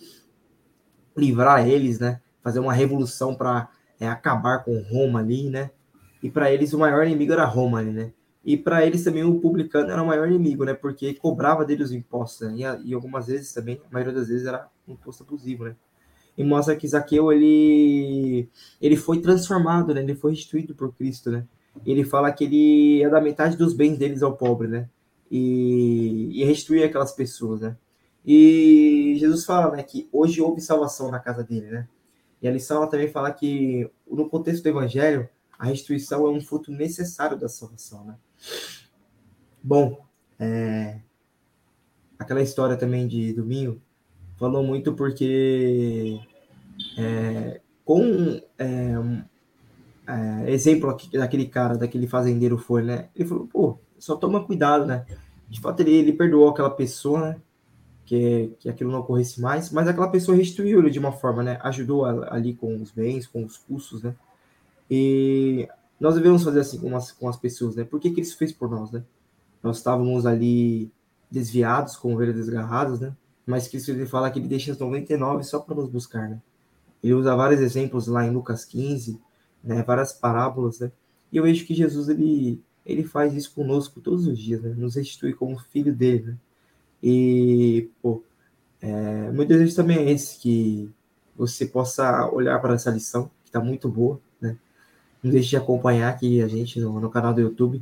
livrar 1.16 1.68
eles, 1.68 2.00
né? 2.00 2.22
Fazer 2.42 2.60
uma 2.60 2.74
revolução 2.74 3.36
para 3.36 3.70
é, 4.00 4.08
acabar 4.08 4.64
com 4.64 4.82
Roma 4.82 5.20
ali, 5.20 5.50
né? 5.50 5.72
E 6.24 6.30
para 6.30 6.52
eles 6.52 6.74
o 6.74 6.80
maior 6.80 7.06
inimigo 7.06 7.34
era 7.34 7.46
Roma 7.46 7.80
ali, 7.80 7.92
né? 7.92 8.12
E 8.44 8.58
para 8.58 8.86
eles 8.86 9.04
também 9.04 9.24
o 9.24 9.40
publicano 9.40 9.92
era 9.92 10.02
o 10.02 10.08
maior 10.08 10.28
inimigo, 10.28 10.66
né? 10.66 10.74
Porque 10.74 11.14
cobrava 11.14 11.64
dele 11.64 11.84
os 11.84 11.92
impostos, 11.92 12.48
né? 12.48 12.56
e, 12.58 12.90
e, 12.90 12.94
algumas 12.94 13.28
vezes 13.28 13.54
também, 13.54 13.80
a 13.90 13.94
maioria 13.94 14.14
das 14.14 14.30
vezes 14.30 14.48
era 14.48 14.68
imposto 14.88 15.24
abusivo, 15.24 15.66
né? 15.66 15.76
E 16.38 16.44
mostra 16.44 16.76
que 16.76 16.88
Zaqueu 16.88 17.32
ele 17.32 18.50
ele 18.82 18.96
foi 18.96 19.22
transformado, 19.22 19.94
né? 19.94 20.02
Ele 20.02 20.16
foi 20.16 20.32
restituído 20.32 20.74
por 20.74 20.94
Cristo, 20.96 21.30
né? 21.30 21.46
Ele 21.86 22.04
fala 22.04 22.32
que 22.32 22.46
ele 22.46 23.00
ia 23.00 23.10
dar 23.10 23.22
metade 23.22 23.56
dos 23.56 23.74
bens 23.74 23.98
deles 23.98 24.24
ao 24.24 24.36
pobre, 24.36 24.68
né? 24.68 24.90
E, 25.32 26.30
e 26.34 26.44
restituir 26.44 26.84
aquelas 26.84 27.13
pessoas, 27.13 27.62
né? 27.62 27.78
E 28.26 29.15
Jesus 29.17 29.46
fala, 29.46 29.78
né, 29.78 29.84
que 29.84 30.08
hoje 30.12 30.41
houve 30.41 30.62
salvação 30.62 31.10
na 31.10 31.20
casa 31.20 31.44
dele, 31.44 31.72
né? 31.72 31.88
E 32.41 32.48
a 32.48 32.52
lição 32.52 32.78
ela 32.78 32.88
também 32.88 33.08
fala 33.08 33.32
que 33.32 33.89
no 34.10 34.30
contexto 34.30 34.63
do 34.63 34.70
evangelho, 34.70 35.30
a 35.58 35.65
restituição 35.65 36.26
é 36.26 36.30
um 36.30 36.41
fruto 36.41 36.72
necessário 36.72 37.38
da 37.38 37.48
salvação, 37.48 38.04
né? 38.04 38.15
Bom, 39.63 40.04
é... 40.39 41.00
aquela 42.17 42.41
história 42.41 42.76
também 42.76 43.08
de 43.08 43.32
domingo 43.34 43.80
falou 44.38 44.63
muito 44.63 44.94
porque 44.94 46.20
é... 46.98 47.62
com 47.86 48.41
é... 48.58 48.94
é 50.08 50.52
exemplo 50.52 50.98
daquele 51.13 51.46
cara, 51.48 51.78
daquele 51.78 52.08
fazendeiro 52.08 52.58
foi, 52.58 52.82
né? 52.82 53.10
Ele 53.15 53.30
falou, 53.30 53.48
pô, 53.48 53.80
só 54.02 54.16
toma 54.16 54.44
cuidado, 54.44 54.86
né? 54.86 55.06
De 55.48 55.62
fato, 55.62 55.80
ele, 55.82 55.94
ele 55.94 56.14
perdoou 56.14 56.50
aquela 56.50 56.70
pessoa, 56.70 57.30
né? 57.30 57.42
Que, 58.04 58.52
que 58.60 58.68
aquilo 58.68 58.92
não 58.92 59.00
ocorresse 59.00 59.40
mais, 59.40 59.72
mas 59.72 59.88
aquela 59.88 60.10
pessoa 60.10 60.36
restituiu 60.36 60.80
ele 60.80 60.90
de 60.90 61.00
uma 61.00 61.12
forma, 61.12 61.44
né? 61.44 61.60
Ajudou 61.62 62.04
ali 62.06 62.54
com 62.54 62.82
os 62.82 62.92
bens, 62.92 63.28
com 63.28 63.46
os 63.46 63.58
custos, 63.58 64.02
né? 64.02 64.16
E 64.90 65.70
nós 66.00 66.16
devemos 66.16 66.44
fazer 66.44 66.60
assim 66.60 66.80
com 66.80 66.96
as, 66.98 67.12
com 67.12 67.30
as 67.30 67.38
pessoas, 67.38 67.76
né? 67.76 67.84
Por 67.84 68.00
que, 68.00 68.10
que 68.10 68.22
isso 68.22 68.38
fez 68.38 68.52
por 68.52 68.70
nós, 68.70 68.91
né? 68.91 69.04
Nós 69.64 69.78
estávamos 69.78 70.26
ali 70.26 70.91
desviados, 71.30 71.95
com 71.95 72.14
ovelhas 72.14 72.36
desgarradas, 72.36 72.99
né? 72.99 73.16
Mas 73.45 73.68
Cristo 73.68 73.91
ele 73.91 74.06
fala 74.06 74.30
que 74.32 74.39
ele 74.39 74.47
deixa 74.47 74.72
as 74.72 74.80
99 74.80 75.43
só 75.43 75.60
para 75.60 75.76
nos 75.76 75.88
buscar, 75.88 76.28
né? 76.28 76.41
Ele 77.04 77.14
usa 77.14 77.36
vários 77.36 77.62
exemplos 77.62 78.08
lá 78.08 78.26
em 78.26 78.32
Lucas 78.32 78.66
15, 78.66 79.20
né? 79.64 79.84
Várias 79.84 80.12
parábolas, 80.12 80.80
né? 80.80 80.91
E 81.32 81.38
eu 81.38 81.43
vejo 81.43 81.66
que 81.66 81.74
Jesus 81.74 82.10
ele 82.10 82.62
ele 82.86 83.04
faz 83.04 83.34
isso 83.34 83.54
conosco 83.54 84.02
todos 84.02 84.28
os 84.28 84.38
dias, 84.38 84.62
né? 84.62 84.74
Nos 84.78 84.96
restitui 84.96 85.34
como 85.34 85.58
filho 85.60 85.94
dele, 85.94 86.24
né? 86.28 86.38
E, 87.04 87.90
pô, 88.02 88.24
é, 88.82 89.32
meu 89.32 89.46
desejo 89.46 89.76
também 89.76 89.98
é 89.98 90.12
esse, 90.12 90.40
que 90.40 90.92
você 91.36 91.66
possa 91.66 92.30
olhar 92.32 92.60
para 92.60 92.76
essa 92.76 92.92
lição, 92.92 93.30
que 93.44 93.50
está 93.50 93.60
muito 93.60 93.90
boa, 93.90 94.20
não 95.24 95.32
deixe 95.32 95.50
de 95.50 95.58
acompanhar 95.58 96.10
aqui 96.10 96.42
a 96.42 96.48
gente 96.48 96.80
no, 96.80 97.00
no 97.00 97.10
canal 97.10 97.34
do 97.34 97.42
YouTube. 97.42 97.82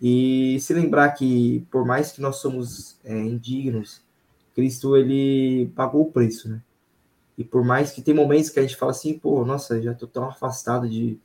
E 0.00 0.58
se 0.60 0.72
lembrar 0.72 1.10
que, 1.10 1.66
por 1.70 1.84
mais 1.84 2.12
que 2.12 2.20
nós 2.20 2.36
somos 2.36 2.98
é, 3.04 3.16
indignos, 3.18 4.00
Cristo 4.54 4.96
ele 4.96 5.70
pagou 5.74 6.02
o 6.02 6.12
preço, 6.12 6.48
né? 6.48 6.62
E 7.36 7.44
por 7.44 7.64
mais 7.64 7.92
que 7.92 8.02
tem 8.02 8.14
momentos 8.14 8.50
que 8.50 8.58
a 8.58 8.62
gente 8.62 8.76
fala 8.76 8.90
assim, 8.90 9.18
pô, 9.18 9.44
nossa, 9.44 9.80
já 9.80 9.94
tô 9.94 10.06
tão 10.06 10.24
afastado 10.24 10.88
de 10.88 11.18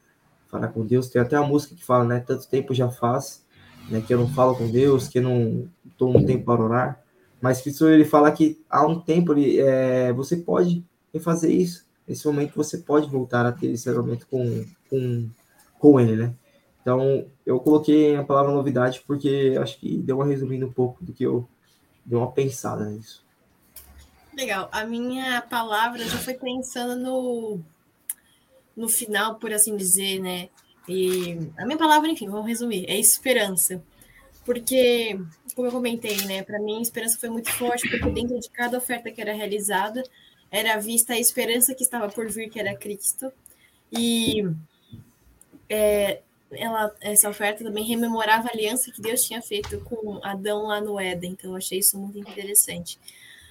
falar 0.54 0.68
com 0.70 0.86
Deus. 0.86 1.10
Tem 1.10 1.22
até 1.22 1.36
a 1.36 1.43
música 1.43 1.76
que 1.76 1.84
fala, 1.84 2.06
né? 2.06 2.20
Tanto 2.20 2.47
tempo 2.47 2.74
já 2.74 2.89
faz, 2.89 3.43
né? 3.89 4.01
Que 4.01 4.14
eu 4.14 4.18
não 4.18 4.28
falo 4.28 4.56
com 4.56 4.70
Deus, 4.70 5.08
que 5.08 5.20
eu 5.20 5.24
não 5.24 5.70
tô 5.97 6.10
um 6.10 6.26
tempo 6.26 6.45
para 6.45 6.64
orar. 6.64 7.04
Mas 7.41 7.62
Cristo 7.62 7.88
ele 7.89 8.06
fala 8.06 8.32
que 8.32 8.64
há 8.70 8.86
um 8.86 8.99
tempo 8.99 9.34
ele, 9.34 9.60
é, 9.60 10.14
você 10.14 10.38
pode 10.38 10.86
fazer 11.20 11.51
isso. 11.51 11.86
Nesse 12.08 12.26
momento 12.26 12.56
você 12.56 12.78
pode 12.78 13.10
voltar 13.10 13.45
a 13.45 13.51
ter 13.51 13.68
esse 13.68 13.91
momento 13.91 14.28
com, 14.28 14.66
com, 14.89 15.30
com 15.78 15.99
ele, 15.99 16.16
né? 16.16 16.34
Então 16.82 17.26
eu 17.45 17.60
coloquei 17.60 18.16
a 18.16 18.24
palavra 18.24 18.51
novidade 18.51 19.04
porque 19.06 19.58
acho 19.62 19.80
que 19.80 19.97
deu 19.97 20.18
uma 20.18 20.26
resumindo 20.26 20.68
um 20.68 20.72
pouco 20.72 21.04
do 21.04 21.14
que 21.14 21.24
eu 21.24 21.47
dei 22.06 22.18
uma 22.18 22.32
pensada 22.32 22.86
nisso. 22.86 23.24
Legal. 24.36 24.68
A 24.72 24.86
minha 24.86 25.41
palavra 25.41 25.99
já 25.99 26.18
foi 26.18 26.34
pensando 26.34 26.95
no, 26.95 27.60
no 28.76 28.90
final, 28.90 29.36
por 29.36 29.54
assim 29.54 29.76
dizer, 29.78 30.20
né? 30.20 30.50
E 30.88 31.38
a 31.58 31.66
minha 31.66 31.78
palavra, 31.78 32.10
enfim, 32.10 32.28
vamos 32.28 32.48
resumir, 32.48 32.86
é 32.90 32.98
esperança. 32.98 33.82
Porque, 34.46 35.18
como 35.56 35.68
eu 35.68 35.72
comentei, 35.72 36.18
né, 36.26 36.44
para 36.44 36.60
mim 36.60 36.80
a 36.80 36.82
esperança 36.82 37.18
foi 37.18 37.30
muito 37.30 37.50
forte, 37.52 37.90
porque 37.90 38.10
dentro 38.10 38.38
de 38.40 38.50
cada 38.50 38.78
oferta 38.78 39.10
que 39.10 39.22
era 39.22 39.34
realizada, 39.34 40.04
era 40.52 40.78
vista 40.78 41.14
a 41.14 41.20
esperança 41.20 41.74
que 41.74 41.84
estava 41.84 42.10
por 42.10 42.30
vir, 42.30 42.50
que 42.50 42.60
era 42.60 42.76
Cristo. 42.76 43.32
E 43.92 44.44
é, 45.70 46.22
ela, 46.52 46.94
essa 47.02 47.30
oferta 47.30 47.64
também 47.64 47.86
rememorava 47.86 48.50
a 48.50 48.52
aliança 48.54 48.92
que 48.92 49.02
Deus 49.02 49.24
tinha 49.24 49.42
feito 49.42 49.80
com 49.82 50.20
Adão 50.24 50.68
lá 50.68 50.82
no 50.82 51.00
Éden. 51.00 51.32
Então, 51.32 51.52
eu 51.52 51.58
achei 51.58 51.80
isso 51.80 51.98
muito 51.98 52.20
interessante. 52.20 53.00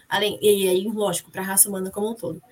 Além, 0.09 0.39
e 0.43 0.69
aí, 0.69 0.85
lógico, 0.85 1.31
para 1.31 1.41
a 1.41 1.45
raça 1.45 1.69
humana 1.69 1.91
como 1.91 2.11
um 2.11 2.15
todo. 2.15 2.43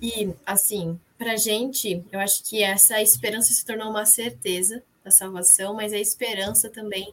E, 0.00 0.32
assim, 0.46 0.98
para 1.16 1.36
gente, 1.36 2.04
eu 2.12 2.20
acho 2.20 2.44
que 2.44 2.62
essa 2.62 3.02
esperança 3.02 3.52
se 3.52 3.64
tornou 3.64 3.90
uma 3.90 4.06
certeza 4.06 4.82
da 5.04 5.10
salvação, 5.10 5.74
mas 5.74 5.92
a 5.92 5.98
esperança 5.98 6.70
também 6.70 7.12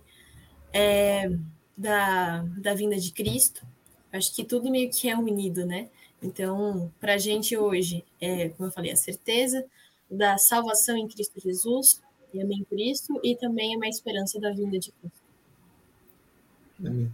é, 0.72 1.30
da, 1.76 2.44
da 2.58 2.74
vinda 2.74 2.98
de 2.98 3.12
Cristo. 3.12 3.66
Eu 4.12 4.20
acho 4.20 4.34
que 4.36 4.44
tudo 4.44 4.70
meio 4.70 4.90
que 4.92 5.10
é 5.10 5.18
unido, 5.18 5.66
né? 5.66 5.90
Então, 6.22 6.92
para 7.00 7.18
gente 7.18 7.58
hoje, 7.58 8.06
é, 8.22 8.50
como 8.50 8.70
eu 8.70 8.74
falei, 8.74 8.92
a 8.92 8.96
certeza 8.96 9.66
da 10.10 10.38
salvação 10.38 10.96
em 10.96 11.08
Cristo 11.08 11.40
Jesus, 11.40 12.02
e 12.34 12.42
amém 12.42 12.64
Cristo, 12.70 13.20
e 13.24 13.36
também 13.36 13.74
é 13.74 13.78
uma 13.78 13.88
esperança 13.88 14.40
da 14.40 14.52
vinda 14.52 14.78
de 14.78 14.92
Cristo. 14.92 15.22
Amém. 16.80 17.12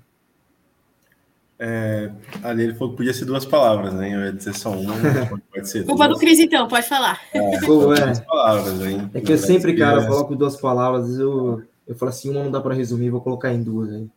É, 1.64 2.10
ali 2.42 2.64
ele 2.64 2.74
falou 2.74 2.90
que 2.90 2.98
podia 2.98 3.14
ser 3.14 3.26
duas 3.26 3.46
palavras, 3.46 3.94
né? 3.94 4.12
Eu 4.12 4.22
ia 4.22 4.34
dizer 4.34 4.56
só 4.56 4.72
uma, 4.72 4.96
pode 5.54 5.70
ser 5.70 5.86
Culpa 5.86 6.08
duas. 6.08 6.18
do 6.18 6.20
Cris, 6.20 6.40
então, 6.40 6.68
pode 6.68 6.88
falar. 6.88 7.22
É, 7.32 7.60
Pô, 7.60 7.94
é. 7.94 8.04
duas 8.04 8.20
palavras, 8.22 8.82
hein? 8.82 9.12
É 9.14 9.22
que 9.22 9.32
eu 9.32 9.38
sempre, 9.38 9.76
cara, 9.76 10.08
coloco 10.08 10.36
duas 10.36 10.56
palavras, 10.56 11.20
eu, 11.20 11.62
eu 11.88 11.94
falo 11.94 12.10
assim, 12.10 12.32
uma 12.32 12.44
não 12.44 12.50
dá 12.50 12.60
para 12.60 12.74
resumir, 12.74 13.12
vou 13.12 13.22
colocar 13.22 13.54
em 13.54 13.62
duas 13.62 13.94
aí. 13.94 14.10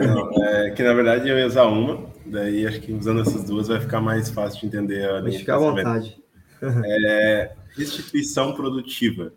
Não, 0.00 0.44
é 0.44 0.70
que 0.70 0.82
na 0.82 0.94
verdade 0.94 1.28
eu 1.28 1.38
ia 1.38 1.46
usar 1.46 1.64
uma, 1.64 2.06
daí 2.24 2.66
acho 2.66 2.80
que 2.80 2.90
usando 2.90 3.20
essas 3.20 3.44
duas 3.44 3.68
vai 3.68 3.78
ficar 3.78 4.00
mais 4.00 4.30
fácil 4.30 4.60
de 4.60 4.66
entender 4.66 5.04
a 5.10 5.20
Pode 5.20 5.36
ficar 5.38 5.56
à 5.56 5.58
vontade. 5.58 6.18
É, 6.62 7.52
restituição 7.76 8.54
produtiva. 8.54 9.30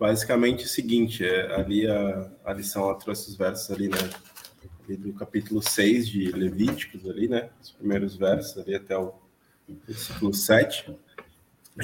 Basicamente 0.00 0.62
é 0.62 0.64
o 0.64 0.68
seguinte, 0.68 1.22
é, 1.26 1.54
ali 1.54 1.86
a, 1.86 2.30
a 2.42 2.54
lição 2.54 2.84
ela 2.84 2.94
trouxe 2.94 3.28
os 3.28 3.36
versos 3.36 3.70
ali, 3.70 3.88
né? 3.88 3.98
Do 4.94 5.12
capítulo 5.14 5.60
6 5.62 6.08
de 6.08 6.30
Levíticos 6.30 7.08
ali, 7.08 7.28
né? 7.28 7.48
Os 7.60 7.70
primeiros 7.70 8.14
versos 8.16 8.58
ali 8.58 8.74
até 8.74 8.96
o 8.96 9.14
versículo 9.86 10.32
7. 10.32 10.94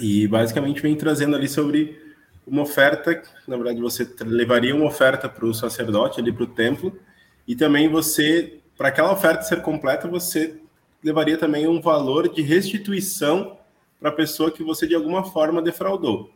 E 0.00 0.28
basicamente 0.28 0.80
vem 0.80 0.94
trazendo 0.94 1.34
ali 1.34 1.48
sobre 1.48 2.00
uma 2.46 2.62
oferta, 2.62 3.22
na 3.46 3.57
verdade 3.57 3.80
você 3.80 4.09
levaria 4.20 4.74
uma 4.74 4.86
oferta 4.86 5.28
para 5.28 5.46
o 5.46 5.55
sacerdote 5.55 6.20
ali 6.20 6.32
para 6.32 6.44
o 6.44 6.46
templo, 6.46 6.98
e 7.46 7.55
também 7.55 7.88
você, 7.88 8.61
para 8.76 8.88
aquela 8.88 9.12
oferta 9.12 9.42
ser 9.42 9.62
completa, 9.62 10.09
você 10.09 10.61
levaria 11.03 11.36
também 11.36 11.66
um 11.66 11.80
valor 11.80 12.28
de 12.28 12.42
restituição 12.42 13.59
para 14.00 14.11
a 14.11 14.12
pessoa 14.12 14.50
que 14.50 14.62
você 14.62 14.86
de 14.86 14.94
alguma 14.94 15.24
forma 15.24 15.62
defraudou, 15.62 16.30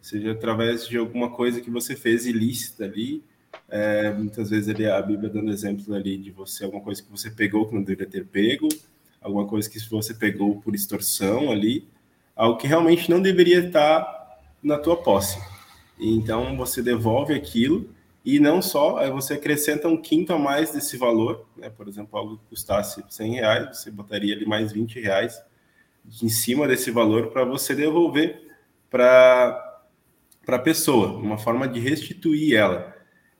seja 0.00 0.32
através 0.32 0.86
de 0.86 0.96
alguma 0.96 1.30
coisa 1.30 1.60
que 1.60 1.70
você 1.70 1.94
fez 1.94 2.26
ilícita 2.26 2.84
ali, 2.84 3.22
é, 3.72 4.12
muitas 4.12 4.50
vezes 4.50 4.68
ali 4.68 4.86
a 4.86 5.00
Bíblia 5.00 5.30
dando 5.30 5.50
exemplo 5.50 5.94
ali 5.94 6.18
de 6.18 6.30
você, 6.30 6.62
alguma 6.62 6.82
coisa 6.82 7.02
que 7.02 7.10
você 7.10 7.30
pegou 7.30 7.66
que 7.66 7.74
não 7.74 7.82
deveria 7.82 8.06
ter 8.06 8.26
pego, 8.26 8.68
alguma 9.18 9.46
coisa 9.46 9.68
que 9.68 9.78
você 9.88 10.12
pegou 10.12 10.60
por 10.60 10.74
extorsão 10.74 11.50
ali, 11.50 11.88
algo 12.36 12.58
que 12.58 12.66
realmente 12.66 13.10
não 13.10 13.22
deveria 13.22 13.60
estar 13.60 14.38
na 14.62 14.76
tua 14.76 15.02
posse. 15.02 15.40
Então 15.98 16.54
você 16.54 16.82
devolve 16.82 17.32
aquilo 17.32 17.88
e 18.22 18.38
não 18.38 18.60
só, 18.60 19.10
você 19.10 19.34
acrescenta 19.34 19.88
um 19.88 19.96
quinto 19.96 20.34
a 20.34 20.38
mais 20.38 20.70
desse 20.72 20.98
valor, 20.98 21.46
né? 21.56 21.70
por 21.70 21.88
exemplo, 21.88 22.18
algo 22.18 22.36
que 22.36 22.50
custasse 22.50 23.02
100 23.08 23.32
reais, 23.32 23.78
você 23.78 23.90
botaria 23.90 24.34
ali 24.34 24.44
mais 24.44 24.70
20 24.70 25.00
reais 25.00 25.42
em 26.22 26.28
cima 26.28 26.68
desse 26.68 26.90
valor 26.90 27.28
para 27.28 27.42
você 27.42 27.74
devolver 27.74 28.52
para 28.90 29.80
a 30.46 30.58
pessoa, 30.58 31.14
uma 31.16 31.38
forma 31.38 31.66
de 31.66 31.80
restituir 31.80 32.54
ela. 32.54 32.91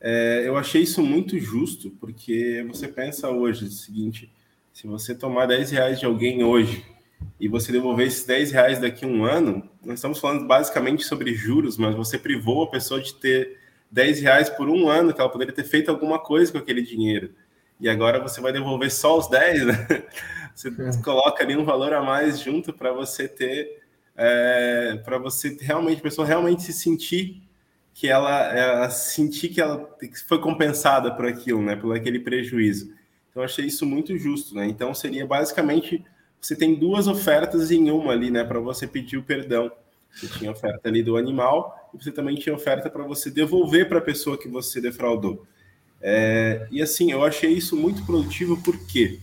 É, 0.04 0.42
eu 0.44 0.56
achei 0.56 0.82
isso 0.82 1.00
muito 1.00 1.38
justo, 1.38 1.88
porque 2.00 2.66
você 2.66 2.88
pensa 2.88 3.30
hoje 3.30 3.66
o 3.66 3.70
seguinte: 3.70 4.32
se 4.72 4.88
você 4.88 5.14
tomar 5.14 5.46
10 5.46 5.70
reais 5.70 6.00
de 6.00 6.04
alguém 6.04 6.42
hoje 6.42 6.84
e 7.38 7.46
você 7.46 7.70
devolver 7.70 8.08
esses 8.08 8.24
10 8.24 8.50
reais 8.50 8.80
daqui 8.80 9.04
a 9.04 9.08
um 9.08 9.24
ano, 9.24 9.62
nós 9.84 10.00
estamos 10.00 10.18
falando 10.18 10.44
basicamente 10.44 11.04
sobre 11.04 11.32
juros, 11.34 11.78
mas 11.78 11.94
você 11.94 12.18
privou 12.18 12.64
a 12.64 12.70
pessoa 12.70 13.00
de 13.00 13.14
ter 13.14 13.60
10 13.92 14.20
reais 14.22 14.50
por 14.50 14.68
um 14.68 14.88
ano, 14.88 15.14
que 15.14 15.20
ela 15.20 15.30
poderia 15.30 15.54
ter 15.54 15.64
feito 15.64 15.88
alguma 15.88 16.18
coisa 16.18 16.50
com 16.50 16.58
aquele 16.58 16.82
dinheiro. 16.82 17.32
E 17.78 17.88
agora 17.88 18.20
você 18.20 18.40
vai 18.40 18.52
devolver 18.52 18.90
só 18.90 19.16
os 19.16 19.28
10, 19.28 19.66
né? 19.66 19.86
Você 20.54 20.68
é. 20.68 21.02
coloca 21.02 21.42
ali 21.42 21.56
um 21.56 21.64
valor 21.64 21.94
a 21.94 22.02
mais 22.02 22.38
junto 22.38 22.74
para 22.74 22.92
você 22.92 23.26
ter, 23.26 23.82
é, 24.14 25.00
para 25.02 25.16
você 25.16 25.56
realmente, 25.58 26.00
a 26.00 26.02
pessoa 26.02 26.26
realmente 26.26 26.62
se 26.62 26.74
sentir 26.74 27.42
que 27.94 28.08
ela, 28.08 28.56
ela 28.56 28.90
sentir 28.90 29.48
que 29.48 29.60
ela 29.60 29.88
foi 30.26 30.40
compensada 30.40 31.14
por 31.14 31.26
aquilo, 31.26 31.62
né, 31.62 31.76
por 31.76 31.94
aquele 31.94 32.18
prejuízo. 32.18 32.92
Então 33.30 33.42
achei 33.42 33.66
isso 33.66 33.86
muito 33.86 34.16
justo, 34.16 34.54
né? 34.54 34.66
Então 34.66 34.94
seria 34.94 35.26
basicamente 35.26 36.04
você 36.40 36.56
tem 36.56 36.74
duas 36.74 37.06
ofertas 37.06 37.70
em 37.70 37.90
uma 37.90 38.12
ali, 38.12 38.30
né, 38.30 38.42
para 38.42 38.58
você 38.58 38.86
pedir 38.86 39.16
o 39.16 39.22
perdão. 39.22 39.70
Você 40.12 40.26
tinha 40.26 40.50
oferta 40.50 40.88
ali 40.88 41.02
do 41.02 41.16
animal 41.16 41.90
e 41.94 42.02
você 42.02 42.10
também 42.10 42.34
tinha 42.34 42.54
oferta 42.54 42.90
para 42.90 43.04
você 43.04 43.30
devolver 43.30 43.88
para 43.88 43.98
a 43.98 44.02
pessoa 44.02 44.36
que 44.36 44.48
você 44.48 44.80
defraudou. 44.80 45.46
É, 46.00 46.66
e 46.70 46.82
assim, 46.82 47.12
eu 47.12 47.24
achei 47.24 47.52
isso 47.52 47.76
muito 47.76 48.04
produtivo 48.04 48.60
porque 48.62 49.20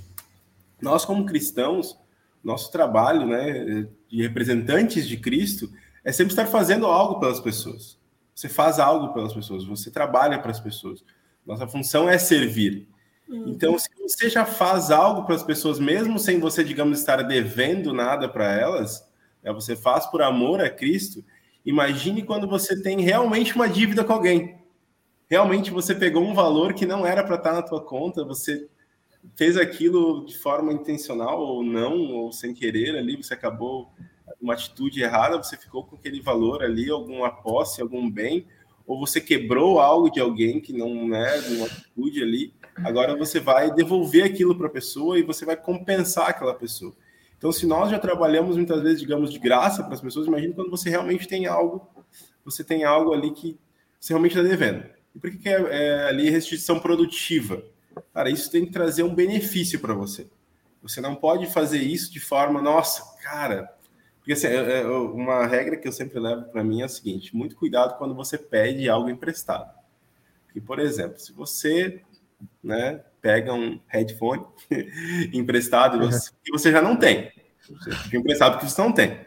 nós, 0.82 1.04
como 1.04 1.26
cristãos, 1.26 1.98
nosso 2.42 2.72
trabalho, 2.72 3.28
né, 3.28 3.86
de 4.08 4.22
representantes 4.22 5.06
de 5.06 5.18
Cristo, 5.18 5.70
é 6.06 6.12
sempre 6.12 6.32
estar 6.32 6.48
fazendo 6.48 6.86
algo 6.86 7.20
pelas 7.20 7.40
pessoas. 7.42 7.99
Você 8.40 8.48
faz 8.48 8.80
algo 8.80 9.14
pelas 9.14 9.34
pessoas, 9.34 9.66
você 9.66 9.92
trabalha 9.92 10.40
para 10.40 10.50
as 10.50 10.62
pessoas. 10.62 11.04
Nossa 11.46 11.68
função 11.68 12.10
é 12.10 12.18
servir. 12.18 12.88
Uhum. 13.28 13.50
Então, 13.50 13.78
se 13.78 13.90
você 14.02 14.30
já 14.30 14.46
faz 14.46 14.92
algo 14.92 15.26
para 15.26 15.36
as 15.36 15.44
pessoas, 15.44 15.78
mesmo 15.78 16.18
sem 16.18 16.40
você, 16.40 16.64
digamos, 16.64 17.00
estar 17.00 17.22
devendo 17.22 17.94
nada 17.94 18.30
para 18.30 18.50
elas, 18.50 19.06
né, 19.44 19.52
você 19.52 19.76
faz 19.76 20.06
por 20.06 20.22
amor 20.22 20.62
a 20.62 20.70
Cristo. 20.70 21.22
Imagine 21.66 22.24
quando 22.24 22.48
você 22.48 22.82
tem 22.82 23.02
realmente 23.02 23.54
uma 23.54 23.68
dívida 23.68 24.06
com 24.06 24.14
alguém. 24.14 24.58
Realmente 25.30 25.70
você 25.70 25.94
pegou 25.94 26.24
um 26.24 26.34
valor 26.34 26.74
que 26.74 26.86
não 26.86 27.06
era 27.06 27.26
para 27.26 27.36
estar 27.36 27.52
na 27.52 27.62
tua 27.62 27.84
conta, 27.84 28.24
você 28.24 28.70
fez 29.36 29.58
aquilo 29.58 30.26
de 30.26 30.38
forma 30.38 30.72
intencional 30.72 31.42
ou 31.42 31.62
não, 31.62 32.14
ou 32.14 32.32
sem 32.32 32.54
querer 32.54 32.98
ali, 32.98 33.18
você 33.18 33.34
acabou 33.34 33.92
uma 34.42 34.54
atitude 34.54 35.02
errada, 35.02 35.38
você 35.38 35.58
ficou 35.58 35.84
com 35.84 35.96
aquele 35.96 36.22
valor 36.22 36.64
ali, 36.64 36.90
alguma 36.90 37.32
posse, 37.32 37.82
algum 37.82 38.10
bem, 38.10 38.46
ou 38.86 39.00
você 39.00 39.22
quebrou 39.22 39.80
algo 39.80 40.10
de 40.10 40.20
alguém 40.20 40.60
que 40.60 40.74
não 40.74 41.14
é 41.16 41.40
uma 41.50 41.68
atitude 41.68 42.24
ali, 42.24 42.54
agora 42.78 43.16
você 43.16 43.40
vai 43.40 43.72
devolver 43.74 44.24
aquilo 44.24 44.58
para 44.58 44.68
a 44.68 44.72
pessoa 44.72 45.20
e 45.20 45.24
você 45.24 45.46
vai 45.46 45.56
compensar 45.56 46.30
aquela 46.30 46.54
pessoa. 46.54 46.94
Então, 47.38 47.52
se 47.52 47.66
nós 47.66 47.90
já 47.90 47.98
trabalhamos 47.98 48.58
muitas 48.58 48.82
vezes, 48.82 49.00
digamos, 49.00 49.32
de 49.32 49.40
graça 49.40 49.84
para 49.84 49.94
as 49.94 50.02
pessoas, 50.02 50.28
imagine 50.28 50.54
quando 50.54 50.70
você 50.70 50.90
realmente 50.90 51.28
tem 51.28 51.46
algo, 51.46 51.88
você 52.44 52.64
tem 52.64 52.84
algo 52.84 53.14
ali 53.14 53.32
que 53.32 53.58
você 54.00 54.12
realmente 54.14 54.38
está 54.38 54.48
devendo. 54.48 54.84
E 55.16 55.20
por 55.20 55.32
que, 55.32 55.38
que 55.38 55.50
é, 55.50 55.54
é 55.54 56.04
ali 56.06 56.30
restituição 56.30 56.80
produtiva? 56.80 57.64
Cara, 58.14 58.30
isso 58.30 58.52
tem 58.52 58.66
que 58.66 58.72
trazer 58.72 59.04
um 59.04 59.14
benefício 59.14 59.80
para 59.80 59.94
você. 59.94 60.28
Você 60.82 61.00
não 61.00 61.16
pode 61.16 61.46
fazer 61.48 61.80
isso 61.80 62.12
de 62.12 62.20
forma, 62.20 62.62
nossa, 62.62 63.04
cara, 63.22 63.70
porque 64.30 64.46
assim, 64.46 64.56
é, 64.56 64.82
é, 64.82 64.86
uma 64.86 65.48
regra 65.48 65.76
que 65.76 65.88
eu 65.88 65.92
sempre 65.92 66.20
levo 66.20 66.44
para 66.52 66.64
mim 66.64 66.82
é 66.82 66.86
a 66.86 66.88
seguinte: 66.88 67.36
muito 67.36 67.56
cuidado 67.56 67.98
quando 67.98 68.14
você 68.14 68.38
pede 68.38 68.88
algo 68.88 69.10
emprestado. 69.10 69.74
Porque, 70.46 70.62
por 70.62 70.78
exemplo, 70.78 71.18
se 71.18 71.34
você 71.34 72.04
né, 72.64 73.02
pega 73.20 73.52
um 73.56 73.80
headphone 73.88 74.46
emprestado 75.34 75.98
você, 75.98 76.30
que 76.44 76.52
você 76.52 76.72
já 76.72 76.80
não 76.80 76.96
tem, 76.96 77.32
você 77.68 77.92
fica 77.92 78.18
emprestado 78.18 78.52
porque 78.54 78.70
você 78.70 78.80
não 78.80 78.92
tem. 78.92 79.20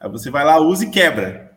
Aí 0.00 0.10
você 0.10 0.28
vai 0.28 0.44
lá, 0.44 0.58
usa 0.58 0.84
e 0.84 0.90
quebra. 0.90 1.56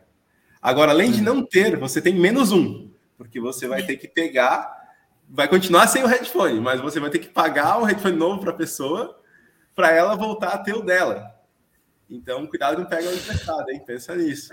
Agora, 0.60 0.92
além 0.92 1.10
de 1.10 1.20
não 1.20 1.44
ter, 1.44 1.76
você 1.76 2.00
tem 2.00 2.14
menos 2.14 2.52
um, 2.52 2.88
porque 3.18 3.40
você 3.40 3.66
vai 3.66 3.82
ter 3.82 3.96
que 3.96 4.06
pegar 4.06 4.80
vai 5.28 5.48
continuar 5.48 5.88
sem 5.88 6.04
o 6.04 6.06
headphone, 6.06 6.60
mas 6.60 6.80
você 6.80 7.00
vai 7.00 7.10
ter 7.10 7.18
que 7.18 7.28
pagar 7.28 7.80
o 7.80 7.84
headphone 7.84 8.16
novo 8.16 8.40
para 8.40 8.50
a 8.50 8.56
pessoa 8.56 9.18
para 9.74 9.90
ela 9.90 10.14
voltar 10.14 10.50
a 10.50 10.58
ter 10.58 10.74
o 10.74 10.82
dela. 10.82 11.31
Então, 12.12 12.46
cuidado 12.46 12.78
não 12.78 12.86
pega 12.86 13.08
o 13.08 13.14
emprestado, 13.14 13.70
hein? 13.70 13.82
Pensa 13.86 14.14
nisso. 14.14 14.52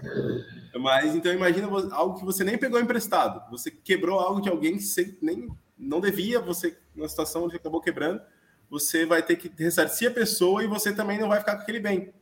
Mas 0.80 1.14
então 1.14 1.34
imagina 1.34 1.68
algo 1.92 2.18
que 2.18 2.24
você 2.24 2.42
nem 2.42 2.58
pegou 2.58 2.80
emprestado. 2.80 3.50
Você 3.52 3.70
quebrou 3.70 4.18
algo 4.18 4.40
de 4.40 4.48
alguém 4.48 4.78
que 4.78 4.84
você 4.84 5.18
nem 5.22 5.50
não 5.78 6.00
devia, 6.00 6.40
você 6.40 6.78
numa 6.96 7.08
situação 7.10 7.44
onde 7.44 7.58
acabou 7.58 7.82
quebrando, 7.82 8.22
você 8.70 9.06
vai 9.06 9.22
ter 9.22 9.36
que 9.36 9.52
ressarcir 9.62 10.10
a 10.10 10.14
pessoa 10.14 10.64
e 10.64 10.68
você 10.68 10.94
também 10.94 11.20
não 11.20 11.28
vai 11.28 11.40
ficar 11.40 11.58
com 11.58 11.64
aquele 11.64 11.82
bem. 11.82 12.14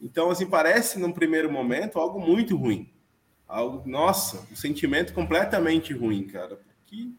Então, 0.00 0.30
assim, 0.30 0.46
parece 0.46 0.98
num 0.98 1.12
primeiro 1.12 1.52
momento 1.52 1.98
algo 1.98 2.18
muito 2.18 2.56
ruim. 2.56 2.90
Algo, 3.46 3.86
nossa, 3.88 4.46
um 4.50 4.56
sentimento 4.56 5.12
completamente 5.12 5.92
ruim, 5.92 6.26
cara. 6.26 6.56
Porque 6.56 7.10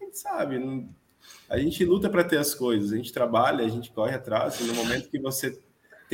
a 0.00 0.04
gente 0.04 0.18
sabe, 0.18 0.88
a 1.48 1.58
gente 1.58 1.84
luta 1.84 2.08
para 2.08 2.22
ter 2.22 2.38
as 2.38 2.54
coisas, 2.54 2.92
a 2.92 2.96
gente 2.96 3.12
trabalha, 3.12 3.64
a 3.64 3.68
gente 3.68 3.90
corre 3.90 4.14
atrás, 4.14 4.60
e 4.60 4.64
no 4.64 4.74
momento 4.74 5.08
que 5.08 5.18
você 5.18 5.58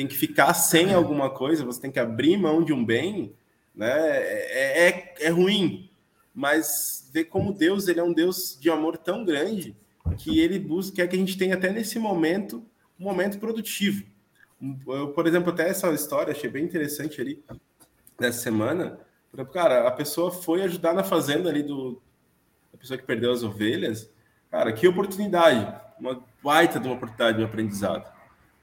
tem 0.01 0.07
que 0.07 0.17
ficar 0.17 0.55
sem 0.55 0.95
alguma 0.95 1.29
coisa, 1.29 1.63
você 1.63 1.79
tem 1.79 1.91
que 1.91 2.01
abrir 2.01 2.39
mão 2.39 2.65
de 2.65 2.73
um 2.73 2.83
bem, 2.83 3.35
né? 3.75 3.87
É, 3.87 4.89
é, 4.89 5.15
é 5.27 5.29
ruim. 5.29 5.91
Mas 6.35 7.11
ver 7.13 7.25
como 7.25 7.53
Deus 7.53 7.87
ele 7.87 8.01
é 8.01 8.03
um 8.03 8.15
Deus 8.15 8.57
de 8.59 8.71
amor 8.71 8.97
tão 8.97 9.27
grande 9.27 9.77
que 10.17 10.41
ele 10.41 10.59
busca 10.59 10.97
quer 10.97 11.07
que 11.07 11.17
a 11.17 11.19
gente 11.19 11.37
tenha 11.37 11.55
até 11.55 11.71
nesse 11.71 11.99
momento 11.99 12.65
um 12.99 13.05
momento 13.05 13.39
produtivo. 13.39 14.07
Eu, 14.89 15.09
por 15.09 15.27
exemplo, 15.27 15.53
até 15.53 15.69
essa 15.69 15.91
história 15.93 16.33
achei 16.33 16.49
bem 16.49 16.65
interessante 16.65 17.21
ali 17.21 17.45
nessa 18.19 18.39
semana. 18.39 18.99
Cara, 19.53 19.87
a 19.87 19.91
pessoa 19.91 20.31
foi 20.31 20.63
ajudar 20.63 20.95
na 20.95 21.05
fazenda 21.05 21.51
ali 21.51 21.63
do 21.63 22.01
a 22.73 22.77
pessoa 22.79 22.97
que 22.97 23.05
perdeu 23.05 23.33
as 23.33 23.43
ovelhas. 23.43 24.11
Cara, 24.51 24.73
que 24.73 24.89
oportunidade, 24.89 25.79
uma 25.99 26.25
baita 26.43 26.81
de 26.81 26.87
uma 26.89 26.97
oportunidade 26.97 27.37
de 27.37 27.45
aprendizado. 27.45 28.11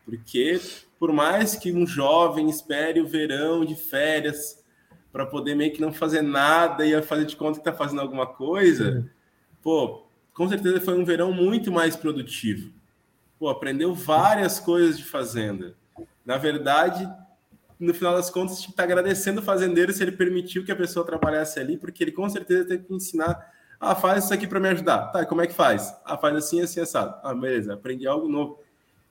Porque 0.03 0.59
por 0.99 1.11
mais 1.11 1.55
que 1.55 1.71
um 1.71 1.85
jovem 1.85 2.49
espere 2.49 3.01
o 3.01 3.07
verão 3.07 3.63
de 3.63 3.75
férias 3.75 4.63
para 5.11 5.25
poder 5.25 5.55
meio 5.55 5.73
que 5.73 5.81
não 5.81 5.91
fazer 5.91 6.21
nada 6.21 6.85
e 6.85 7.01
fazer 7.01 7.25
de 7.25 7.35
conta 7.35 7.59
que 7.59 7.67
está 7.67 7.73
fazendo 7.73 8.01
alguma 8.01 8.27
coisa, 8.27 9.09
pô, 9.61 10.05
com 10.33 10.47
certeza 10.47 10.81
foi 10.81 10.97
um 10.99 11.05
verão 11.05 11.31
muito 11.31 11.71
mais 11.71 11.95
produtivo. 11.95 12.71
Pô, 13.39 13.49
aprendeu 13.49 13.93
várias 13.93 14.59
coisas 14.59 14.97
de 14.97 15.03
fazenda. 15.03 15.75
Na 16.25 16.37
verdade, 16.37 17.07
no 17.79 17.93
final 17.93 18.15
das 18.15 18.29
contas, 18.29 18.59
está 18.59 18.83
agradecendo 18.83 19.39
o 19.39 19.43
fazendeiro 19.43 19.93
se 19.93 20.03
ele 20.03 20.11
permitiu 20.11 20.65
que 20.65 20.71
a 20.71 20.75
pessoa 20.75 21.05
trabalhasse 21.05 21.59
ali, 21.59 21.77
porque 21.77 22.03
ele 22.03 22.11
com 22.11 22.27
certeza 22.29 22.67
tem 22.67 22.79
que 22.79 22.93
ensinar. 22.93 23.53
Ah, 23.79 23.93
faz 23.93 24.25
isso 24.25 24.33
aqui 24.33 24.47
para 24.47 24.59
me 24.59 24.69
ajudar. 24.69 25.11
Tá, 25.11 25.25
como 25.25 25.41
é 25.41 25.47
que 25.47 25.53
faz? 25.53 25.95
Ah, 26.03 26.17
faz 26.17 26.35
assim, 26.35 26.61
assim, 26.61 26.79
assado. 26.79 27.19
Ah, 27.23 27.33
beleza, 27.33 27.75
aprendi 27.75 28.07
algo 28.07 28.27
novo. 28.27 28.59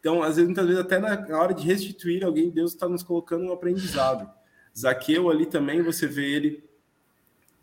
Então, 0.00 0.22
às 0.22 0.36
vezes, 0.36 0.44
muitas 0.44 0.66
vezes, 0.66 0.80
até 0.80 0.98
na 0.98 1.38
hora 1.38 1.52
de 1.52 1.64
restituir 1.64 2.24
alguém, 2.24 2.50
Deus 2.50 2.72
está 2.72 2.88
nos 2.88 3.02
colocando 3.02 3.44
um 3.44 3.52
aprendizado. 3.52 4.30
Zaqueu 4.76 5.30
ali 5.30 5.46
também, 5.46 5.82
você 5.82 6.06
vê 6.06 6.30
ele. 6.34 6.64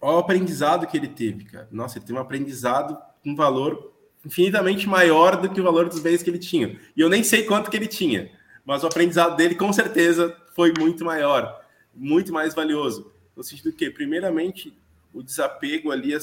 Olha 0.01 0.17
o 0.17 0.19
aprendizado 0.19 0.87
que 0.87 0.97
ele 0.97 1.07
teve, 1.07 1.45
cara. 1.45 1.67
Nossa, 1.71 1.97
ele 1.97 2.05
tem 2.05 2.15
um 2.15 2.19
aprendizado 2.19 2.97
com 3.23 3.35
valor 3.35 3.93
infinitamente 4.25 4.87
maior 4.87 5.39
do 5.41 5.49
que 5.49 5.59
o 5.59 5.63
valor 5.63 5.89
dos 5.89 5.99
bens 5.99 6.23
que 6.23 6.29
ele 6.29 6.39
tinha. 6.39 6.79
E 6.95 7.01
eu 7.01 7.09
nem 7.09 7.23
sei 7.23 7.43
quanto 7.43 7.69
que 7.69 7.77
ele 7.77 7.87
tinha, 7.87 8.31
mas 8.65 8.83
o 8.83 8.87
aprendizado 8.87 9.35
dele 9.35 9.55
com 9.55 9.71
certeza 9.71 10.35
foi 10.55 10.73
muito 10.77 11.03
maior, 11.03 11.61
muito 11.93 12.31
mais 12.31 12.53
valioso. 12.53 13.11
No 13.35 13.43
sentido 13.43 13.73
que, 13.73 13.89
primeiramente, 13.89 14.77
o 15.13 15.21
desapego 15.21 15.91
ali 15.91 16.13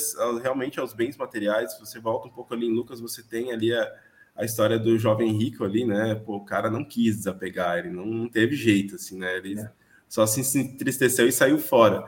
realmente 0.43 0.81
aos 0.81 0.93
bens 0.93 1.17
materiais. 1.17 1.79
Você 1.79 2.01
volta 2.01 2.27
um 2.27 2.31
pouco 2.31 2.53
ali 2.53 2.67
em 2.67 2.75
Lucas, 2.75 3.01
você 3.01 3.23
tem 3.23 3.53
ali 3.53 3.73
a, 3.73 3.93
a 4.37 4.45
história 4.45 4.79
do 4.79 4.99
jovem 4.99 5.37
rico 5.37 5.65
ali, 5.65 5.85
né? 5.85 6.15
Pô, 6.15 6.37
o 6.37 6.45
cara 6.45 6.71
não 6.71 6.85
quis 6.85 7.17
desapegar, 7.17 7.79
ele 7.79 7.91
não, 7.91 8.29
teve 8.29 8.57
jeito, 8.57 8.95
assim, 8.95 9.19
né? 9.19 9.37
Ele 9.37 9.61
é. 9.61 9.71
só 10.09 10.27
se 10.27 10.59
entristeceu 10.59 11.27
e 11.27 11.33
saiu 11.33 11.59
fora. 11.59 12.05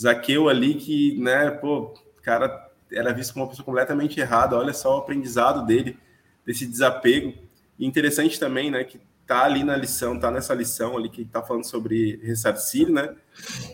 Zaqueu 0.00 0.48
ali 0.48 0.74
que, 0.74 1.18
né, 1.20 1.50
pô, 1.50 1.94
o 2.18 2.22
cara 2.22 2.70
era 2.90 3.12
visto 3.12 3.32
como 3.32 3.44
uma 3.44 3.50
pessoa 3.50 3.64
completamente 3.64 4.20
errada, 4.20 4.56
olha 4.56 4.72
só 4.72 4.96
o 4.96 4.98
aprendizado 4.98 5.66
dele, 5.66 5.98
desse 6.46 6.66
desapego. 6.66 7.34
E 7.78 7.86
interessante 7.86 8.38
também, 8.38 8.70
né, 8.70 8.84
que 8.84 9.00
tá 9.26 9.44
ali 9.44 9.64
na 9.64 9.76
lição, 9.76 10.18
tá 10.18 10.30
nessa 10.30 10.54
lição 10.54 10.96
ali 10.96 11.08
que 11.08 11.24
tá 11.24 11.42
falando 11.42 11.64
sobre 11.64 12.20
ressarcir, 12.22 12.90
né? 12.90 13.14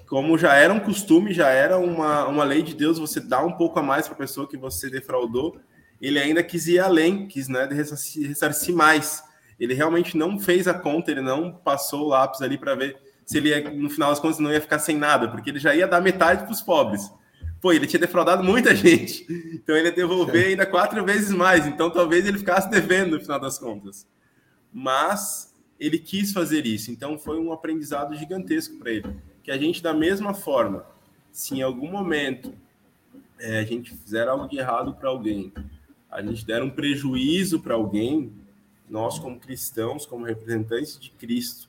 Como 0.07 0.39
já 0.39 0.55
era 0.55 0.73
um 0.73 0.81
costume, 0.81 1.33
já 1.33 1.49
era 1.49 1.79
uma, 1.79 2.27
uma 2.27 2.45
lei 2.45 2.63
de 2.63 2.75
Deus 2.75 2.99
você 2.99 3.21
dar 3.21 3.45
um 3.45 3.53
pouco 3.53 3.79
a 3.79 3.83
mais 3.83 4.07
para 4.07 4.15
a 4.15 4.19
pessoa 4.19 4.47
que 4.47 4.57
você 4.57 4.89
defraudou, 4.89 5.59
ele 6.01 6.19
ainda 6.19 6.43
quis 6.43 6.67
ir 6.67 6.79
além, 6.79 7.27
quis 7.27 7.49
né, 7.49 7.67
ressarcir, 7.67 8.75
mais. 8.75 9.23
Ele 9.59 9.75
realmente 9.75 10.17
não 10.17 10.39
fez 10.39 10.69
a 10.69 10.75
conta, 10.75 11.11
ele 11.11 11.21
não 11.21 11.53
passou 11.53 12.07
o 12.07 12.09
lápis 12.09 12.41
ali 12.43 12.57
para 12.57 12.75
ver 12.75 12.97
se 13.27 13.39
ele, 13.39 13.51
ia, 13.51 13.71
no 13.71 13.91
final 13.91 14.11
das 14.11 14.21
contas, 14.21 14.39
não 14.39 14.53
ia 14.53 14.61
ficar 14.61 14.79
sem 14.79 14.97
nada, 14.97 15.29
porque 15.29 15.51
ele 15.51 15.59
já 15.59 15.75
ia 15.75 15.87
dar 15.87 16.01
metade 16.01 16.45
para 16.45 16.53
os 16.53 16.63
pobres. 16.63 17.13
Pô, 17.61 17.73
ele 17.73 17.87
tinha 17.87 18.01
defraudado 18.01 18.43
muita 18.43 18.75
gente, 18.77 19.27
então 19.53 19.77
ele 19.77 19.89
ia 19.89 19.93
devolver 19.93 20.47
ainda 20.47 20.65
quatro 20.65 21.05
vezes 21.05 21.31
mais, 21.31 21.67
então 21.67 21.91
talvez 21.91 22.27
ele 22.27 22.39
ficasse 22.39 22.71
devendo 22.71 23.17
no 23.17 23.21
final 23.21 23.41
das 23.41 23.59
contas. 23.59 24.07
Mas 24.73 25.53
ele 25.79 25.99
quis 25.99 26.33
fazer 26.33 26.65
isso, 26.67 26.91
então 26.91 27.19
foi 27.19 27.39
um 27.39 27.53
aprendizado 27.53 28.15
gigantesco 28.15 28.77
para 28.77 28.93
ele. 28.93 29.17
Que 29.43 29.51
a 29.51 29.59
gente, 29.59 29.83
da 29.83 29.93
mesma 29.93 30.33
forma, 30.33 30.87
se 31.33 31.55
em 31.55 31.63
algum 31.63 31.91
momento 31.91 32.55
é, 33.39 33.59
a 33.59 33.65
gente 33.65 33.95
fizer 33.95 34.29
algo 34.29 34.49
de 34.49 34.59
errado 34.59 34.95
para 34.95 35.09
alguém, 35.09 35.53
a 36.11 36.23
gente 36.23 36.45
der 36.45 36.63
um 36.63 36.71
prejuízo 36.71 37.61
para 37.61 37.75
alguém, 37.75 38.33
nós, 38.89 39.19
como 39.19 39.39
cristãos, 39.39 40.07
como 40.07 40.25
representantes 40.25 40.99
de 40.99 41.11
Cristo, 41.11 41.69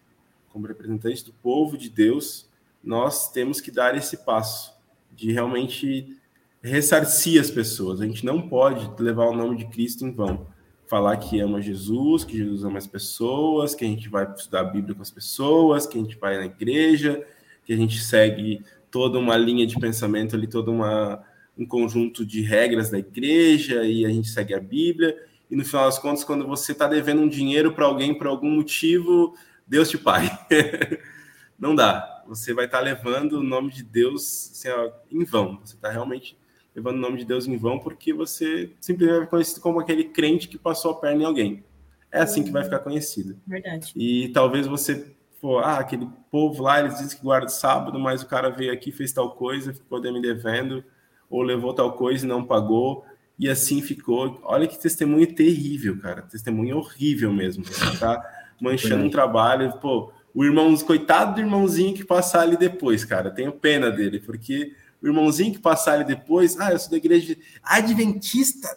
como 0.50 0.68
representantes 0.68 1.22
do 1.22 1.34
povo 1.34 1.78
de 1.78 1.90
Deus, 1.90 2.48
nós 2.84 3.32
temos 3.32 3.60
que 3.60 3.72
dar 3.72 3.96
esse 3.98 4.18
passo 4.18 4.74
de 5.16 5.32
realmente 5.32 6.18
ressarcir 6.62 7.40
as 7.40 7.52
pessoas. 7.52 8.02
A 8.02 8.06
gente 8.06 8.26
não 8.26 8.48
pode 8.48 8.90
levar 9.02 9.26
o 9.26 9.36
nome 9.36 9.58
de 9.58 9.66
Cristo 9.66 10.06
em 10.06 10.12
vão. 10.12 10.48
Falar 10.88 11.18
que 11.18 11.40
ama 11.40 11.62
Jesus, 11.62 12.24
que 12.24 12.38
Jesus 12.38 12.64
ama 12.64 12.78
as 12.78 12.88
pessoas, 12.88 13.76
que 13.76 13.86
a 13.86 13.88
gente 13.88 14.10
vai 14.10 14.32
estudar 14.34 14.62
a 14.62 14.64
Bíblia 14.64 14.96
com 14.96 15.02
as 15.02 15.12
pessoas, 15.12 15.86
que 15.86 15.98
a 15.98 16.02
gente 16.02 16.18
vai 16.18 16.38
na 16.38 16.46
igreja, 16.46 17.24
que 17.64 17.74
a 17.74 17.78
gente 17.78 18.00
segue 18.00 18.64
toda 18.90 19.20
uma 19.20 19.38
linha 19.38 19.68
de 19.68 19.80
pensamento 19.80 20.36
ali, 20.36 20.48
toda 20.48 20.72
uma 20.72 21.24
um 21.60 21.66
conjunto 21.66 22.26
de 22.26 22.42
regras 22.42 22.90
da 22.90 22.98
igreja 22.98 23.84
e 23.84 24.06
a 24.06 24.10
gente 24.10 24.30
segue 24.30 24.54
a 24.54 24.60
Bíblia. 24.60 25.22
E 25.52 25.56
no 25.56 25.66
final 25.66 25.86
das 25.86 26.00
contas, 26.00 26.24
quando 26.24 26.48
você 26.48 26.72
está 26.72 26.88
devendo 26.88 27.22
um 27.22 27.28
dinheiro 27.28 27.74
para 27.74 27.86
alguém 27.86 28.18
por 28.18 28.28
algum 28.28 28.50
motivo, 28.50 29.36
Deus 29.68 29.90
te 29.90 29.98
pague. 29.98 30.32
Não 31.60 31.76
dá. 31.76 32.24
Você 32.28 32.54
vai 32.54 32.66
estar 32.66 32.78
tá 32.78 32.84
levando 32.84 33.34
o 33.34 33.44
nome 33.44 33.72
de 33.74 33.84
Deus 33.84 34.52
assim, 34.54 34.70
ó, 34.70 34.90
em 35.12 35.26
vão. 35.26 35.60
Você 35.64 35.76
está 35.76 35.90
realmente 35.90 36.38
levando 36.74 36.96
o 36.96 37.02
nome 37.02 37.18
de 37.18 37.26
Deus 37.26 37.46
em 37.46 37.58
vão 37.58 37.78
porque 37.78 38.14
você 38.14 38.72
simplesmente 38.80 39.20
vai 39.20 39.28
conhecido 39.28 39.60
como 39.60 39.82
aquele 39.82 40.06
crente 40.06 40.48
que 40.48 40.58
passou 40.58 40.92
a 40.92 40.96
perna 40.96 41.24
em 41.24 41.26
alguém. 41.26 41.64
É 42.10 42.22
assim 42.22 42.42
que 42.42 42.52
vai 42.52 42.64
ficar 42.64 42.80
conhecido. 42.80 43.38
Verdade. 43.46 43.92
E 43.96 44.30
talvez 44.30 44.66
você 44.66 45.14
for, 45.42 45.64
ah, 45.64 45.80
aquele 45.80 46.08
povo 46.32 46.64
lá, 46.64 46.80
eles 46.80 47.00
dizem 47.00 47.18
que 47.18 47.24
guarda 47.24 47.50
sábado, 47.50 48.00
mas 48.00 48.22
o 48.22 48.28
cara 48.28 48.50
veio 48.50 48.72
aqui, 48.72 48.92
fez 48.92 49.12
tal 49.12 49.32
coisa, 49.32 49.74
ficou 49.74 50.02
me 50.02 50.22
devendo 50.22 50.84
ou 51.30 51.42
levou 51.42 51.74
tal 51.74 51.94
coisa 51.94 52.26
e 52.26 52.28
não 52.28 52.44
pagou, 52.44 53.06
e 53.38 53.48
assim 53.48 53.82
ficou. 53.82 54.40
Olha 54.44 54.68
que 54.68 54.78
testemunho 54.78 55.34
terrível, 55.34 55.98
cara. 56.00 56.24
Testemunho 56.24 56.78
horrível 56.78 57.32
mesmo. 57.32 57.64
Você 57.64 57.98
tá 57.98 58.22
manchando 58.60 59.06
um 59.06 59.10
trabalho, 59.10 59.72
pô. 59.80 60.12
O 60.34 60.44
irmão, 60.44 60.76
coitado 60.78 61.36
do 61.36 61.42
irmãozinho 61.42 61.94
que 61.94 62.04
passar 62.04 62.42
ali 62.42 62.58
depois, 62.58 63.06
cara. 63.06 63.32
Tenho 63.32 63.52
pena 63.52 63.90
dele, 63.90 64.20
porque 64.20 64.74
o 65.02 65.08
irmãozinho 65.08 65.54
que 65.54 65.60
passar 65.60 65.94
ali 65.94 66.04
depois, 66.04 66.60
ah, 66.60 66.72
eu 66.72 66.80
sou 66.80 66.92
da 66.92 66.98
igreja 66.98 67.38
adventista. 67.64 68.68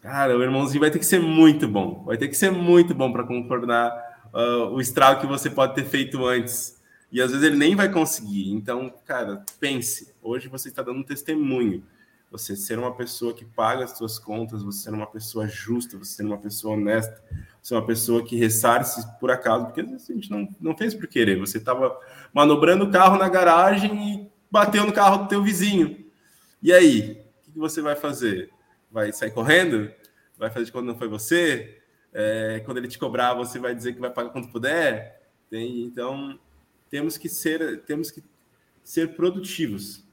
Cara, 0.00 0.38
o 0.38 0.42
irmãozinho 0.42 0.80
vai 0.80 0.90
ter 0.90 1.00
que 1.00 1.06
ser 1.06 1.20
muito 1.20 1.66
bom. 1.66 2.04
Vai 2.04 2.16
ter 2.16 2.28
que 2.28 2.36
ser 2.36 2.52
muito 2.52 2.94
bom 2.94 3.12
para 3.12 3.24
concordar 3.24 3.92
uh, 4.32 4.72
o 4.72 4.80
estrago 4.80 5.20
que 5.20 5.26
você 5.26 5.50
pode 5.50 5.74
ter 5.74 5.84
feito 5.84 6.24
antes. 6.24 6.75
E 7.16 7.22
às 7.22 7.30
vezes 7.30 7.46
ele 7.46 7.56
nem 7.56 7.74
vai 7.74 7.90
conseguir. 7.90 8.52
Então, 8.52 8.92
cara, 9.06 9.42
pense. 9.58 10.14
Hoje 10.22 10.48
você 10.48 10.68
está 10.68 10.82
dando 10.82 10.98
um 10.98 11.02
testemunho. 11.02 11.82
Você 12.30 12.54
ser 12.54 12.78
uma 12.78 12.94
pessoa 12.94 13.32
que 13.32 13.42
paga 13.42 13.84
as 13.84 13.96
suas 13.96 14.18
contas, 14.18 14.62
você 14.62 14.82
ser 14.82 14.90
uma 14.90 15.06
pessoa 15.06 15.48
justa, 15.48 15.96
você 15.96 16.16
ser 16.16 16.24
uma 16.26 16.36
pessoa 16.36 16.74
honesta, 16.74 17.24
é 17.32 17.74
uma 17.74 17.86
pessoa 17.86 18.22
que 18.22 18.36
ressarce 18.36 19.02
por 19.18 19.30
acaso, 19.30 19.64
porque 19.64 19.80
a 19.80 20.12
gente 20.12 20.30
não, 20.30 20.46
não 20.60 20.76
fez 20.76 20.94
por 20.94 21.06
querer. 21.06 21.38
Você 21.38 21.56
estava 21.56 21.98
manobrando 22.34 22.84
o 22.84 22.90
carro 22.90 23.16
na 23.16 23.30
garagem 23.30 24.12
e 24.12 24.30
bateu 24.50 24.84
no 24.84 24.92
carro 24.92 25.22
do 25.22 25.28
teu 25.28 25.42
vizinho. 25.42 26.04
E 26.62 26.70
aí? 26.70 27.24
O 27.48 27.52
que 27.52 27.58
você 27.58 27.80
vai 27.80 27.96
fazer? 27.96 28.50
Vai 28.92 29.10
sair 29.10 29.30
correndo? 29.30 29.90
Vai 30.36 30.50
fazer 30.50 30.66
de 30.66 30.72
quando 30.72 30.88
não 30.88 30.98
foi 30.98 31.08
você? 31.08 31.80
É, 32.12 32.60
quando 32.66 32.76
ele 32.76 32.88
te 32.88 32.98
cobrar, 32.98 33.32
você 33.32 33.58
vai 33.58 33.74
dizer 33.74 33.94
que 33.94 34.00
vai 34.02 34.10
pagar 34.10 34.28
quando 34.28 34.52
puder? 34.52 35.32
Tem, 35.48 35.82
então, 35.82 36.38
temos 36.90 37.16
que 37.16 37.28
ser, 37.28 37.82
temos 37.82 38.10
que 38.10 38.22
ser 38.82 39.14
produtivos, 39.14 40.04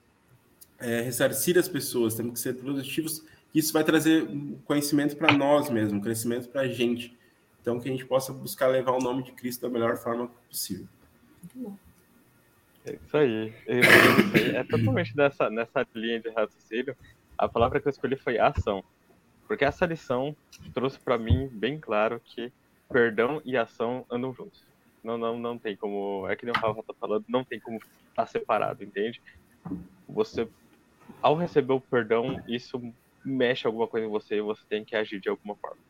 é, 0.80 1.02
ressarcir 1.02 1.58
as 1.58 1.68
pessoas, 1.68 2.16
temos 2.16 2.34
que 2.34 2.40
ser 2.40 2.56
produtivos 2.56 3.24
que 3.52 3.60
isso 3.60 3.72
vai 3.72 3.84
trazer 3.84 4.28
conhecimento 4.66 5.16
para 5.16 5.32
nós 5.32 5.70
mesmos, 5.70 5.94
um 5.94 6.02
crescimento 6.02 6.50
para 6.50 6.62
a 6.62 6.68
gente. 6.68 7.16
Então, 7.62 7.80
que 7.80 7.88
a 7.88 7.92
gente 7.92 8.06
possa 8.06 8.34
buscar 8.34 8.68
levar 8.68 8.92
o 8.92 9.00
nome 9.00 9.24
de 9.24 9.32
Cristo 9.32 9.62
da 9.62 9.70
melhor 9.70 9.96
forma 9.96 10.28
possível. 10.50 10.88
Muito 11.42 11.58
bom. 11.58 11.78
É 12.86 12.96
isso 12.96 13.16
aí. 13.16 13.54
É 13.68 13.80
isso 13.80 13.90
aí. 14.36 14.56
É 14.56 14.64
totalmente 14.64 15.16
nessa, 15.16 15.50
nessa 15.50 15.88
linha 15.96 16.20
de 16.20 16.30
raciocínio. 16.30 16.98
A 17.38 17.48
palavra 17.48 17.80
que 17.80 17.88
eu 17.88 17.92
escolhi 17.92 18.18
foi 18.18 18.38
ação. 18.38 18.84
Porque 19.48 19.64
essa 19.64 19.86
lição 19.86 20.36
trouxe 20.74 21.00
para 21.00 21.18
mim 21.18 21.48
bem 21.48 21.80
claro 21.80 22.20
que 22.26 22.52
perdão 22.90 23.42
e 23.46 23.56
ação 23.56 24.06
andam 24.10 24.34
juntos. 24.34 24.66
Não, 25.04 25.18
não, 25.18 25.38
não 25.38 25.58
tem 25.58 25.76
como. 25.76 26.26
É 26.30 26.36
que 26.36 26.46
nem 26.46 26.54
o 26.56 26.60
Rafa 26.60 26.82
tá 26.84 26.94
falando, 26.94 27.26
não 27.28 27.44
tem 27.44 27.60
como 27.60 27.80
estar 28.10 28.26
separado, 28.28 28.84
entende? 28.84 29.22
Você, 30.08 30.48
ao 31.22 31.36
receber 31.36 31.74
o 31.74 31.82
perdão, 31.82 32.42
isso 32.48 32.82
mexe 33.24 33.68
alguma 33.68 33.88
coisa 33.88 34.08
em 34.08 34.10
você 34.10 34.38
e 34.38 34.42
você 34.42 34.62
tem 34.70 34.86
que 34.86 34.96
agir 34.96 35.20
de 35.20 35.30
alguma 35.30 35.56
forma. 35.56 35.82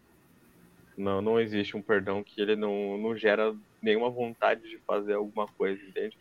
Não, 0.97 1.21
não 1.21 1.39
existe 1.39 1.75
um 1.75 1.81
perdão 1.81 2.23
que 2.23 2.39
ele 2.39 2.55
não, 2.55 2.97
não 2.97 3.15
gera 3.15 3.55
nenhuma 3.81 4.09
vontade 4.09 4.61
de 4.61 4.77
fazer 4.79 5.13
alguma 5.13 5.47
coisa, 5.47 5.81
entende? 5.83 6.17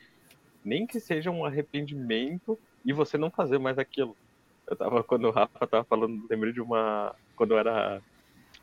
Nem 0.65 0.87
que 0.87 0.99
seja 0.99 1.31
um 1.31 1.45
arrependimento 1.45 2.59
e 2.85 2.93
você 2.93 3.19
não 3.19 3.31
fazer 3.31 3.59
mais 3.59 3.79
aquilo. 3.79 4.17
Eu 4.67 4.77
tava, 4.77 5.03
quando 5.03 5.27
o 5.27 5.31
Rafa 5.31 5.67
tava 5.67 5.85
falando, 5.85 6.27
lembrei 6.31 6.53
de 6.53 6.61
uma. 6.61 7.15
Quando 7.37 7.53
eu 7.53 7.59
era, 7.59 8.01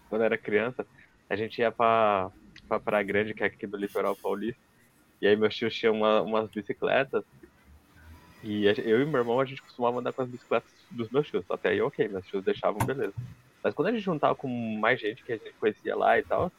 quando 0.08 0.22
eu 0.22 0.26
era 0.26 0.38
criança, 0.38 0.86
a 1.30 1.36
gente 1.36 1.60
ia 1.60 1.72
pra, 1.72 2.32
pra 2.70 2.80
Praia 2.80 3.04
Grande, 3.04 3.34
que 3.34 3.44
é 3.44 3.48
aqui 3.48 3.66
do 3.66 3.76
litoral 3.76 4.16
paulista. 4.16 4.62
E 5.22 5.28
aí 5.28 5.36
meus 5.36 5.56
tios 5.56 5.76
tinham 5.76 5.96
uma, 5.96 6.22
umas 6.22 6.50
bicicletas. 6.50 7.24
E 8.42 8.66
eu 8.66 9.02
e 9.02 9.06
meu 9.06 9.20
irmão, 9.20 9.40
a 9.40 9.46
gente 9.46 9.62
costumava 9.62 10.00
andar 10.00 10.14
com 10.14 10.22
as 10.22 10.30
bicicletas 10.30 10.72
dos 10.90 11.10
meus 11.10 11.28
tios. 11.28 11.44
Até 11.50 11.70
aí, 11.70 11.82
ok, 11.82 12.08
meus 12.08 12.26
tios 12.28 12.44
deixavam, 12.44 12.86
beleza. 12.86 13.14
Mas 13.62 13.74
quando 13.74 13.90
a 13.90 13.92
gente 13.92 14.04
juntava 14.04 14.36
com 14.36 14.48
mais 14.48 15.02
gente 15.02 15.24
que 15.24 15.34
a 15.34 15.38
gente 15.38 15.54
conhecia 15.60 15.96
lá 15.96 16.18
e 16.18 16.24
tal, 16.24 16.50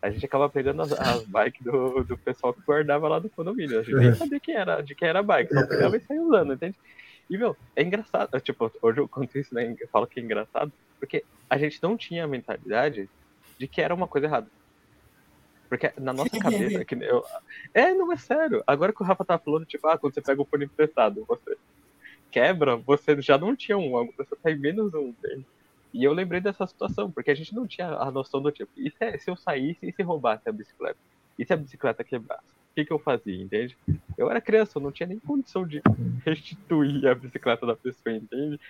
a 0.00 0.08
gente 0.08 0.24
acaba 0.24 0.48
pegando 0.48 0.82
as, 0.82 0.92
as 0.92 1.24
bikes 1.24 1.62
do, 1.62 2.04
do 2.04 2.16
pessoal 2.16 2.54
que 2.54 2.62
guardava 2.62 3.08
lá 3.08 3.18
do 3.18 3.28
condomínio. 3.28 3.80
A 3.80 3.82
gente 3.82 3.96
nem 3.96 4.14
sabia 4.14 4.40
quem 4.40 4.54
era, 4.54 4.80
de 4.80 4.94
quem 4.94 5.08
era 5.08 5.18
a 5.18 5.22
bike, 5.22 5.52
só 5.52 5.66
pegava 5.66 5.96
e 5.96 6.00
saía 6.00 6.22
usando, 6.22 6.54
entende? 6.54 6.76
E, 7.28 7.36
meu, 7.36 7.56
é 7.74 7.82
engraçado. 7.82 8.40
Tipo, 8.40 8.70
hoje 8.80 9.00
eu 9.00 9.08
conto 9.08 9.36
isso, 9.38 9.54
né? 9.54 9.76
Eu 9.78 9.88
falo 9.88 10.06
que 10.06 10.20
é 10.20 10.22
engraçado, 10.22 10.72
porque 10.98 11.24
a 11.50 11.58
gente 11.58 11.82
não 11.82 11.96
tinha 11.96 12.24
a 12.24 12.28
mentalidade 12.28 13.08
de 13.58 13.66
que 13.66 13.80
era 13.80 13.94
uma 13.94 14.06
coisa 14.06 14.26
errada. 14.26 14.46
Porque 15.68 15.92
na 15.98 16.12
nossa 16.12 16.38
cabeça, 16.38 16.84
que 16.84 16.94
eu... 16.94 17.24
é, 17.74 17.92
não 17.92 18.12
é 18.12 18.16
sério. 18.16 18.62
Agora 18.66 18.92
que 18.92 19.02
o 19.02 19.04
Rafa 19.04 19.24
tá 19.24 19.38
falando, 19.38 19.66
tipo, 19.66 19.86
ah, 19.88 19.98
quando 19.98 20.14
você 20.14 20.20
pega 20.20 20.40
o 20.40 20.44
fone 20.44 20.64
emprestado, 20.64 21.24
você 21.26 21.56
quebra, 22.30 22.76
você 22.76 23.20
já 23.20 23.38
não 23.38 23.56
tinha 23.56 23.78
um, 23.78 24.10
você 24.16 24.36
tá 24.36 24.50
em 24.50 24.58
menos 24.58 24.92
um, 24.94 25.08
entende? 25.08 25.44
E 25.92 26.04
eu 26.04 26.12
lembrei 26.12 26.40
dessa 26.40 26.66
situação, 26.66 27.10
porque 27.10 27.30
a 27.30 27.34
gente 27.34 27.54
não 27.54 27.66
tinha 27.66 27.88
a 27.88 28.10
noção 28.10 28.42
do 28.42 28.52
tipo, 28.52 28.70
e 28.76 28.90
se, 28.90 28.96
é, 29.00 29.16
se 29.16 29.30
eu 29.30 29.36
saísse 29.36 29.86
e 29.86 29.92
se 29.92 30.02
roubasse 30.02 30.48
a 30.48 30.52
bicicleta? 30.52 30.98
E 31.38 31.44
se 31.44 31.52
a 31.52 31.56
bicicleta 31.56 32.04
quebrasse? 32.04 32.44
O 32.44 32.74
que, 32.74 32.84
que 32.84 32.92
eu 32.92 32.98
fazia, 32.98 33.42
entende? 33.42 33.76
Eu 34.18 34.30
era 34.30 34.40
criança, 34.40 34.72
eu 34.76 34.82
não 34.82 34.92
tinha 34.92 35.06
nem 35.06 35.18
condição 35.18 35.66
de 35.66 35.80
restituir 36.24 37.06
a 37.06 37.14
bicicleta 37.14 37.64
da 37.64 37.74
pessoa, 37.74 38.14
entende? 38.14 38.60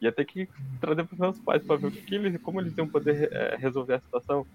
Ia 0.00 0.12
ter 0.12 0.24
que 0.24 0.48
trazer 0.80 1.02
para 1.04 1.14
os 1.14 1.18
meus 1.18 1.38
pais 1.40 1.64
para 1.64 1.76
ver 1.76 1.86
o 1.88 1.90
que 1.90 2.14
eles, 2.14 2.40
como 2.40 2.60
eles 2.60 2.76
iam 2.76 2.86
poder 2.86 3.32
é, 3.32 3.56
resolver 3.56 3.94
a 3.94 4.00
situação. 4.00 4.46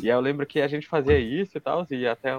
E 0.00 0.10
aí 0.10 0.16
eu 0.16 0.20
lembro 0.20 0.46
que 0.46 0.60
a 0.60 0.68
gente 0.68 0.86
fazia 0.86 1.18
isso 1.18 1.56
e 1.56 1.60
tal, 1.60 1.86
e 1.90 2.06
até 2.06 2.32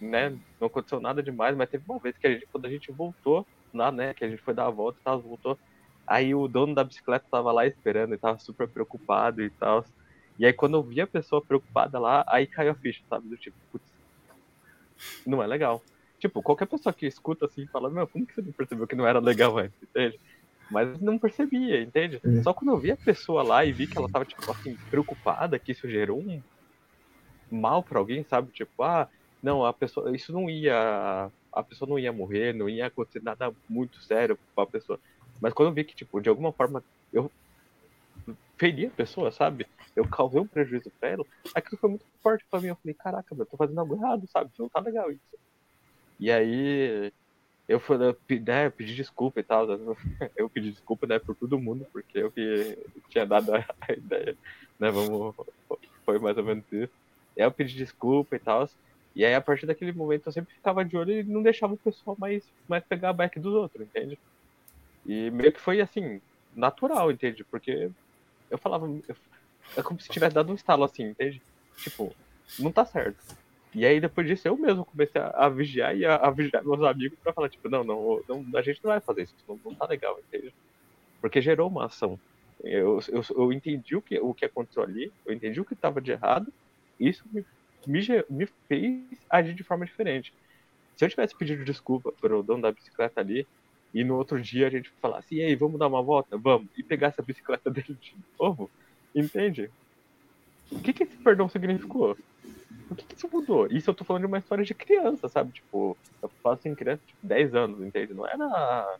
né, 0.00 0.36
não 0.60 0.66
aconteceu 0.68 1.00
nada 1.00 1.22
demais, 1.22 1.56
mas 1.56 1.68
teve 1.68 1.84
uma 1.88 1.98
vez 1.98 2.16
que 2.16 2.26
a 2.26 2.30
gente, 2.30 2.46
quando 2.46 2.66
a 2.66 2.70
gente 2.70 2.90
voltou 2.92 3.46
lá, 3.74 3.92
né, 3.92 4.14
que 4.14 4.24
a 4.24 4.28
gente 4.28 4.42
foi 4.42 4.54
dar 4.54 4.66
a 4.66 4.70
volta 4.70 4.98
e 5.00 5.04
tal, 5.04 5.20
voltou, 5.20 5.58
aí 6.06 6.34
o 6.34 6.48
dono 6.48 6.74
da 6.74 6.84
bicicleta 6.84 7.26
tava 7.30 7.52
lá 7.52 7.66
esperando 7.66 8.14
e 8.14 8.18
tava 8.18 8.38
super 8.38 8.68
preocupado 8.68 9.42
e 9.42 9.50
tal. 9.50 9.84
E 10.38 10.46
aí 10.46 10.52
quando 10.52 10.74
eu 10.74 10.82
vi 10.82 11.00
a 11.00 11.06
pessoa 11.06 11.42
preocupada 11.42 11.98
lá, 11.98 12.24
aí 12.26 12.46
caiu 12.46 12.72
a 12.72 12.74
ficha, 12.74 13.02
sabe? 13.08 13.28
Do 13.28 13.36
tipo, 13.36 13.56
putz, 13.70 13.86
não 15.26 15.42
é 15.42 15.46
legal. 15.46 15.82
Tipo, 16.18 16.42
qualquer 16.42 16.66
pessoa 16.66 16.92
que 16.92 17.06
escuta 17.06 17.46
assim 17.46 17.66
fala, 17.66 17.90
meu, 17.90 18.06
como 18.06 18.26
que 18.26 18.34
você 18.34 18.42
não 18.42 18.52
percebeu 18.52 18.86
que 18.86 18.94
não 18.94 19.06
era 19.06 19.18
legal 19.18 19.56
antes, 19.58 19.76
entende? 19.82 20.18
Mas 20.70 21.00
não 21.00 21.18
percebia, 21.18 21.82
entende? 21.82 22.20
É. 22.24 22.42
Só 22.42 22.52
quando 22.52 22.70
eu 22.70 22.78
vi 22.78 22.92
a 22.92 22.96
pessoa 22.96 23.42
lá 23.42 23.64
e 23.64 23.72
vi 23.72 23.86
que 23.86 23.98
ela 23.98 24.08
tava, 24.08 24.24
tipo 24.24 24.50
assim, 24.50 24.76
preocupada, 24.88 25.58
que 25.58 25.72
isso 25.72 25.88
gerou 25.88 26.20
um 26.20 26.40
mal 27.50 27.82
para 27.82 27.98
alguém, 27.98 28.24
sabe? 28.24 28.50
Tipo, 28.52 28.82
ah, 28.82 29.08
não, 29.42 29.64
a 29.64 29.72
pessoa, 29.72 30.14
isso 30.14 30.32
não 30.32 30.48
ia, 30.48 31.30
a 31.52 31.62
pessoa 31.62 31.88
não 31.88 31.98
ia 31.98 32.12
morrer, 32.12 32.54
não 32.54 32.68
ia 32.68 32.86
acontecer 32.86 33.22
nada 33.22 33.52
muito 33.68 34.00
sério 34.02 34.38
para 34.54 34.64
a 34.64 34.66
pessoa. 34.66 34.98
Mas 35.40 35.52
quando 35.52 35.68
eu 35.68 35.74
vi 35.74 35.84
que, 35.84 35.94
tipo, 35.94 36.20
de 36.20 36.28
alguma 36.28 36.52
forma 36.52 36.84
eu 37.12 37.30
feri 38.58 38.86
a 38.86 38.90
pessoa, 38.90 39.32
sabe? 39.32 39.66
Eu 39.96 40.06
causei 40.06 40.40
um 40.40 40.46
prejuízo 40.46 40.90
pra 41.00 41.08
ela, 41.08 41.24
aquilo 41.54 41.78
foi 41.78 41.90
muito 41.90 42.04
forte 42.22 42.44
pra 42.50 42.60
mim. 42.60 42.68
Eu 42.68 42.76
falei, 42.76 42.94
caraca, 42.94 43.34
eu 43.34 43.46
tô 43.46 43.56
fazendo 43.56 43.80
algo 43.80 43.96
errado, 43.96 44.28
sabe? 44.28 44.50
Não 44.58 44.68
tá 44.68 44.80
legal 44.80 45.10
isso. 45.10 45.38
E 46.18 46.30
aí 46.30 47.10
eu, 47.66 47.80
fui, 47.80 47.96
né, 47.96 48.66
eu 48.66 48.70
pedi 48.72 48.94
desculpa 48.94 49.40
e 49.40 49.42
tal. 49.42 49.66
Eu 50.36 50.50
pedi 50.50 50.70
desculpa, 50.72 51.06
né, 51.06 51.18
por 51.18 51.34
todo 51.34 51.58
mundo, 51.58 51.86
porque 51.92 52.18
eu 52.18 52.30
que 52.30 52.76
tinha 53.08 53.24
dado 53.24 53.54
a 53.54 53.64
ideia, 53.92 54.36
né? 54.78 54.90
Vamos. 54.90 55.34
Foi 56.04 56.18
mais 56.18 56.36
ou 56.36 56.44
menos 56.44 56.64
isso. 56.72 56.92
Eu 57.44 57.52
pedi 57.52 57.76
desculpa 57.76 58.36
e 58.36 58.38
tal. 58.38 58.68
E 59.14 59.24
aí, 59.24 59.34
a 59.34 59.40
partir 59.40 59.66
daquele 59.66 59.92
momento, 59.92 60.26
eu 60.26 60.32
sempre 60.32 60.54
ficava 60.54 60.84
de 60.84 60.96
olho 60.96 61.12
e 61.12 61.22
não 61.24 61.42
deixava 61.42 61.74
o 61.74 61.78
pessoal 61.78 62.16
mais, 62.18 62.44
mais 62.68 62.84
pegar 62.84 63.10
a 63.10 63.12
back 63.12 63.38
dos 63.40 63.54
outros, 63.54 63.82
entende? 63.82 64.18
E 65.04 65.30
meio 65.30 65.52
que 65.52 65.60
foi, 65.60 65.80
assim, 65.80 66.20
natural, 66.54 67.10
entende? 67.10 67.44
Porque 67.44 67.90
eu 68.50 68.58
falava. 68.58 68.86
Eu, 68.86 69.16
é 69.76 69.82
como 69.82 70.00
se 70.00 70.08
tivesse 70.08 70.34
dado 70.34 70.50
um 70.50 70.54
estalo 70.54 70.84
assim, 70.84 71.04
entende? 71.04 71.40
Tipo, 71.76 72.14
não 72.58 72.72
tá 72.72 72.84
certo. 72.84 73.18
E 73.74 73.86
aí, 73.86 74.00
depois 74.00 74.26
disso, 74.26 74.48
eu 74.48 74.56
mesmo 74.56 74.84
comecei 74.84 75.20
a, 75.20 75.28
a 75.28 75.48
vigiar 75.48 75.96
e 75.96 76.04
a, 76.04 76.16
a, 76.16 76.30
vigiar 76.30 76.64
meus 76.64 76.82
amigos 76.82 77.18
pra 77.22 77.32
falar, 77.32 77.48
tipo, 77.48 77.68
não, 77.68 77.84
não, 77.84 78.20
não, 78.28 78.58
a 78.58 78.62
gente 78.62 78.80
não 78.82 78.90
vai 78.90 79.00
fazer 79.00 79.22
isso, 79.22 79.34
não, 79.48 79.60
não 79.64 79.74
tá 79.74 79.86
legal, 79.86 80.18
entende? 80.18 80.52
Porque 81.20 81.40
gerou 81.40 81.68
uma 81.68 81.86
ação. 81.86 82.18
Eu, 82.62 83.00
eu, 83.08 83.24
eu 83.36 83.52
entendi 83.52 83.94
o 83.94 84.02
que, 84.02 84.18
o 84.18 84.34
que 84.34 84.44
aconteceu 84.44 84.82
ali, 84.82 85.12
eu 85.24 85.32
entendi 85.32 85.60
o 85.60 85.64
que 85.64 85.74
estava 85.74 86.00
de 86.00 86.10
errado, 86.10 86.52
isso 87.00 87.24
me 87.32 87.44
me, 87.86 88.00
me 88.28 88.46
fez 88.68 89.02
agir 89.28 89.54
de 89.54 89.62
forma 89.62 89.84
diferente. 89.84 90.32
Se 90.96 91.04
eu 91.04 91.08
tivesse 91.08 91.34
pedido 91.34 91.64
desculpa 91.64 92.12
pro 92.12 92.42
dono 92.42 92.62
da 92.62 92.72
bicicleta 92.72 93.20
ali, 93.20 93.46
e 93.92 94.04
no 94.04 94.16
outro 94.16 94.40
dia 94.40 94.66
a 94.66 94.70
gente 94.70 94.90
falasse, 95.00 95.34
e 95.34 95.42
aí, 95.42 95.54
vamos 95.54 95.78
dar 95.78 95.88
uma 95.88 96.02
volta? 96.02 96.36
Vamos. 96.36 96.68
E 96.76 96.82
pegasse 96.82 97.20
a 97.20 97.24
bicicleta 97.24 97.70
dele 97.70 97.96
de 98.00 98.14
novo, 98.38 98.70
entende? 99.14 99.70
O 100.70 100.80
que, 100.80 100.92
que 100.92 101.02
esse 101.02 101.16
perdão 101.16 101.48
significou? 101.48 102.16
O 102.88 102.94
que, 102.94 103.04
que 103.04 103.14
isso 103.14 103.28
mudou? 103.32 103.66
Isso 103.66 103.90
eu 103.90 103.94
tô 103.94 104.04
falando 104.04 104.22
de 104.22 104.26
uma 104.26 104.38
história 104.38 104.64
de 104.64 104.74
criança, 104.74 105.28
sabe? 105.28 105.52
Tipo, 105.52 105.96
eu 106.22 106.28
faço 106.42 106.68
em 106.68 106.74
criança 106.74 107.00
de 107.04 107.12
tipo, 107.12 107.26
10 107.26 107.54
anos, 107.54 107.80
entende? 107.80 108.14
Não 108.14 108.26
era 108.26 108.98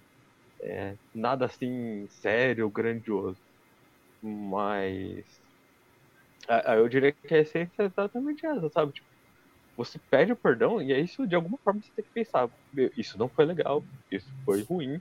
é, 0.61 0.95
nada 1.15 1.45
assim 1.45 2.07
sério, 2.09 2.69
grandioso. 2.69 3.39
Mas 4.23 5.25
eu 6.77 6.89
diria 6.89 7.13
que 7.13 7.35
a 7.35 7.39
essência 7.39 7.83
é 7.83 7.85
exatamente 7.85 8.45
essa, 8.47 8.69
sabe? 8.71 8.93
Tipo, 8.93 9.07
você 9.77 9.99
pede 10.11 10.33
o 10.33 10.37
perdão 10.37 10.83
e 10.83 10.93
é 10.93 11.01
isso, 11.01 11.27
de 11.27 11.35
alguma 11.35 11.59
forma, 11.59 11.81
você 11.81 11.91
tem 11.95 12.05
que 12.05 12.11
pensar: 12.11 12.49
isso 12.97 13.19
não 13.19 13.29
foi 13.29 13.45
legal, 13.45 13.85
isso 14.11 14.29
foi 14.45 14.63
ruim, 14.63 15.01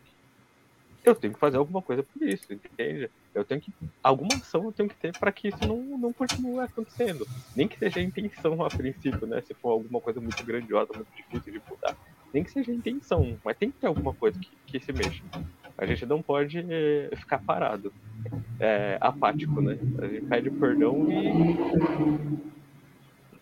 eu 1.03 1.15
tenho 1.15 1.33
que 1.33 1.39
fazer 1.39 1.57
alguma 1.57 1.81
coisa 1.81 2.03
por 2.03 2.21
isso, 2.21 2.51
entende? 2.51 3.09
Eu 3.33 3.45
tenho 3.45 3.61
que. 3.61 3.73
Alguma 4.03 4.35
ação 4.35 4.65
eu 4.65 4.71
tenho 4.71 4.89
que 4.89 4.95
ter 4.95 5.17
para 5.17 5.31
que 5.31 5.47
isso 5.47 5.67
não, 5.67 5.77
não 5.97 6.13
continue 6.13 6.59
acontecendo. 6.59 7.27
Nem 7.55 7.67
que 7.67 7.77
seja 7.77 7.99
a 7.99 8.03
intenção 8.03 8.63
a 8.63 8.69
princípio, 8.69 9.25
né? 9.25 9.41
Se 9.41 9.53
for 9.53 9.69
alguma 9.69 10.01
coisa 10.01 10.19
muito 10.19 10.43
grandiosa, 10.43 10.91
muito 10.93 11.11
difícil 11.15 11.53
de 11.53 11.61
mudar. 11.69 11.95
Nem 12.33 12.43
que 12.43 12.51
seja 12.51 12.71
a 12.71 12.75
intenção, 12.75 13.37
mas 13.43 13.57
tem 13.57 13.71
que 13.71 13.79
ter 13.79 13.87
alguma 13.87 14.13
coisa 14.13 14.37
que, 14.39 14.49
que 14.67 14.79
se 14.79 14.91
mexa. 14.91 15.23
A 15.80 15.86
gente 15.86 16.05
não 16.05 16.21
pode 16.21 16.59
eh, 16.69 17.09
ficar 17.15 17.39
parado, 17.39 17.93
é, 18.59 18.97
apático, 18.99 19.61
né? 19.61 19.80
A 19.97 20.07
gente 20.07 20.25
pede 20.25 20.51
perdão 20.51 21.07
e 21.09 21.23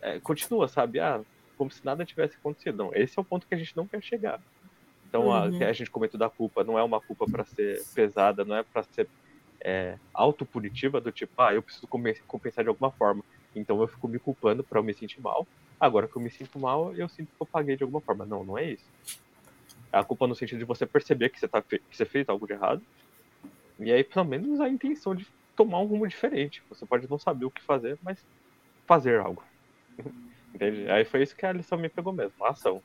é, 0.01 0.19
continua, 0.19 0.67
sabe? 0.67 0.99
Ah, 0.99 1.19
como 1.57 1.71
se 1.71 1.83
nada 1.83 2.05
tivesse 2.05 2.35
acontecido. 2.35 2.77
Não, 2.77 2.93
esse 2.93 3.17
é 3.17 3.21
o 3.21 3.25
ponto 3.25 3.47
que 3.47 3.55
a 3.55 3.57
gente 3.57 3.75
não 3.75 3.87
quer 3.87 4.03
chegar. 4.03 4.39
Então, 5.09 5.25
uhum. 5.25 5.33
a, 5.33 5.45
a, 5.45 5.73
gente 5.73 5.89
comentou 5.89 6.19
da 6.19 6.29
culpa, 6.29 6.63
não 6.63 6.77
é 6.77 6.83
uma 6.83 7.01
culpa 7.01 7.25
para 7.25 7.43
ser 7.43 7.83
pesada, 7.95 8.45
não 8.45 8.55
é 8.55 8.61
para 8.61 8.83
ser 8.83 9.07
é, 9.59 9.97
autopunitiva, 10.13 11.01
do 11.01 11.11
tipo, 11.11 11.41
ah, 11.41 11.55
eu 11.55 11.63
preciso 11.63 11.87
compensar 12.27 12.63
de 12.63 12.69
alguma 12.69 12.91
forma. 12.91 13.23
Então 13.55 13.81
eu 13.81 13.87
fico 13.87 14.07
me 14.07 14.19
culpando 14.19 14.63
para 14.63 14.77
eu 14.77 14.83
me 14.83 14.93
sentir 14.93 15.19
mal. 15.19 15.47
Agora 15.79 16.07
que 16.07 16.15
eu 16.15 16.21
me 16.21 16.29
sinto 16.29 16.59
mal, 16.59 16.93
eu 16.93 17.09
sinto 17.09 17.29
que 17.29 17.41
eu 17.41 17.47
paguei 17.47 17.75
de 17.75 17.81
alguma 17.81 18.01
forma. 18.01 18.25
Não, 18.25 18.43
não 18.43 18.57
é 18.57 18.65
isso. 18.65 18.85
A 19.99 20.03
culpa 20.03 20.27
no 20.27 20.35
sentido 20.35 20.59
de 20.59 20.65
você 20.65 20.85
perceber 20.85 21.29
que 21.29 21.39
você, 21.39 21.47
tá, 21.47 21.61
que 21.61 21.81
você 21.91 22.05
fez 22.05 22.27
algo 22.29 22.45
de 22.45 22.53
errado. 22.53 22.81
E 23.79 23.91
aí, 23.91 24.03
pelo 24.03 24.25
menos, 24.25 24.59
a 24.59 24.69
intenção 24.69 25.15
de 25.15 25.27
tomar 25.55 25.79
um 25.79 25.85
rumo 25.85 26.07
diferente. 26.07 26.63
Você 26.69 26.85
pode 26.85 27.09
não 27.09 27.19
saber 27.19 27.45
o 27.45 27.51
que 27.51 27.61
fazer, 27.61 27.97
mas 28.01 28.17
fazer 28.85 29.19
algo. 29.19 29.43
Entende? 30.53 30.89
Aí 30.89 31.05
foi 31.05 31.23
isso 31.23 31.35
que 31.35 31.45
a 31.45 31.53
lição 31.53 31.77
me 31.77 31.89
pegou 31.89 32.13
mesmo. 32.13 32.33
A 32.43 32.49
ação. 32.49 32.81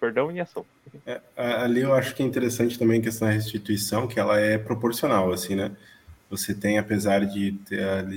Perdão 0.00 0.32
e 0.32 0.40
ação. 0.40 0.66
É, 1.06 1.20
ali 1.36 1.80
eu 1.80 1.94
acho 1.94 2.14
que 2.14 2.22
é 2.22 2.26
interessante 2.26 2.78
também 2.78 3.00
a 3.00 3.02
questão 3.02 3.28
da 3.28 3.34
restituição, 3.34 4.08
que 4.08 4.18
ela 4.18 4.40
é 4.40 4.58
proporcional, 4.58 5.30
assim, 5.30 5.54
né? 5.54 5.76
você 6.32 6.54
tem, 6.54 6.78
apesar 6.78 7.26
de 7.26 7.52
ter, 7.66 8.08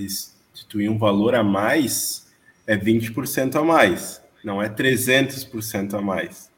instituir 0.54 0.90
um 0.90 0.98
valor 0.98 1.36
a 1.36 1.44
mais, 1.44 2.34
é 2.66 2.78
20% 2.78 3.56
a 3.56 3.62
mais, 3.62 4.24
não 4.42 4.64
é 4.64 4.70
300% 4.70 5.96
a 5.96 6.02
mais. 6.02 6.50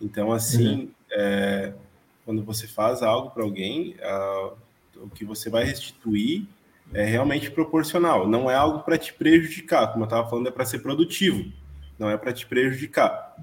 Então, 0.00 0.30
assim, 0.30 0.74
uhum. 0.74 0.90
É, 1.12 1.72
quando 2.24 2.42
você 2.42 2.66
faz 2.66 3.02
algo 3.02 3.30
para 3.30 3.42
alguém, 3.42 3.96
o 4.96 5.08
que 5.10 5.24
você 5.24 5.50
vai 5.50 5.64
restituir 5.64 6.46
é 6.92 7.04
realmente 7.04 7.50
proporcional. 7.50 8.28
Não 8.28 8.50
é 8.50 8.54
algo 8.54 8.80
para 8.80 8.98
te 8.98 9.12
prejudicar, 9.12 9.92
como 9.92 10.04
eu 10.04 10.06
estava 10.06 10.28
falando, 10.28 10.48
é 10.48 10.50
para 10.50 10.64
ser 10.64 10.80
produtivo, 10.80 11.50
não 11.98 12.10
é 12.10 12.16
para 12.16 12.32
te 12.32 12.46
prejudicar. 12.46 13.36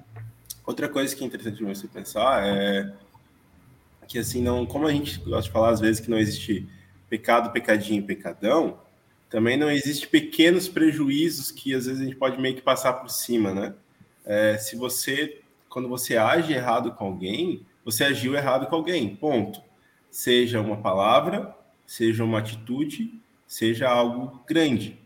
Outra 0.64 0.88
coisa 0.88 1.14
que 1.14 1.24
é 1.24 1.26
interessante 1.26 1.62
você 1.64 1.88
pensar 1.88 2.46
é 2.46 2.92
que 4.06 4.18
assim 4.18 4.42
não, 4.42 4.66
como 4.66 4.86
a 4.86 4.92
gente 4.92 5.18
gosta 5.20 5.42
de 5.42 5.50
falar 5.50 5.70
às 5.70 5.80
vezes 5.80 6.00
que 6.00 6.10
não 6.10 6.18
existe 6.18 6.68
pecado, 7.08 7.52
pecadinho, 7.52 8.02
pecadão, 8.02 8.78
também 9.28 9.56
não 9.56 9.70
existe 9.70 10.06
pequenos 10.08 10.68
prejuízos 10.68 11.50
que 11.50 11.74
às 11.74 11.86
vezes 11.86 12.00
a 12.00 12.04
gente 12.04 12.16
pode 12.16 12.40
meio 12.40 12.56
que 12.56 12.62
passar 12.62 12.94
por 12.94 13.08
cima, 13.08 13.54
né? 13.54 13.74
É, 14.24 14.58
se 14.58 14.76
você, 14.76 15.39
quando 15.70 15.88
você 15.88 16.16
age 16.16 16.52
errado 16.52 16.92
com 16.92 17.06
alguém, 17.06 17.64
você 17.84 18.04
agiu 18.04 18.34
errado 18.34 18.66
com 18.66 18.76
alguém, 18.76 19.16
ponto. 19.16 19.62
Seja 20.10 20.60
uma 20.60 20.76
palavra, 20.76 21.56
seja 21.86 22.24
uma 22.24 22.40
atitude, 22.40 23.18
seja 23.46 23.88
algo 23.88 24.42
grande. 24.46 25.00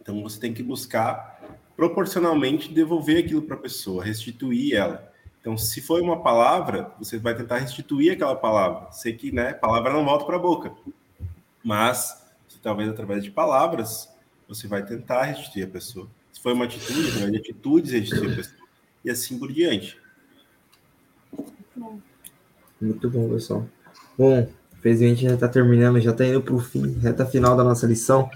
Então 0.00 0.22
você 0.22 0.40
tem 0.40 0.54
que 0.54 0.62
buscar 0.62 1.38
proporcionalmente 1.76 2.72
devolver 2.72 3.24
aquilo 3.24 3.42
para 3.42 3.56
a 3.56 3.60
pessoa, 3.60 4.02
restituir 4.04 4.74
ela. 4.74 5.12
Então, 5.40 5.56
se 5.56 5.80
foi 5.80 6.00
uma 6.00 6.20
palavra, 6.20 6.92
você 6.98 7.18
vai 7.18 7.34
tentar 7.34 7.58
restituir 7.58 8.12
aquela 8.12 8.34
palavra. 8.34 8.90
Sei 8.90 9.12
que, 9.12 9.30
né, 9.30 9.54
palavra 9.54 9.92
não 9.92 10.04
volta 10.04 10.24
para 10.24 10.36
a 10.36 10.40
boca. 10.40 10.72
Mas, 11.62 12.26
talvez 12.60 12.88
através 12.88 13.22
de 13.22 13.30
palavras, 13.30 14.12
você 14.48 14.66
vai 14.66 14.84
tentar 14.84 15.22
restituir 15.22 15.64
a 15.64 15.68
pessoa. 15.68 16.08
Se 16.32 16.40
foi 16.40 16.52
uma 16.52 16.64
atitude, 16.64 17.08
através 17.08 17.32
de 17.32 17.38
atitudes, 17.38 17.92
restituir 17.92 18.32
a 18.32 18.36
pessoa. 18.36 18.57
Assim 19.10 19.38
por 19.38 19.52
diante. 19.52 19.98
Muito 22.80 23.10
bom, 23.10 23.28
pessoal. 23.28 23.66
Bom, 24.16 24.48
Infelizmente 24.78 25.24
já 25.24 25.34
está 25.34 25.48
terminando, 25.48 26.00
já 26.00 26.12
está 26.12 26.24
indo 26.24 26.40
para 26.40 26.54
o 26.54 26.60
fim, 26.60 26.98
reta 27.00 27.26
final 27.26 27.56
da 27.56 27.64
nossa 27.64 27.86
lição. 27.86 28.30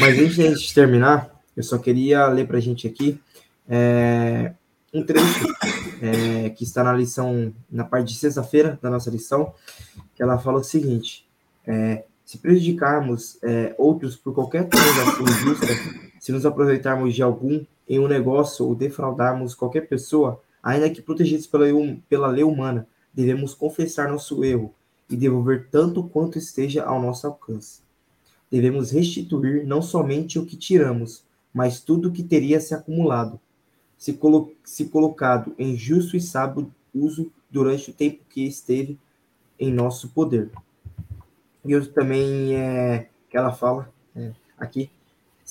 Mas 0.00 0.18
antes 0.18 0.62
de 0.62 0.74
terminar, 0.74 1.30
eu 1.54 1.62
só 1.62 1.76
queria 1.76 2.26
ler 2.28 2.46
para 2.46 2.56
a 2.56 2.60
gente 2.60 2.86
aqui 2.86 3.20
é, 3.68 4.54
um 4.92 5.04
trecho 5.04 5.46
é, 6.00 6.48
que 6.50 6.64
está 6.64 6.82
na 6.82 6.94
lição, 6.94 7.52
na 7.70 7.84
parte 7.84 8.08
de 8.08 8.18
sexta-feira 8.18 8.78
da 8.80 8.88
nossa 8.88 9.10
lição, 9.10 9.52
que 10.14 10.22
ela 10.22 10.38
fala 10.38 10.60
o 10.60 10.64
seguinte: 10.64 11.26
é, 11.66 12.04
se 12.24 12.38
prejudicarmos 12.38 13.38
é, 13.42 13.74
outros 13.76 14.16
por 14.16 14.34
qualquer 14.34 14.66
transação 14.68 15.24
injusta, 15.24 15.66
se 16.18 16.32
nos 16.32 16.46
aproveitarmos 16.46 17.14
de 17.14 17.22
algum 17.22 17.64
em 17.88 17.98
um 17.98 18.08
negócio 18.08 18.66
ou 18.66 18.74
defraudarmos 18.74 19.54
qualquer 19.54 19.88
pessoa, 19.88 20.40
ainda 20.62 20.88
que 20.90 21.02
protegidos 21.02 21.46
pela, 21.46 21.66
pela 22.08 22.28
lei 22.28 22.44
humana, 22.44 22.86
devemos 23.12 23.54
confessar 23.54 24.08
nosso 24.08 24.44
erro 24.44 24.72
e 25.08 25.16
devolver 25.16 25.68
tanto 25.70 26.02
quanto 26.04 26.38
esteja 26.38 26.84
ao 26.84 27.00
nosso 27.00 27.26
alcance. 27.26 27.82
Devemos 28.50 28.90
restituir 28.90 29.66
não 29.66 29.82
somente 29.82 30.38
o 30.38 30.46
que 30.46 30.56
tiramos, 30.56 31.24
mas 31.52 31.80
tudo 31.80 32.08
o 32.08 32.12
que 32.12 32.22
teria 32.22 32.60
se 32.60 32.74
acumulado, 32.74 33.38
se, 33.98 34.14
colo 34.14 34.52
se 34.64 34.86
colocado 34.86 35.54
em 35.58 35.76
justo 35.76 36.16
e 36.16 36.20
sábio 36.20 36.72
uso 36.94 37.30
durante 37.50 37.90
o 37.90 37.94
tempo 37.94 38.24
que 38.28 38.46
esteve 38.46 38.98
em 39.58 39.72
nosso 39.72 40.08
poder. 40.08 40.50
E 41.64 41.72
eu 41.72 41.86
também, 41.92 42.56
é, 42.56 43.08
que 43.28 43.36
ela 43.36 43.52
fala 43.52 43.92
é, 44.16 44.32
aqui, 44.58 44.90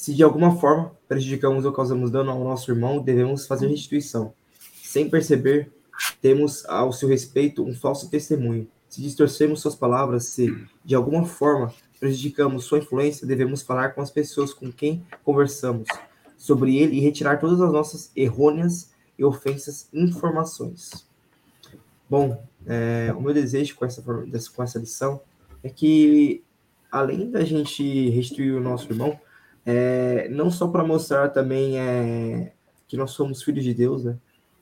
se 0.01 0.13
de 0.13 0.23
alguma 0.23 0.55
forma 0.57 0.91
prejudicamos 1.07 1.65
ou 1.65 1.71
causamos 1.71 2.09
dano 2.09 2.31
ao 2.31 2.43
nosso 2.43 2.71
irmão, 2.71 3.01
devemos 3.01 3.45
fazer 3.45 3.67
restituição. 3.67 4.33
Sem 4.83 5.09
perceber, 5.09 5.71
temos 6.21 6.65
ao 6.65 6.91
seu 6.91 7.07
respeito 7.07 7.63
um 7.63 7.73
falso 7.73 8.09
testemunho 8.09 8.67
se 8.91 9.01
distorcemos 9.01 9.61
suas 9.61 9.73
palavras, 9.73 10.25
se 10.25 10.53
de 10.83 10.93
alguma 10.95 11.25
forma 11.25 11.73
prejudicamos 11.97 12.65
sua 12.65 12.79
influência, 12.79 13.25
devemos 13.25 13.61
falar 13.61 13.91
com 13.91 14.01
as 14.01 14.11
pessoas 14.11 14.53
com 14.53 14.69
quem 14.69 15.05
conversamos 15.23 15.87
sobre 16.37 16.75
ele 16.75 16.97
e 16.97 16.99
retirar 16.99 17.39
todas 17.39 17.61
as 17.61 17.71
nossas 17.71 18.11
errôneas 18.17 18.91
e 19.17 19.23
ofensas 19.23 19.87
informações. 19.93 21.07
Bom, 22.09 22.43
é, 22.65 23.13
o 23.15 23.21
meu 23.21 23.33
desejo 23.33 23.75
com 23.75 23.85
essa, 23.85 24.01
com 24.01 24.61
essa 24.61 24.77
lição 24.77 25.21
é 25.63 25.69
que, 25.69 26.43
além 26.91 27.31
da 27.31 27.45
gente 27.45 28.09
restituir 28.09 28.53
o 28.53 28.59
nosso 28.59 28.91
irmão, 28.91 29.17
é, 29.65 30.27
não 30.29 30.49
só 30.49 30.67
para 30.67 30.83
mostrar 30.83 31.29
também 31.29 31.79
é, 31.79 32.53
que 32.87 32.97
nós 32.97 33.11
somos 33.11 33.43
filhos 33.43 33.63
de 33.63 33.73
Deus, 33.73 34.03
né? 34.03 34.17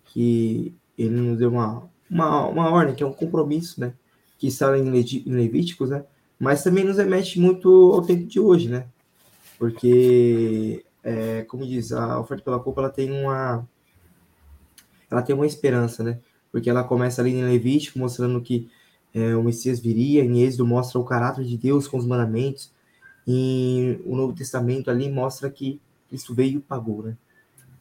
que 0.05 0.73
ele 0.97 1.15
nos 1.15 1.37
deu 1.37 1.51
uma, 1.51 1.89
uma, 2.09 2.47
uma 2.47 2.69
ordem, 2.69 2.95
que 2.95 3.03
é 3.03 3.05
um 3.05 3.13
compromisso, 3.13 3.79
né? 3.79 3.93
que 4.37 4.47
está 4.47 4.77
em 4.77 4.89
Levíticos, 4.89 5.89
né? 5.89 6.05
Mas 6.39 6.63
também 6.63 6.85
nos 6.85 6.97
remete 6.97 7.37
muito 7.37 7.91
ao 7.93 8.01
tempo 8.01 8.25
de 8.25 8.39
hoje, 8.39 8.69
né? 8.69 8.87
Porque, 9.57 10.85
é, 11.03 11.41
como 11.43 11.67
diz, 11.67 11.91
a 11.91 12.17
oferta 12.17 12.45
pela 12.45 12.59
culpa, 12.59 12.79
ela 12.79 12.89
tem 12.89 13.11
uma 13.11 13.67
ela 15.11 15.21
tem 15.21 15.35
uma 15.35 15.45
esperança, 15.45 16.03
né? 16.03 16.19
Porque 16.51 16.69
ela 16.69 16.83
começa 16.83 17.21
ali 17.21 17.31
em 17.31 17.43
Levítico, 17.43 17.99
mostrando 17.99 18.41
que 18.41 18.69
é, 19.13 19.35
o 19.35 19.43
Messias 19.43 19.79
viria, 19.79 20.23
em 20.23 20.41
Êxodo 20.41 20.65
mostra 20.65 20.99
o 20.99 21.03
caráter 21.03 21.43
de 21.43 21.57
Deus 21.57 21.87
com 21.87 21.97
os 21.97 22.05
mandamentos, 22.05 22.71
e 23.27 23.99
o 24.05 24.15
Novo 24.15 24.33
Testamento 24.33 24.89
ali 24.89 25.09
mostra 25.09 25.49
que 25.49 25.79
Cristo 26.07 26.33
veio 26.33 26.57
e 26.57 26.61
pagou, 26.61 27.03
né? 27.03 27.17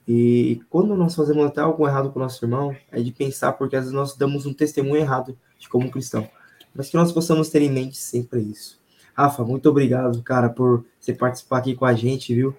E 0.07 0.61
quando 0.70 0.97
nós 0.97 1.14
fazemos 1.14 1.45
até 1.45 1.61
algo 1.61 1.86
errado 1.86 2.11
com 2.11 2.18
o 2.18 2.22
nosso 2.22 2.43
irmão, 2.45 2.74
é 2.91 3.01
de 3.01 3.12
pensar, 3.12 3.53
porque 3.53 3.76
às 3.76 3.82
vezes 3.82 3.95
nós 3.95 4.16
damos 4.16 4.47
um 4.47 4.55
testemunho 4.55 4.97
errado 4.97 5.36
de 5.59 5.68
como 5.68 5.91
cristão 5.91 6.28
mas 6.78 6.89
que 6.89 6.97
nós 6.97 7.11
possamos 7.11 7.49
ter 7.49 7.61
em 7.61 7.70
mente 7.70 7.97
sempre 7.97 8.41
isso. 8.41 8.78
Rafa, 9.12 9.43
muito 9.45 9.68
obrigado, 9.68 10.22
cara, 10.22 10.49
por 10.49 10.84
você 11.01 11.12
participar 11.12 11.59
aqui 11.59 11.74
com 11.74 11.84
a 11.84 11.93
gente, 11.93 12.32
viu? 12.32 12.55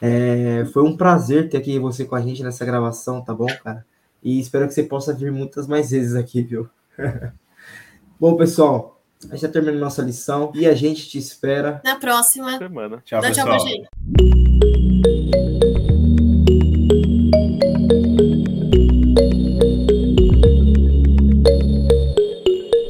É, 0.00 0.64
foi 0.72 0.82
um 0.82 0.96
prazer 0.96 1.50
ter 1.50 1.58
aqui 1.58 1.78
você 1.78 2.06
com 2.06 2.14
a 2.14 2.20
gente 2.22 2.42
nessa 2.42 2.64
gravação, 2.64 3.20
tá 3.20 3.34
bom, 3.34 3.46
cara? 3.62 3.84
E 4.22 4.40
espero 4.40 4.66
que 4.66 4.72
você 4.72 4.82
possa 4.82 5.12
vir 5.12 5.30
muitas 5.30 5.66
mais 5.66 5.90
vezes 5.90 6.14
aqui, 6.14 6.42
viu? 6.42 6.66
bom, 8.18 8.36
pessoal, 8.36 8.97
a 9.26 9.32
gente 9.32 9.42
já 9.42 9.48
terminou 9.48 9.80
nossa 9.80 10.02
lição 10.02 10.52
e 10.54 10.66
a 10.66 10.74
gente 10.74 11.08
te 11.08 11.18
espera 11.18 11.80
na 11.84 11.96
próxima 11.96 12.56
semana. 12.58 13.02
Tchau, 13.04 13.20
Dá 13.20 13.28
pessoal. 13.28 13.46
Tchau 13.46 13.64
pra 13.64 13.68
gente. 13.68 14.47